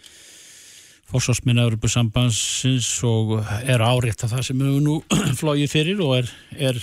fórsvarsminna 1.10 1.66
Europasambansins 1.68 2.92
og 3.08 3.36
er 3.64 3.84
árétt 3.84 4.24
að 4.26 4.36
það 4.36 4.48
sem 4.48 4.64
við 4.64 4.80
nú 4.86 5.00
flóið 5.40 5.68
fyrir 5.74 6.02
og 6.06 6.16
er, 6.22 6.32
er, 6.70 6.80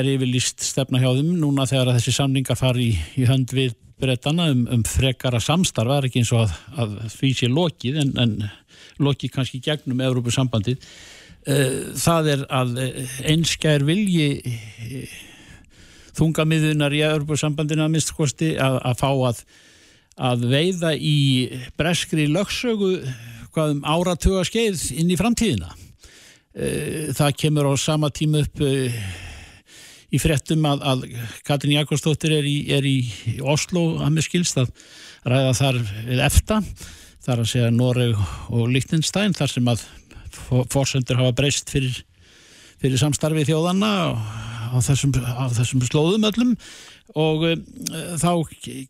er 0.00 0.10
yfirlýst 0.14 0.64
stefna 0.64 1.02
hjá 1.02 1.10
þeim 1.10 1.32
núna 1.40 1.68
þegar 1.70 1.94
þessi 1.98 2.16
samningar 2.18 2.60
fari 2.60 2.90
í, 2.90 2.98
í 3.22 3.28
hönd 3.28 3.54
við 3.56 3.76
brettana 4.02 4.48
um, 4.50 4.66
um 4.72 4.82
frekara 4.88 5.38
samstarfa, 5.40 5.94
það 5.94 6.00
er 6.00 6.08
ekki 6.08 6.22
eins 6.24 6.34
og 6.34 6.44
að, 6.44 6.54
að 6.82 6.94
því 7.14 7.34
sé 7.38 7.50
lokið 7.52 7.98
en, 8.02 8.14
en 8.18 8.38
lokið 9.02 9.36
kannski 9.36 9.62
gegnum 9.62 10.02
Europasambandið 10.02 10.80
Eh, 11.42 11.90
það 11.98 12.28
er 12.30 12.42
að 12.54 12.76
eh, 12.78 13.14
einskjær 13.32 13.82
vilji 13.82 14.26
eh, 14.46 15.14
þungamiðunar 16.14 16.94
í 16.94 17.00
mistkosti 17.90 18.52
að, 18.62 18.78
að 18.78 19.00
fá 19.00 19.08
að, 19.10 19.40
að 20.20 20.46
veiða 20.50 20.92
í 20.96 21.18
breskri 21.78 22.26
lögsögu 22.30 22.94
hvað 23.52 23.74
um 23.76 23.84
áratuga 23.84 24.44
skeið 24.48 24.86
inn 25.00 25.12
í 25.12 25.18
framtíðina. 25.20 25.72
Það 27.16 27.36
kemur 27.40 27.68
á 27.68 27.74
sama 27.80 28.10
tíma 28.12 28.42
upp 28.44 28.60
í 30.12 30.20
frettum 30.20 30.66
að, 30.68 30.82
að 30.84 31.04
Katrin 31.46 31.78
Jakobsdóttir 31.78 32.34
er 32.36 32.48
í, 32.48 32.56
er 32.72 32.84
í 32.84 33.38
Oslo 33.40 34.02
að 34.04 34.18
með 34.18 34.28
skilst 34.28 34.60
að 34.60 34.72
ræða 35.28 35.54
þar 35.56 35.80
við 36.08 36.22
efta 36.26 36.60
þar 37.22 37.42
að 37.42 37.50
segja 37.52 37.72
Noreg 37.72 38.22
og 38.52 38.70
Lichtenstein 38.72 39.36
þar 39.36 39.52
sem 39.52 39.68
að 39.70 39.84
fórsendur 40.72 41.20
hafa 41.20 41.36
breyst 41.38 41.70
fyrir, 41.70 42.02
fyrir 42.82 43.00
samstarfi 43.00 43.46
þjóðanna 43.48 43.92
á 44.72 44.76
þessum, 44.82 45.14
á 45.16 45.46
þessum 45.54 45.84
slóðum 45.86 46.26
öllum 46.28 46.56
og 47.18 47.44
uh, 47.48 47.56
þá 48.20 48.32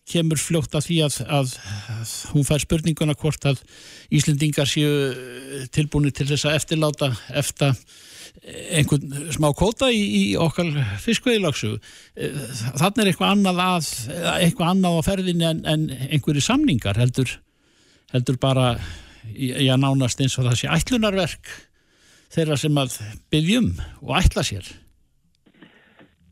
kemur 0.09 0.41
fljótt 0.41 0.77
að 0.79 0.87
því 0.89 1.01
að, 1.07 1.19
að, 1.27 1.57
að 1.97 2.15
hún 2.35 2.47
fær 2.49 2.65
spurninguna 2.65 3.19
hvort 3.19 3.51
að 3.51 3.63
Íslendingar 4.13 4.69
séu 4.69 5.67
tilbúinu 5.73 6.13
til 6.13 6.29
þess 6.29 6.47
að 6.47 6.59
eftirláta 6.61 7.13
eftir 7.33 7.79
einhvern 8.73 9.31
smá 9.35 9.51
kóta 9.55 9.91
í, 9.93 10.01
í 10.01 10.23
okkar 10.41 10.71
fiskveiðlagsu 11.03 11.77
þannig 12.17 13.03
er 13.05 13.11
eitthvað 13.11 13.35
annað 13.37 13.61
að 13.63 13.91
eitthvað 14.33 14.71
annað 14.73 14.99
á 14.99 15.01
ferðinni 15.07 15.47
en, 15.47 15.61
en 15.69 15.85
einhverju 16.09 16.43
samningar 16.45 16.99
heldur 16.99 17.37
heldur 18.13 18.41
bara 18.43 18.75
já 19.37 19.77
nánast 19.79 20.21
eins 20.21 20.39
og 20.41 20.49
það 20.49 20.59
sé 20.59 20.73
ætlunarverk 20.73 21.53
þeirra 22.33 22.59
sem 22.59 22.81
að 22.81 22.97
byggjum 23.33 23.71
og 24.03 24.17
ætla 24.19 24.45
sér 24.47 24.69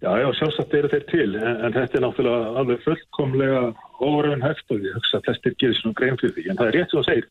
Já, 0.00 0.10
já, 0.16 0.28
sjálfsagt 0.38 0.74
eru 0.78 0.88
þeir 0.88 1.02
til 1.10 1.28
en, 1.36 1.58
en 1.66 1.74
þetta 1.76 1.98
er 1.98 2.04
náttúrulega 2.06 2.52
alveg 2.60 2.84
fullkomlega 2.86 3.64
óraun 4.00 4.44
hægt 4.44 4.72
og 4.72 4.86
ég 4.86 4.96
hugsa 4.96 5.18
að 5.18 5.26
flestir 5.26 5.56
gerir 5.60 5.76
svona 5.76 5.98
grein 5.98 6.16
fyrir 6.20 6.36
því. 6.38 6.46
En 6.48 6.60
það 6.60 6.70
er 6.70 6.78
rétt 6.78 6.94
svo 6.94 7.02
að 7.02 7.10
segja 7.10 7.28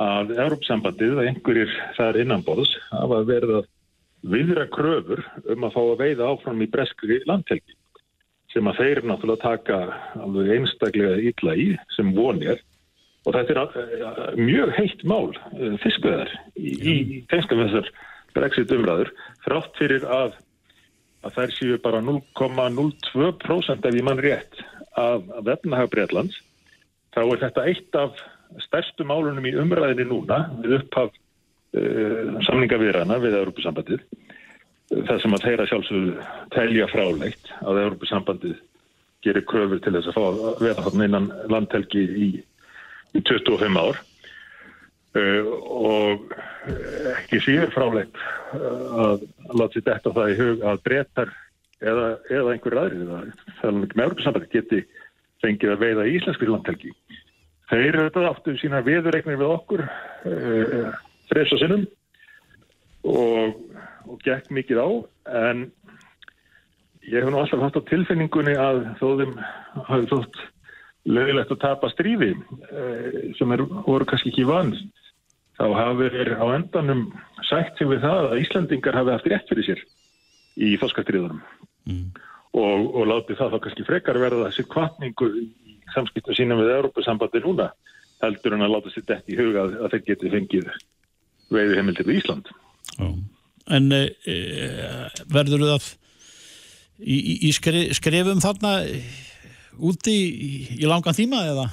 að 0.00 0.32
Európsambandið 0.38 1.18
að 1.18 1.28
einhverjir 1.28 1.76
þar 1.98 2.20
innanbóðs 2.22 2.72
hafa 2.92 3.20
verið 3.28 3.58
að 3.58 3.68
viðra 4.32 4.66
kröfur 4.72 5.22
um 5.52 5.66
að 5.66 5.76
fá 5.76 5.80
að 5.82 6.00
veiða 6.00 6.32
áfram 6.32 6.64
í 6.64 6.70
breskri 6.70 7.20
landhelgi 7.28 7.76
sem 8.52 8.66
að 8.66 8.80
þeir 8.82 9.00
náttúrulega 9.06 9.44
taka 9.44 9.78
alveg 10.20 10.52
einstaklega 10.56 11.20
ítla 11.30 11.54
í 11.56 11.68
sem 11.94 12.12
vonir 12.16 12.60
og 13.28 13.36
þetta 13.36 13.64
er 13.66 14.38
mjög 14.40 14.72
heitt 14.78 15.02
mál 15.08 15.28
eh, 15.54 15.76
fiskveðar 15.82 16.32
í, 16.56 16.70
í 16.72 16.94
tengskam 17.30 17.62
þessar 17.66 17.90
brexit 18.36 18.72
umræður 18.74 19.12
þrátt 19.44 19.76
fyrir 19.78 20.06
að, 20.08 20.36
að 21.26 21.36
þær 21.36 21.54
séu 21.56 21.78
bara 21.84 22.00
0,02% 22.04 23.88
ef 23.88 23.96
ég 23.96 24.06
mann 24.06 24.22
rétt 24.22 24.62
af 25.00 25.26
vefnahag 25.46 25.90
Breitlands 25.92 26.38
þá 27.14 27.22
er 27.24 27.42
þetta 27.44 27.66
eitt 27.68 27.98
af 27.98 28.22
stærstu 28.66 29.06
málunum 29.06 29.46
í 29.46 29.54
umræðinni 29.60 30.08
núna 30.08 30.42
við 30.62 30.80
upphaf 30.80 31.12
uh, 31.12 32.40
samningavirana 32.46 33.20
við 33.22 33.38
Európusambandið 33.42 34.04
það 34.90 35.22
sem 35.22 35.36
að 35.36 35.46
þeirra 35.46 35.68
sjálfsögðu 35.70 36.28
telja 36.54 36.88
frálegt 36.90 37.52
að 37.62 37.82
Európusambandið 37.84 38.56
gerir 39.24 39.46
kröfur 39.46 39.82
til 39.84 39.94
þess 39.94 40.10
að 40.10 40.16
fá 40.16 40.22
að 40.26 40.62
vera 40.64 40.86
þarna 40.86 41.08
innan 41.10 41.28
landhelgi 41.52 42.02
í, 42.02 42.30
í 43.14 43.22
25 43.28 43.78
ár 43.78 44.00
og 45.10 46.34
ekki 47.16 47.40
síður 47.42 47.72
frálegt 47.74 48.18
að, 48.54 49.24
að 49.24 49.56
láta 49.58 49.74
sér 49.74 49.86
detta 49.88 50.12
það 50.14 50.30
í 50.30 50.36
hug 50.38 50.66
að 50.70 50.82
breytar 50.86 51.32
eða, 51.80 52.06
eða 52.30 52.52
einhver 52.52 52.78
aðrið 52.84 53.10
það 53.10 53.66
er 53.70 53.78
með 53.80 54.04
Európusambandið 54.04 54.54
geti 54.54 54.82
fengið 55.40 55.74
að 55.74 55.82
veiða 55.84 56.06
í 56.06 56.14
íslenskri 56.18 56.50
landhelgi. 56.50 56.92
Þeir 57.70 57.84
eru 57.88 58.04
þetta 58.06 58.28
áttu 58.28 58.54
sína 58.60 58.84
viðreiknir 58.86 59.40
við 59.40 59.52
okkur 59.54 59.82
uh, 59.86 60.94
þresa 61.30 61.58
sinnum 61.60 61.84
og, 63.08 63.58
og 64.06 64.22
gekk 64.26 64.50
mikið 64.54 64.82
á 64.82 64.88
en 65.48 65.66
ég 67.08 67.22
hef 67.22 67.30
nú 67.30 67.40
alltaf 67.40 67.62
hatt 67.64 67.78
á 67.78 67.88
tilfinningunni 67.90 68.56
að 68.58 68.82
þóðum 69.00 69.36
hafi 69.88 70.10
þótt 70.10 70.40
lögilegt 71.10 71.54
að 71.54 71.62
tapa 71.62 71.90
strífi 71.94 72.34
uh, 72.36 73.30
sem 73.38 73.56
er, 73.56 73.64
voru 73.86 74.06
kannski 74.06 74.34
ekki 74.34 74.48
vann 74.50 74.74
þá 75.60 75.66
hafi 75.76 76.08
verið 76.08 76.40
á 76.40 76.46
endanum 76.56 77.06
sætt 77.44 77.76
sig 77.76 77.88
við 77.90 78.04
það 78.04 78.30
að 78.30 78.42
Íslandingar 78.44 78.96
hafi 78.96 79.14
haft 79.14 79.28
rétt 79.28 79.50
fyrir 79.50 79.66
sér 79.66 79.82
í 80.60 80.72
þoskastriðunum 80.80 81.40
mm. 81.90 82.06
og, 82.56 82.86
og 82.96 83.08
láti 83.10 83.36
það 83.36 83.56
þá 83.56 83.58
kannski 83.66 83.86
frekar 83.88 84.20
verða 84.22 84.48
þessi 84.48 84.66
kvartningu 84.72 85.30
í 85.36 85.46
samskiptum 85.94 86.38
sínum 86.38 86.62
við 86.62 86.72
Európa-sambandi 86.78 87.44
núna 87.44 87.70
heldur 88.24 88.56
en 88.56 88.64
að 88.64 88.74
láta 88.76 88.94
sér 88.94 89.06
dætt 89.08 89.28
í 89.32 89.38
huga 89.38 89.66
að, 89.66 89.76
að 89.84 89.94
þeir 89.94 90.06
geti 90.08 90.32
fengið 90.32 90.72
veiði 91.50 91.78
heimildir 91.80 92.10
í 92.12 92.18
Ísland. 92.20 92.50
Já. 92.96 93.08
En 93.70 93.92
e, 93.94 94.02
verður 95.30 95.66
það 95.66 95.88
í, 97.00 97.16
í, 97.16 97.34
í 97.48 97.50
skre, 97.54 97.88
skrefum 97.96 98.42
þarna 98.42 98.76
úti 99.80 100.14
í, 100.14 100.50
í 100.80 100.88
langan 100.88 101.16
tíma 101.16 101.42
eða? 101.50 101.66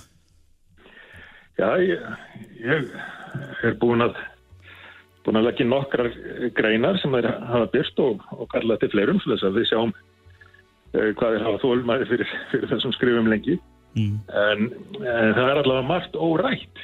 Já, 1.57 1.69
ég, 1.81 2.03
ég 2.61 2.89
er 3.63 3.77
búin 3.81 4.05
að 4.05 4.17
búin 5.25 5.39
að 5.41 5.49
leggja 5.49 5.67
nokkrar 5.67 6.11
greinar 6.55 6.99
sem 7.01 7.15
þeir 7.17 7.31
hafa 7.49 7.71
byrst 7.73 7.99
og, 7.99 8.21
og 8.31 8.47
kalla 8.53 8.77
til 8.79 8.91
fleirum 8.93 9.19
svo 9.19 9.33
þess 9.33 9.47
að 9.49 9.57
við 9.59 9.71
sjáum 9.71 9.95
e, 9.95 11.09
hvað 11.17 11.33
þeir 11.33 11.47
hafa 11.49 11.63
þólmaði 11.65 12.07
fyrir, 12.11 12.37
fyrir 12.53 12.71
þessum 12.71 12.95
skrifum 12.95 13.27
lengi 13.31 13.57
Mm. 13.97 14.17
En, 14.29 14.65
en 15.01 15.31
það 15.33 15.47
er 15.49 15.59
allavega 15.61 15.85
margt 15.87 16.17
órætt 16.19 16.81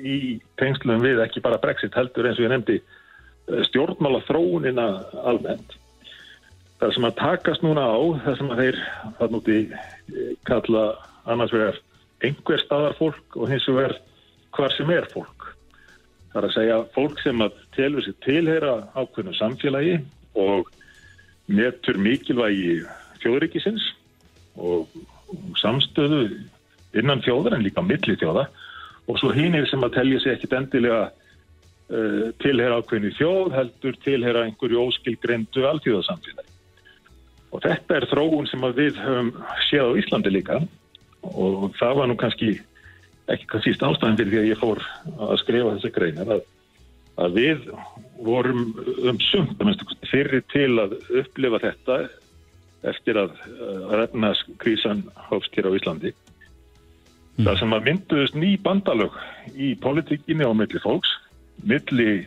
í 0.00 0.16
tengslum 0.60 1.02
við 1.04 1.22
ekki 1.24 1.42
bara 1.44 1.60
Brexit 1.62 1.96
heldur 1.96 2.28
eins 2.28 2.40
og 2.40 2.46
ég 2.46 2.52
nefndi 2.52 2.76
eh, 2.80 3.62
stjórnmála 3.70 4.20
þróunina 4.28 4.88
almennt. 5.30 5.76
Það 6.80 6.94
sem 6.96 7.06
að 7.08 7.16
takast 7.20 7.64
núna 7.64 7.84
á, 7.84 8.00
það 8.26 8.38
sem 8.40 8.52
að 8.52 8.62
þeir 8.64 8.80
það 9.20 9.34
núti 9.36 9.58
eh, 9.70 10.34
kalla 10.48 10.84
annars 11.30 11.54
vegar 11.54 11.80
einhver 12.24 12.60
staðar 12.60 12.96
fólk 12.98 13.40
og 13.40 13.52
hins 13.52 13.68
vegar 13.70 13.96
hvar 14.56 14.76
sem 14.76 14.92
er 14.92 15.08
fólk. 15.14 15.39
Það 16.30 16.40
er 16.40 16.46
að 16.46 16.54
segja 16.54 16.78
fólk 16.94 17.22
sem 17.24 17.42
að 17.42 17.56
telur 17.74 18.04
sér 18.06 18.16
tilheyra 18.24 18.74
ákveðnu 18.94 19.32
samfélagi 19.34 19.96
og 20.38 20.68
metur 21.50 21.98
mikilvægi 21.98 22.76
þjóðrikisins 23.22 23.88
og 24.60 24.86
samstöðu 25.58 26.22
innan 26.98 27.22
þjóðar 27.24 27.56
en 27.56 27.64
líka 27.66 27.82
milli 27.82 28.14
þjóða 28.18 28.46
og 29.10 29.18
svo 29.18 29.32
hínir 29.34 29.66
sem 29.70 29.82
að 29.82 29.96
telja 29.98 30.22
sér 30.22 30.36
ekkit 30.36 30.54
endilega 30.58 31.02
uh, 31.10 32.30
tilhera 32.42 32.78
ákveðinu 32.78 33.12
þjóð 33.18 33.52
heldur 33.56 34.00
tilhera 34.06 34.46
einhverju 34.46 34.86
óskilgrendu 34.86 35.66
alþjóðasamfélagi. 35.66 36.48
Og 37.50 37.62
þetta 37.64 37.96
er 37.98 38.06
þróun 38.12 38.46
sem 38.46 38.66
við 38.78 38.98
höfum 39.02 39.32
séð 39.66 39.90
á 39.90 39.98
Íslandi 39.98 40.30
líka 40.30 40.60
og 41.26 41.72
það 41.78 41.96
var 41.98 42.10
nú 42.10 42.16
kannski 42.18 42.52
ekki 43.34 43.50
hvað 43.50 43.66
síst 43.66 43.84
ástæðan 43.86 44.18
fyrir 44.18 44.32
því 44.32 44.40
að 44.40 44.48
ég 44.50 44.60
fór 44.60 44.82
að 45.26 45.36
skrifa 45.42 45.74
þessi 45.76 45.92
greinar 45.94 46.32
að, 46.36 46.42
að 47.20 47.38
við 47.38 47.68
vorum 48.24 48.64
um 49.10 49.20
sumt 49.30 49.86
fyrir 50.10 50.42
til 50.52 50.72
að 50.82 50.98
upplifa 51.22 51.62
þetta 51.62 52.00
eftir 52.90 53.20
að, 53.20 53.36
refnarskrísan 53.92 55.04
hófst 55.28 55.56
hér 55.56 55.68
á 55.68 55.76
Íslandi. 55.76 56.12
Mm. 57.36 57.46
Það 57.46 57.58
sem 57.60 57.74
að 57.76 57.86
mynduðist 57.88 58.36
ný 58.36 58.50
bandalög 58.64 59.16
í 59.54 59.74
politíkinni 59.80 60.48
á 60.48 60.52
milli 60.56 60.80
fólks, 60.82 61.12
milli 61.60 62.24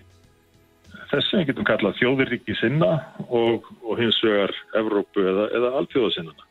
þess 1.11 1.29
sem 1.29 1.41
við 1.41 1.51
getum 1.51 1.67
kallað 1.67 1.99
þjóðiríki 1.99 2.55
sinna 2.57 2.91
og, 3.27 3.67
og 3.81 4.01
hins 4.01 4.19
vegar 4.25 4.53
Evrópu 4.77 5.25
eða, 5.25 5.49
eða 5.57 5.73
alltjóðasinnana 5.81 6.49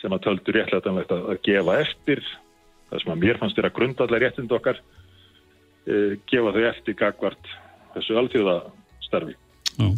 sem 0.00 0.12
að 0.12 0.24
töldu 0.26 0.52
réttlega 0.52 0.92
að 1.16 1.38
gefa 1.46 1.78
eftir, 1.80 2.20
það 2.90 3.02
sem 3.02 3.14
að 3.14 3.22
mér 3.24 3.40
fannst 3.40 3.58
þér 3.58 3.68
að 3.70 3.76
grundallega 3.78 4.24
réttind 4.24 4.56
okkar, 4.56 4.80
e, 5.86 5.94
gefa 6.30 6.54
þau 6.56 6.64
eftir 6.70 6.98
gagvart 6.98 7.54
þessu 7.94 8.18
alltjóðastarfi. 8.20 9.38
Mm. 9.78 9.96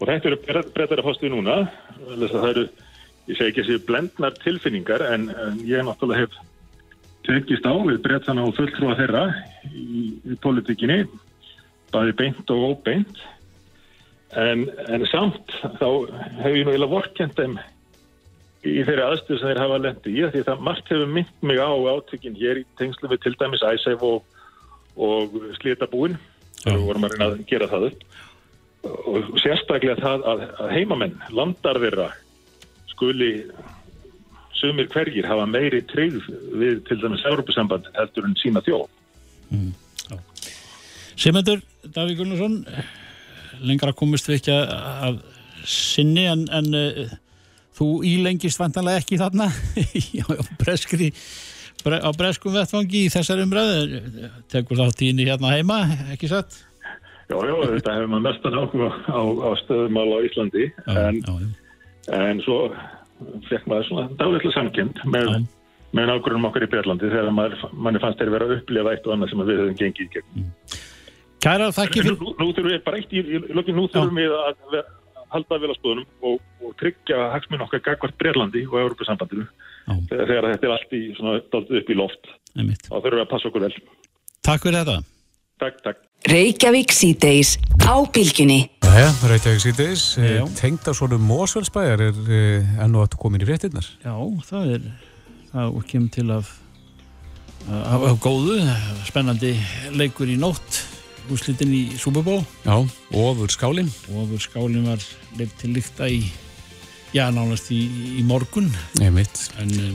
Og 0.00 0.06
þetta 0.08 0.30
eru 0.30 0.38
breytar 0.72 1.02
að 1.02 1.08
fástu 1.10 1.28
núna, 1.32 1.56
það 2.06 2.46
eru, 2.50 2.68
ég 3.28 3.36
segi 3.36 3.50
ekki 3.50 3.64
þessi 3.64 3.82
blendnar 3.88 4.38
tilfinningar 4.40 5.04
en, 5.10 5.28
en 5.28 5.58
ég 5.68 5.84
náttúrulega 5.84 6.24
hef 6.24 6.38
tekist 7.26 7.66
á 7.68 7.74
við 7.76 8.00
breytana 8.04 8.46
og 8.48 8.56
fulltrúa 8.56 8.96
þeirra 8.98 9.26
í, 9.68 10.16
í 10.24 10.38
politikinni, 10.40 11.02
bæði 11.92 12.16
beint 12.16 12.54
og 12.54 12.64
óbeint. 12.70 13.20
En, 14.40 14.68
en 14.88 15.04
samt 15.10 15.52
þá 15.80 15.88
hef 16.44 16.54
ég 16.54 16.64
nú 16.64 16.72
eiginlega 16.72 16.92
vorkjent 16.94 17.36
þeim 17.36 17.58
í 18.66 18.82
þeirra 18.84 19.08
aðstöðu 19.10 19.40
sem 19.40 19.50
þeir 19.50 19.62
hafa 19.62 19.80
lendi 19.80 20.12
í 20.12 20.26
því 20.28 20.42
það 20.46 20.64
margt 20.66 20.90
hefur 20.92 21.12
mynd 21.16 21.44
mig 21.48 21.60
á 21.60 21.70
átökinn 21.70 22.36
hér 22.36 22.60
í 22.60 22.64
tengslu 22.80 23.08
við 23.12 23.22
til 23.24 23.34
dæmis 23.40 23.64
æsæf 23.64 24.04
og, 24.04 24.24
og 25.00 25.36
slítabúin. 25.60 26.18
Það 26.60 26.84
vorum 26.84 27.06
að 27.06 27.14
reyna 27.14 27.28
að 27.30 27.44
gera 27.48 27.70
það 27.70 27.86
upp. 27.88 28.02
Og 29.08 29.30
sérstaklega 29.40 29.96
það 30.00 30.26
að, 30.28 30.46
að 30.60 30.72
heimamenn, 30.76 31.16
landarverra 31.36 32.10
skuli 32.92 33.32
sumir 34.60 34.90
hverjir 34.92 35.28
hafa 35.28 35.46
meiri 35.48 35.80
treyð 35.88 36.20
við 36.60 36.82
til 36.88 36.98
dæmis 37.00 37.24
Európusamband 37.28 37.88
heldur 37.96 38.28
en 38.28 38.36
sína 38.40 38.60
þjóð. 38.64 38.88
Mm, 39.50 39.72
Simendur, 41.20 41.64
Davík 41.96 42.20
Gunnarsson 42.20 42.60
lengra 43.64 43.92
komist 43.96 44.28
við 44.28 44.40
ekki 44.40 44.54
að 44.56 45.18
sinni 45.68 46.26
en, 46.30 46.46
en 46.54 46.76
uh, 46.76 47.10
þú 47.80 47.88
ílengist 48.04 48.60
vantanlega 48.60 49.00
ekki 49.00 49.18
þarna 49.20 49.48
á 50.36 50.42
breskri 50.60 51.10
bre, 51.84 52.00
á 52.00 52.10
breskum 52.16 52.54
vettfangi 52.56 53.06
í 53.06 53.12
þessar 53.12 53.40
umræðu 53.46 54.00
tekur 54.52 54.82
það 54.82 54.98
tíni 55.00 55.28
hérna 55.28 55.54
heima, 55.54 55.80
ekki 56.12 56.28
satt? 56.30 56.66
Já, 57.30 57.38
já, 57.46 57.54
þetta 57.76 57.94
hefur 57.94 58.10
maður 58.10 58.26
mestan 58.26 58.58
áhuga 58.58 58.90
á, 59.06 59.20
á 59.22 59.50
stöðumál 59.62 60.08
á 60.12 60.18
Íslandi 60.26 60.66
já, 60.66 60.98
en, 61.06 61.22
já, 61.22 61.34
en 62.18 62.44
svo 62.44 62.58
fekk 63.48 63.66
maður 63.70 63.88
svona 63.88 64.06
dálitlega 64.18 64.56
samkend 64.56 65.02
með, 65.14 65.34
með 65.96 66.10
nákvæmum 66.10 66.48
okkar 66.50 66.66
í 66.66 66.70
Björlandi 66.74 67.10
þegar 67.12 67.34
maður, 67.36 67.66
manni 67.72 68.02
fannst 68.02 68.20
þeir 68.20 68.34
vera 68.34 68.48
að 68.48 68.56
upplifa 68.58 68.94
eitt 68.94 69.06
og 69.06 69.16
annað 69.16 69.32
sem 69.32 69.44
við 69.44 69.60
höfum 69.62 69.78
gengið 69.80 70.06
í 70.06 70.14
gegn. 70.16 70.48
Kæra, 71.40 71.70
þakk 71.72 71.96
ég 71.96 72.08
fyrir. 72.08 72.16
Nú, 72.20 72.32
nú 72.36 72.48
þurfum 72.50 72.72
við 72.74 72.82
bara 72.84 72.98
eitt 73.00 73.12
í, 73.14 73.22
í 73.22 73.54
lokin, 73.56 73.78
nú 73.78 73.86
þurfum 73.92 74.18
Já. 74.20 74.24
við 74.26 74.34
að 74.40 74.90
halda 75.34 75.58
vilaskoðunum 75.62 76.26
og, 76.26 76.40
og 76.64 76.74
tryggja 76.80 77.30
hagsmun 77.34 77.64
okkar 77.66 77.82
gagvart 77.86 78.16
Breirlandi 78.20 78.64
og 78.68 78.78
Európa-sambandinu 78.82 79.46
þegar 80.10 80.50
þetta 80.52 80.68
er 80.68 80.74
allt 80.74 80.94
í, 80.94 81.02
svona, 81.18 81.40
upp 81.40 81.90
í 81.90 81.98
loft. 81.98 82.30
Þá 82.54 82.94
þurfum 82.94 83.16
við 83.16 83.24
að 83.24 83.32
passa 83.32 83.50
okkur 83.50 83.66
vel. 83.66 83.72
Takk 84.46 84.66
fyrir 84.66 84.80
þetta. 84.80 84.96
Takk, 85.60 85.82
takk. 85.84 86.06
Reykjavík 86.30 86.92
síðdeis 86.92 87.54
á 87.88 87.96
bylginni. 88.12 88.62
Jæja, 88.84 89.10
Reykjavík 89.30 89.62
síðdeis. 89.64 90.06
Tengt 90.58 90.88
á 90.88 90.92
svona 90.96 91.20
Mósfellsbæjar 91.20 92.04
er 92.10 92.24
eh, 92.28 92.72
enn 92.84 92.96
og 92.96 93.06
aftur 93.06 93.22
komin 93.22 93.44
í 93.44 93.48
réttinnar. 93.48 93.86
Já, 94.04 94.14
það 94.50 94.74
er, 94.76 94.88
það 95.54 95.78
kemur 95.92 96.12
til 96.16 96.26
að 96.36 96.50
af 97.70 98.16
góðu, 98.24 98.56
spennandi 99.06 99.52
leikur 99.94 100.30
í 100.32 100.38
nótt 100.40 100.80
úrslitin 101.34 101.72
í 101.74 101.82
Super 102.00 102.24
Bowl. 102.26 102.44
Já, 102.64 102.76
ofur 103.16 103.50
skálin 103.52 103.90
ofur 104.10 104.42
skálin 104.42 104.86
var 104.88 105.02
leitt 105.38 105.56
til 105.60 105.72
líkta 105.76 106.08
í 106.10 106.22
já, 107.14 107.28
nánast 107.34 107.72
í, 107.74 107.80
í 108.20 108.24
morgun. 108.26 108.70
En, 109.00 109.18
uh, 109.18 109.90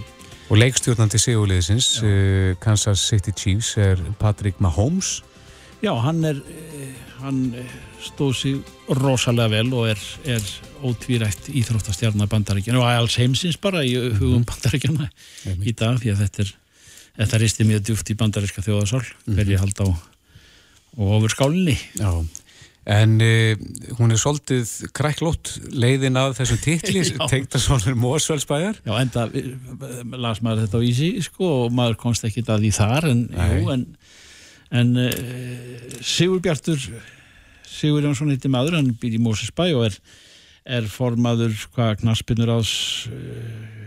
og 0.49 0.59
leikstjórnandi 0.59 1.21
segulegisins 1.21 1.95
uh, 2.03 2.53
Kansas 2.63 3.03
City 3.05 3.33
Chiefs 3.35 3.75
er 3.77 4.01
Patrick 4.19 4.61
Mahomes. 4.63 5.21
Já, 5.83 5.93
hann 6.01 6.23
er 6.25 6.39
uh, 6.41 6.91
hann 7.23 7.41
stóð 8.03 8.35
sér 8.37 8.97
rosalega 8.99 9.51
vel 9.55 9.71
og 9.73 9.89
er, 9.93 10.01
er 10.37 10.43
ótvírægt 10.85 11.49
íþróttastjarnar 11.49 12.29
bandaríkjana 12.31 12.81
og 12.81 12.89
alls 12.89 13.17
heimsins 13.21 13.57
bara 13.61 13.83
í 13.85 13.95
hugum 13.95 14.43
mm. 14.43 14.47
bandaríkjana 14.49 15.09
í 15.65 15.73
dag 15.77 15.97
því 16.01 16.13
að 16.13 16.23
þetta 16.25 16.45
er 16.45 16.53
þetta 17.15 17.39
risti 17.41 17.67
mjög 17.67 17.87
djúft 17.87 18.11
í 18.11 18.17
bandaríska 18.19 18.63
þjóðasál 18.65 19.01
mm. 19.05 19.37
verði 19.39 19.61
hald 19.61 19.81
á 19.81 19.87
og 20.95 21.15
ofur 21.17 21.33
skálinni 21.33 21.75
Já, 21.99 22.11
en 22.95 23.15
uh, 23.23 23.55
hún 23.97 24.13
er 24.13 24.19
svolítið 24.21 24.91
kræklót 24.95 25.55
leiðin 25.73 26.19
að 26.19 26.35
þessum 26.39 26.61
titli 26.63 27.03
tengta 27.31 27.61
svona 27.61 27.95
Mósfellsbæjar 27.99 28.79
Já, 28.85 28.93
enda 29.01 29.25
las 30.21 30.43
maður 30.45 30.65
þetta 30.65 30.81
á 30.81 30.87
Ísi 30.87 31.09
sko, 31.25 31.49
og 31.65 31.75
maður 31.75 31.99
komst 32.05 32.27
ekki 32.27 32.45
að 32.45 32.67
því 32.67 32.71
þar 32.77 33.09
en, 33.11 33.25
jú, 33.55 33.73
en, 33.75 33.87
en 34.81 34.93
uh, 35.01 35.97
Sigur 36.01 36.43
Bjartur 36.45 36.79
Sigur 37.65 38.05
Jónsson 38.05 38.31
heitir 38.31 38.53
maður, 38.53 38.79
hann 38.79 38.93
býr 39.01 39.17
í 39.17 39.23
Mósfellsbæ 39.23 39.67
og 39.75 39.89
er, 39.89 39.97
er 40.79 40.87
formaður 40.91 41.57
hvað 41.75 41.99
knaspinur 42.05 42.53
ás 42.55 42.71
uh, 43.09 43.83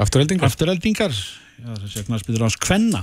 Afturheldingar 0.00 0.48
Afturheldingar, 0.48 1.12
já 1.12 1.68
það 1.74 1.90
sé 1.92 2.06
knaspinur 2.06 2.46
ás 2.46 2.56
Kvenna. 2.56 3.02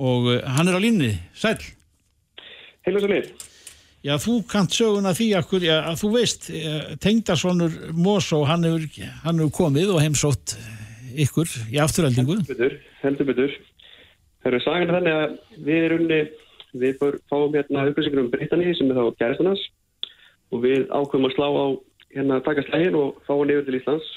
Og 0.00 0.30
hann 0.48 0.70
er 0.70 0.78
á 0.78 0.80
línni, 0.80 1.10
sæl 1.36 1.58
Heilu 2.86 3.02
svo 3.02 3.10
lið. 3.10 3.32
Já, 4.00 4.14
þú 4.16 4.34
kant 4.48 4.72
söguna 4.72 5.12
því 5.12 5.26
akkur, 5.36 5.64
já, 5.64 5.74
að 5.90 5.98
þú 6.00 6.08
veist, 6.14 6.46
eh, 6.48 6.94
tengdarsonur 7.04 7.74
Mosó, 7.92 8.46
hann 8.48 8.64
hefur, 8.64 8.86
hann 9.26 9.42
hefur 9.42 9.52
komið 9.58 9.92
og 9.92 10.00
heimsótt 10.00 10.54
ykkur 11.12 11.50
í 11.68 11.76
afturhaldingu. 11.82 12.38
Heldur 12.40 12.56
betur, 12.56 12.78
heldur 13.02 13.28
betur. 13.28 13.58
Það 14.40 14.52
eru 14.52 14.60
sagan 14.64 14.94
þannig 14.94 15.18
að 15.18 15.36
við 15.66 15.84
erum 15.84 16.04
unni, 16.06 16.20
við 16.80 17.04
fáum 17.28 17.52
hérna 17.52 17.84
upplýsingur 17.90 18.22
um 18.24 18.30
Britanni 18.32 18.72
sem 18.78 18.90
er 18.90 18.96
þá 18.96 19.18
kæristannars 19.20 19.66
og 20.50 20.64
við 20.64 20.86
ákveðum 20.88 21.28
að 21.28 21.34
slá 21.36 21.48
á 21.50 21.66
hérna 22.14 22.40
taka 22.46 22.64
slægin 22.68 22.96
og 22.98 23.20
fá 23.26 23.34
hann 23.34 23.52
yfir 23.52 23.66
til 23.66 23.78
Íslands 23.80 24.08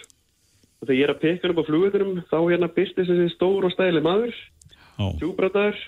og 0.79 0.87
þegar 0.87 0.99
ég 0.99 1.03
er 1.03 1.13
að 1.13 1.21
peka 1.25 1.51
upp 1.51 1.59
á 1.59 1.67
fluguturum 1.67 2.21
þá 2.29 2.37
hérna 2.39 2.71
byrst 2.77 2.97
þessi 2.97 3.27
stór 3.33 3.67
og 3.67 3.73
stæli 3.73 4.03
maður, 4.05 4.33
tjúbrataður 5.19 5.81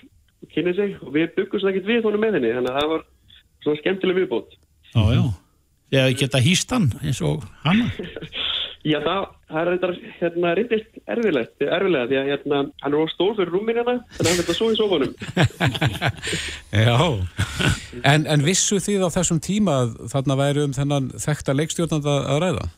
kynni 0.52 0.74
sig 0.76 0.96
og 1.02 1.12
við 1.14 1.34
byggum 1.38 1.62
svo 1.62 1.72
ekkert 1.72 1.90
við 1.90 2.06
honum 2.06 2.24
með 2.24 2.38
henni 2.38 2.54
þannig 2.56 2.72
að 2.72 2.80
það 2.80 2.92
var 2.94 3.04
svona 3.64 3.80
skemmtileg 3.82 4.20
viðbót. 4.20 4.56
Já, 4.92 5.02
já, 5.92 6.00
ég 6.00 6.20
geta 6.22 6.42
hýst 6.42 6.74
hann 6.74 6.90
eins 7.02 7.22
og 7.24 7.46
hann. 7.64 7.86
Já, 8.86 9.00
það, 9.02 9.24
það 9.50 9.68
er 9.72 9.94
hérna, 10.20 10.50
reyndist 10.54 10.98
erfilegt, 11.10 11.54
erfilega 11.64 12.06
því 12.06 12.18
að 12.20 12.28
hérna, 12.30 12.58
hann 12.84 12.94
er 12.94 13.02
á 13.02 13.06
stór 13.10 13.32
fyrir 13.34 13.50
rúmin 13.50 13.80
hérna 13.80 13.94
þannig 14.14 14.20
að 14.20 14.28
hann 14.28 14.38
verður 14.38 14.58
svo 14.58 14.68
í 14.70 14.76
sofunum 14.78 15.14
Já, 16.86 16.94
en, 18.12 18.28
en 18.30 18.44
vissu 18.46 18.78
því 18.84 19.00
á 19.02 19.10
þessum 19.16 19.40
tíma 19.42 19.74
að 19.82 19.96
þarna 20.12 20.38
væri 20.38 20.62
um 20.68 20.76
þennan 20.76 21.08
þekta 21.24 21.56
leikstjórnanda 21.58 22.14
að 22.30 22.42
ræða? 22.44 22.68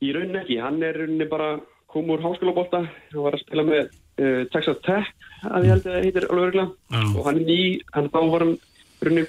Í 0.00 0.14
rauninni 0.16 0.40
ekki, 0.40 0.58
hann 0.64 0.80
er 0.86 0.96
rauninni 1.02 1.28
bara 1.28 1.50
kom 1.92 2.08
úr 2.14 2.24
háskólabólta 2.24 2.86
og 2.86 3.26
var 3.26 3.36
að 3.36 3.44
spila 3.44 3.66
með 3.68 3.92
uh, 4.18 4.42
Texas 4.52 4.80
Tech 4.86 5.12
að 5.46 5.68
ég 5.68 5.72
held 5.74 5.86
að 5.86 5.92
það 5.92 6.06
heitir 6.06 6.26
alveg 6.28 6.48
örgulega 6.48 6.68
mm. 6.94 7.14
og 7.14 7.28
hann 7.28 7.38
er 7.40 7.46
ný, 7.48 7.60
hann 7.94 8.10
þá 8.12 8.18
var 8.32 8.44
hann 8.46 8.56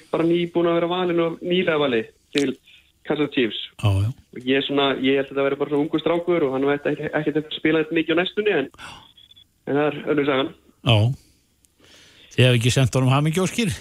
bara 0.09 0.25
ný 0.25 0.39
búin 0.53 0.69
að 0.69 0.79
vera 0.79 0.89
valin 0.89 1.23
og 1.25 1.39
nýlega 1.45 1.81
vali 1.81 2.01
til 2.33 2.55
Kansas 3.09 3.31
Chiefs. 3.33 3.59
Ah, 3.81 4.05
og 4.09 4.45
ég, 4.45 4.61
svona, 4.65 4.91
ég 5.01 5.17
held 5.19 5.31
að 5.31 5.39
það 5.39 5.47
veri 5.47 5.59
bara 5.59 5.71
svona 5.71 5.85
ungu 5.85 6.01
strákur 6.01 6.45
og 6.45 6.55
hann 6.55 6.67
veit 6.69 6.89
ekki, 6.91 7.09
ekki 7.19 7.33
að 7.35 7.55
spila 7.55 7.81
þetta 7.83 7.97
mikið 7.97 8.17
á 8.17 8.19
næstunni 8.19 8.55
en, 8.57 8.69
en 9.65 9.79
það 9.79 9.85
er 9.87 9.99
öllum 10.13 10.27
sagan. 10.29 10.51
Já. 10.89 10.97
Þið 12.29 12.45
hefði 12.45 12.59
ekki 12.59 12.73
sendt 12.73 12.97
honum 12.97 13.13
hamingjóskir? 13.13 13.71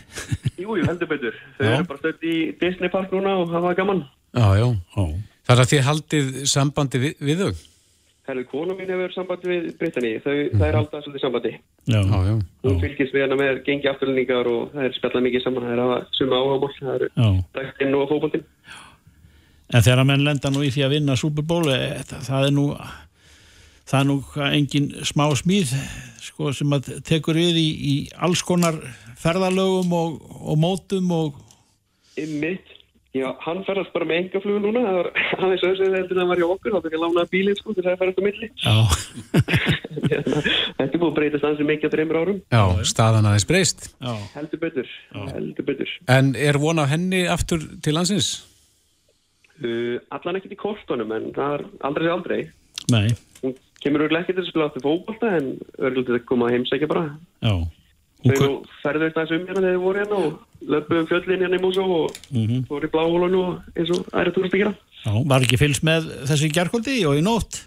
Jújú, 0.56 0.84
heldur 0.88 1.11
betur. 1.11 1.40
Þau 1.59 1.66
já. 1.66 1.72
eru 1.74 1.88
bara 1.90 2.02
stöld 2.02 2.24
í 2.24 2.36
Disney 2.61 2.92
Park 2.92 3.12
núna 3.14 3.36
og 3.42 3.52
það 3.52 3.66
var 3.68 3.80
gaman. 3.82 4.04
Já, 4.36 4.46
já, 4.61 4.68
já. 4.96 5.04
Þar 5.48 5.62
að 5.62 5.70
þið 5.72 5.84
haldið 5.88 6.32
sambandi 6.48 7.02
við, 7.04 7.20
við 7.24 7.44
þau? 7.44 7.52
Herðu, 8.29 8.45
kona 8.51 8.74
mín 8.76 8.91
hefur 8.93 9.12
sambandi 9.14 9.49
við 9.49 9.68
Britanni, 9.81 10.11
þau, 10.20 10.33
mm 10.35 10.41
-hmm. 10.43 10.59
það 10.61 10.68
er 10.68 10.76
alltaf 10.76 11.05
svolítið 11.05 11.22
sambandi. 11.22 11.53
Já, 11.89 12.01
já, 12.05 12.18
já. 12.29 12.35
Hún 12.66 12.81
fylgist 12.83 13.14
við 13.14 13.24
hana 13.24 13.39
með 13.41 13.62
gengi 13.64 13.89
afturlendingar 13.89 14.51
og 14.53 14.74
það 14.74 14.85
er 14.85 14.97
spjallað 14.99 15.24
mikið 15.26 15.45
saman, 15.45 15.64
það 15.64 15.72
er 15.72 15.83
að 15.85 16.05
suma 16.18 16.41
áhagamál, 16.43 16.74
það 16.81 16.95
eru 16.95 17.09
dæktinn 17.57 17.97
og 17.97 18.09
fókbaldinn. 18.11 18.45
En 19.68 19.83
þegar 19.85 20.03
að 20.03 20.09
menn 20.11 20.24
lenda 20.24 20.51
nú 20.51 20.64
í 20.64 20.70
því 20.74 20.85
að 20.85 20.95
vinna 20.97 21.16
Super 21.16 21.45
Bowl, 21.45 21.68
eh, 21.72 22.05
það 22.05 22.47
er 22.47 22.53
nú, 22.53 22.66
það 23.89 24.01
er 24.01 24.07
nú 24.11 24.16
engin 24.53 24.89
smá 25.05 25.24
smíð, 25.33 25.72
sko, 26.20 26.53
sem 26.53 26.72
að 26.72 27.03
tekur 27.09 27.41
við 27.41 27.57
í, 27.57 27.68
í 27.93 27.95
alls 28.16 28.43
konar 28.43 28.76
ferðalögum 29.16 29.93
og, 29.93 30.20
og 30.45 30.59
mótum 30.61 31.12
og... 31.16 31.41
Ymmið. 32.20 32.78
Já, 33.16 33.24
hann 33.40 33.62
ferðast 33.64 33.94
bara 33.94 34.04
með 34.04 34.18
engaflugu 34.20 34.61
núna 34.61 34.82
það 34.84 34.96
var 34.98 35.06
aðeins 35.46 35.62
öðsveit 35.64 35.94
þegar 35.94 36.18
það 36.18 36.30
var 36.30 36.40
hjá 36.42 36.48
okkur 36.48 36.74
þá 36.74 36.82
fyrir 36.84 36.98
að 36.98 37.04
lána 37.06 37.22
bílinn 37.32 37.56
sko 37.56 37.72
þess 37.72 37.86
að 37.86 37.88
það 37.88 38.02
ferðast 38.02 38.20
á 38.20 38.26
milli. 38.26 38.48
Þetta 40.78 40.84
er 40.84 41.00
búin 41.00 41.09
að 41.09 41.16
breytast 41.16 41.46
ansið 41.48 41.70
mikið 41.70 41.88
á 41.88 41.94
dreymur 41.94 42.18
árum. 42.20 42.42
Já, 42.52 42.62
staðan 42.90 43.30
aðeins 43.30 43.48
breyst. 43.48 43.88
Heldur 44.34 44.61
betur, 44.61 44.92
heldur 45.32 45.68
betur. 45.70 45.94
En 46.12 46.34
er 46.36 46.61
von 46.61 46.82
á 46.82 46.84
henni 46.90 47.24
aftur 47.32 47.64
til 47.84 47.96
landsins? 47.96 48.28
Uh, 49.59 49.96
allan 50.14 50.38
ekkert 50.38 50.54
í 50.54 50.61
kortunum 50.61 51.16
en 51.16 51.32
það 51.36 51.56
er 51.56 51.66
aldrei 51.88 52.04
sér 52.04 52.14
aldrei. 52.18 52.40
Nei. 52.92 53.09
Hún 53.40 53.56
kemur 53.82 54.04
örglega 54.04 54.28
ekki 54.28 54.36
til 54.36 54.44
að 54.44 54.52
spila 54.52 54.68
aftur 54.68 54.84
fókbalta 54.84 55.32
en 55.40 55.50
örglega 55.80 56.11
til 56.12 56.20
að 56.20 56.28
koma 56.28 56.50
að 56.50 56.59
heimsækja 56.59 56.92
bara. 56.92 57.09
Já 57.40 57.56
Þau 58.19 58.66
ferðu 58.83 59.07
þetta 59.07 59.25
um 59.31 59.47
hérna 59.47 59.62
þegar 59.62 59.75
þið 59.75 59.83
voru 59.85 60.03
hérna 60.03 60.21
og 60.27 60.69
löpum 60.73 61.07
fjöllin 61.07 61.43
hérna 61.45 61.59
í 61.59 61.62
Músó 61.62 61.85
og 61.87 62.16
mm 62.33 62.47
-hmm. 62.47 62.62
voru 62.69 62.89
í 62.89 62.93
bláhólanu 62.93 63.43
eins 63.77 63.91
og 63.95 64.09
aðra 64.12 64.33
túrast 64.35 64.55
að 64.55 64.62
gera. 64.62 64.75
Já, 65.05 65.12
var 65.31 65.43
ekki 65.47 65.59
fylgst 65.61 65.85
með 65.87 66.09
þessi 66.27 66.51
gerðkvöldi 66.51 66.97
og 67.07 67.19
í 67.19 67.23
nótt? 67.23 67.61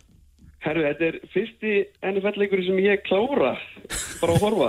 Herru, 0.62 0.84
þetta 0.86 1.06
er 1.08 1.16
fyrsti 1.34 1.72
NFL-leikur 2.06 2.60
sem 2.66 2.80
ég 2.84 3.02
klára 3.08 3.56
bara 4.22 4.34
að 4.36 4.41
horfa. 4.43 4.68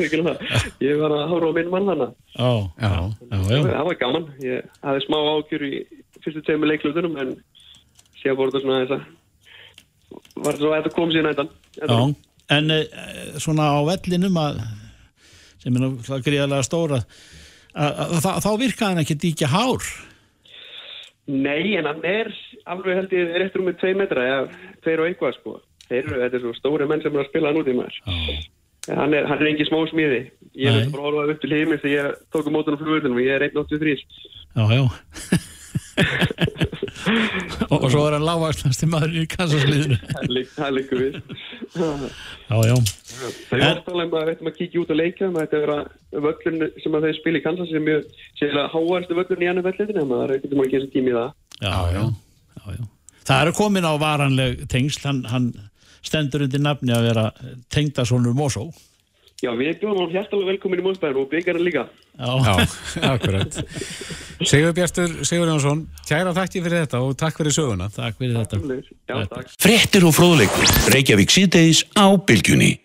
ég 0.86 1.00
var 1.02 1.12
að 1.12 1.26
horfa 1.28 1.50
á 1.50 1.56
minn 1.58 1.72
mann 1.72 1.90
hana. 1.90 2.08
Já, 2.38 2.52
já, 2.80 2.92
já, 3.28 3.38
já. 3.50 3.62
Það 3.66 3.88
var 3.90 3.98
gaman. 4.00 4.28
Ég 4.40 4.70
hafði 4.80 5.02
smá 5.04 5.18
ákjör 5.18 5.66
í 5.68 5.72
fyrstu 6.22 6.44
tegum 6.46 6.62
með 6.62 6.72
leiklutunum 6.72 7.18
en 7.20 7.34
séu 8.22 8.36
voru 8.38 8.54
þetta 8.54 8.64
svona 8.64 8.80
þess 8.84 8.94
að 8.96 9.02
var 10.36 10.54
þetta 10.54 10.62
svo 10.62 10.70
að 10.70 10.78
þetta 10.78 10.94
kom 10.96 11.12
síðan 11.12 11.30
eitthvað. 11.32 11.50
Já, 11.82 12.00
en 12.56 12.70
eh, 12.70 12.86
svona 13.42 13.68
á 13.68 13.78
vellinum 13.90 14.40
að 14.40 14.62
sem 15.62 15.72
er 15.72 15.84
náttúrulega 15.84 16.26
gríðarlega 16.26 16.66
stóra 16.66 17.00
þá 17.72 18.50
virkaði 18.60 18.88
hann 18.90 19.02
ekki 19.02 19.18
díkja 19.18 19.48
hár. 19.48 19.84
Nei, 21.26 21.76
en 21.78 21.86
hann 21.86 22.02
er 22.04 22.32
alveg 22.66 22.98
held 22.98 23.12
ég 23.14 23.36
réttur 23.38 23.62
um 23.62 23.70
með 23.70 23.78
2 23.80 23.94
metra 24.00 24.24
eða 24.26 24.42
2 24.84 24.96
og 24.98 25.06
eitthvað 25.06 25.36
sko. 25.38 25.54
Þeir 25.88 26.02
eru, 26.02 26.18
þetta 26.24 26.36
er 26.36 26.42
svo 26.42 26.52
stóri 26.56 26.88
menn 26.88 27.02
sem 27.04 27.14
er 27.14 27.22
að 27.22 27.30
spila 27.30 27.52
hann 27.52 27.60
út 27.62 27.70
í 27.70 27.76
maður. 27.78 27.96
Hann 28.90 29.14
er, 29.14 29.28
hann 29.30 29.38
er 29.38 29.50
engi 29.52 29.68
smá 29.68 29.78
smíði. 29.86 30.20
Ég 30.58 30.74
hef 30.74 30.92
bara 30.92 31.06
horfað 31.06 31.32
upp 31.36 31.42
til 31.44 31.52
heimil 31.54 31.78
þegar 31.78 31.94
ég 31.94 32.20
tók 32.34 32.50
um 32.50 32.56
mótunum 32.58 32.80
flugurðunum 32.80 33.20
og 33.20 33.24
ég 33.24 33.38
er 33.38 33.46
1.83 33.52 33.96
Já, 34.52 34.64
já 34.74 34.82
og, 36.82 37.86
svo 37.92 38.02
er 38.08 38.16
hann 38.16 38.26
lágvaksnast 38.26 38.84
í 38.84 38.88
maður 38.90 39.18
í 39.20 39.24
kassasliðinu 39.30 39.98
það 40.56 40.72
líkur 40.76 41.02
við. 41.02 41.18
Já, 41.76 42.58
já. 42.66 42.76
Það 43.48 43.64
er 43.66 43.80
að 43.86 44.12
við 44.12 44.32
ættum 44.32 44.50
að 44.50 44.56
kíkja 44.58 44.82
út 44.82 44.92
og 44.92 44.98
leika 44.98 45.30
það 45.36 45.56
er 45.58 45.74
að 45.76 46.22
völlun 46.26 46.66
sem 46.82 46.96
að 46.98 47.06
þau 47.06 47.18
spila 47.18 47.40
í 47.40 47.44
Kansas 47.46 47.72
er 47.72 47.84
mjög 47.86 48.06
sérlega 48.40 48.72
háarstu 48.72 49.18
völlun 49.18 49.44
í 49.44 49.50
annu 49.52 49.66
völlinu 49.66 50.06
það 50.12 50.24
er 50.24 50.34
ekkert 50.36 50.56
um 50.56 50.64
að 50.64 50.72
gera 50.74 50.92
tími 50.94 51.12
í 51.12 51.18
það. 51.18 51.34
Já, 51.62 52.78
það 53.22 53.44
eru 53.44 53.56
komin 53.58 53.88
á 53.88 53.92
varanleg 54.02 54.64
tengsl. 54.72 55.04
Hann, 55.06 55.22
hann 55.30 55.52
stendur 56.02 56.46
undir 56.46 56.62
nafni 56.62 56.94
að 56.94 57.08
vera 57.10 57.28
tengdasónur 57.72 58.34
Mosó 58.36 58.70
Já, 59.42 59.50
við 59.58 59.80
bjóðum 59.80 60.04
hún 60.04 60.12
hjertalega 60.12 60.52
velkomin 60.52 60.78
í 60.78 60.84
Mósbæðin 60.86 61.18
og 61.18 61.30
byggjarinn 61.32 61.64
líka. 61.66 61.82
Já, 62.14 62.30
Já 62.46 62.52
akkurat. 63.14 63.58
Sigur 64.46 64.76
Bjartur, 64.76 65.16
Sigur 65.26 65.50
Jónsson, 65.50 65.82
kæra 66.06 66.34
þakki 66.36 66.62
fyrir 66.62 66.84
þetta 66.84 67.02
og 67.02 67.16
takk 67.18 67.40
fyrir 67.40 67.56
söguna. 67.56 67.90
Takk 67.90 68.22
fyrir 68.22 68.38
þetta. 68.38 68.62
Já, 69.10 69.16
takk. 69.32 69.50
Frettir 69.66 70.06
og 70.06 70.14
fróðleikur, 70.14 70.70
Reykjavík 70.94 71.34
síðdeis 71.34 71.82
á 71.98 72.06
Bilgjunni. 72.22 72.76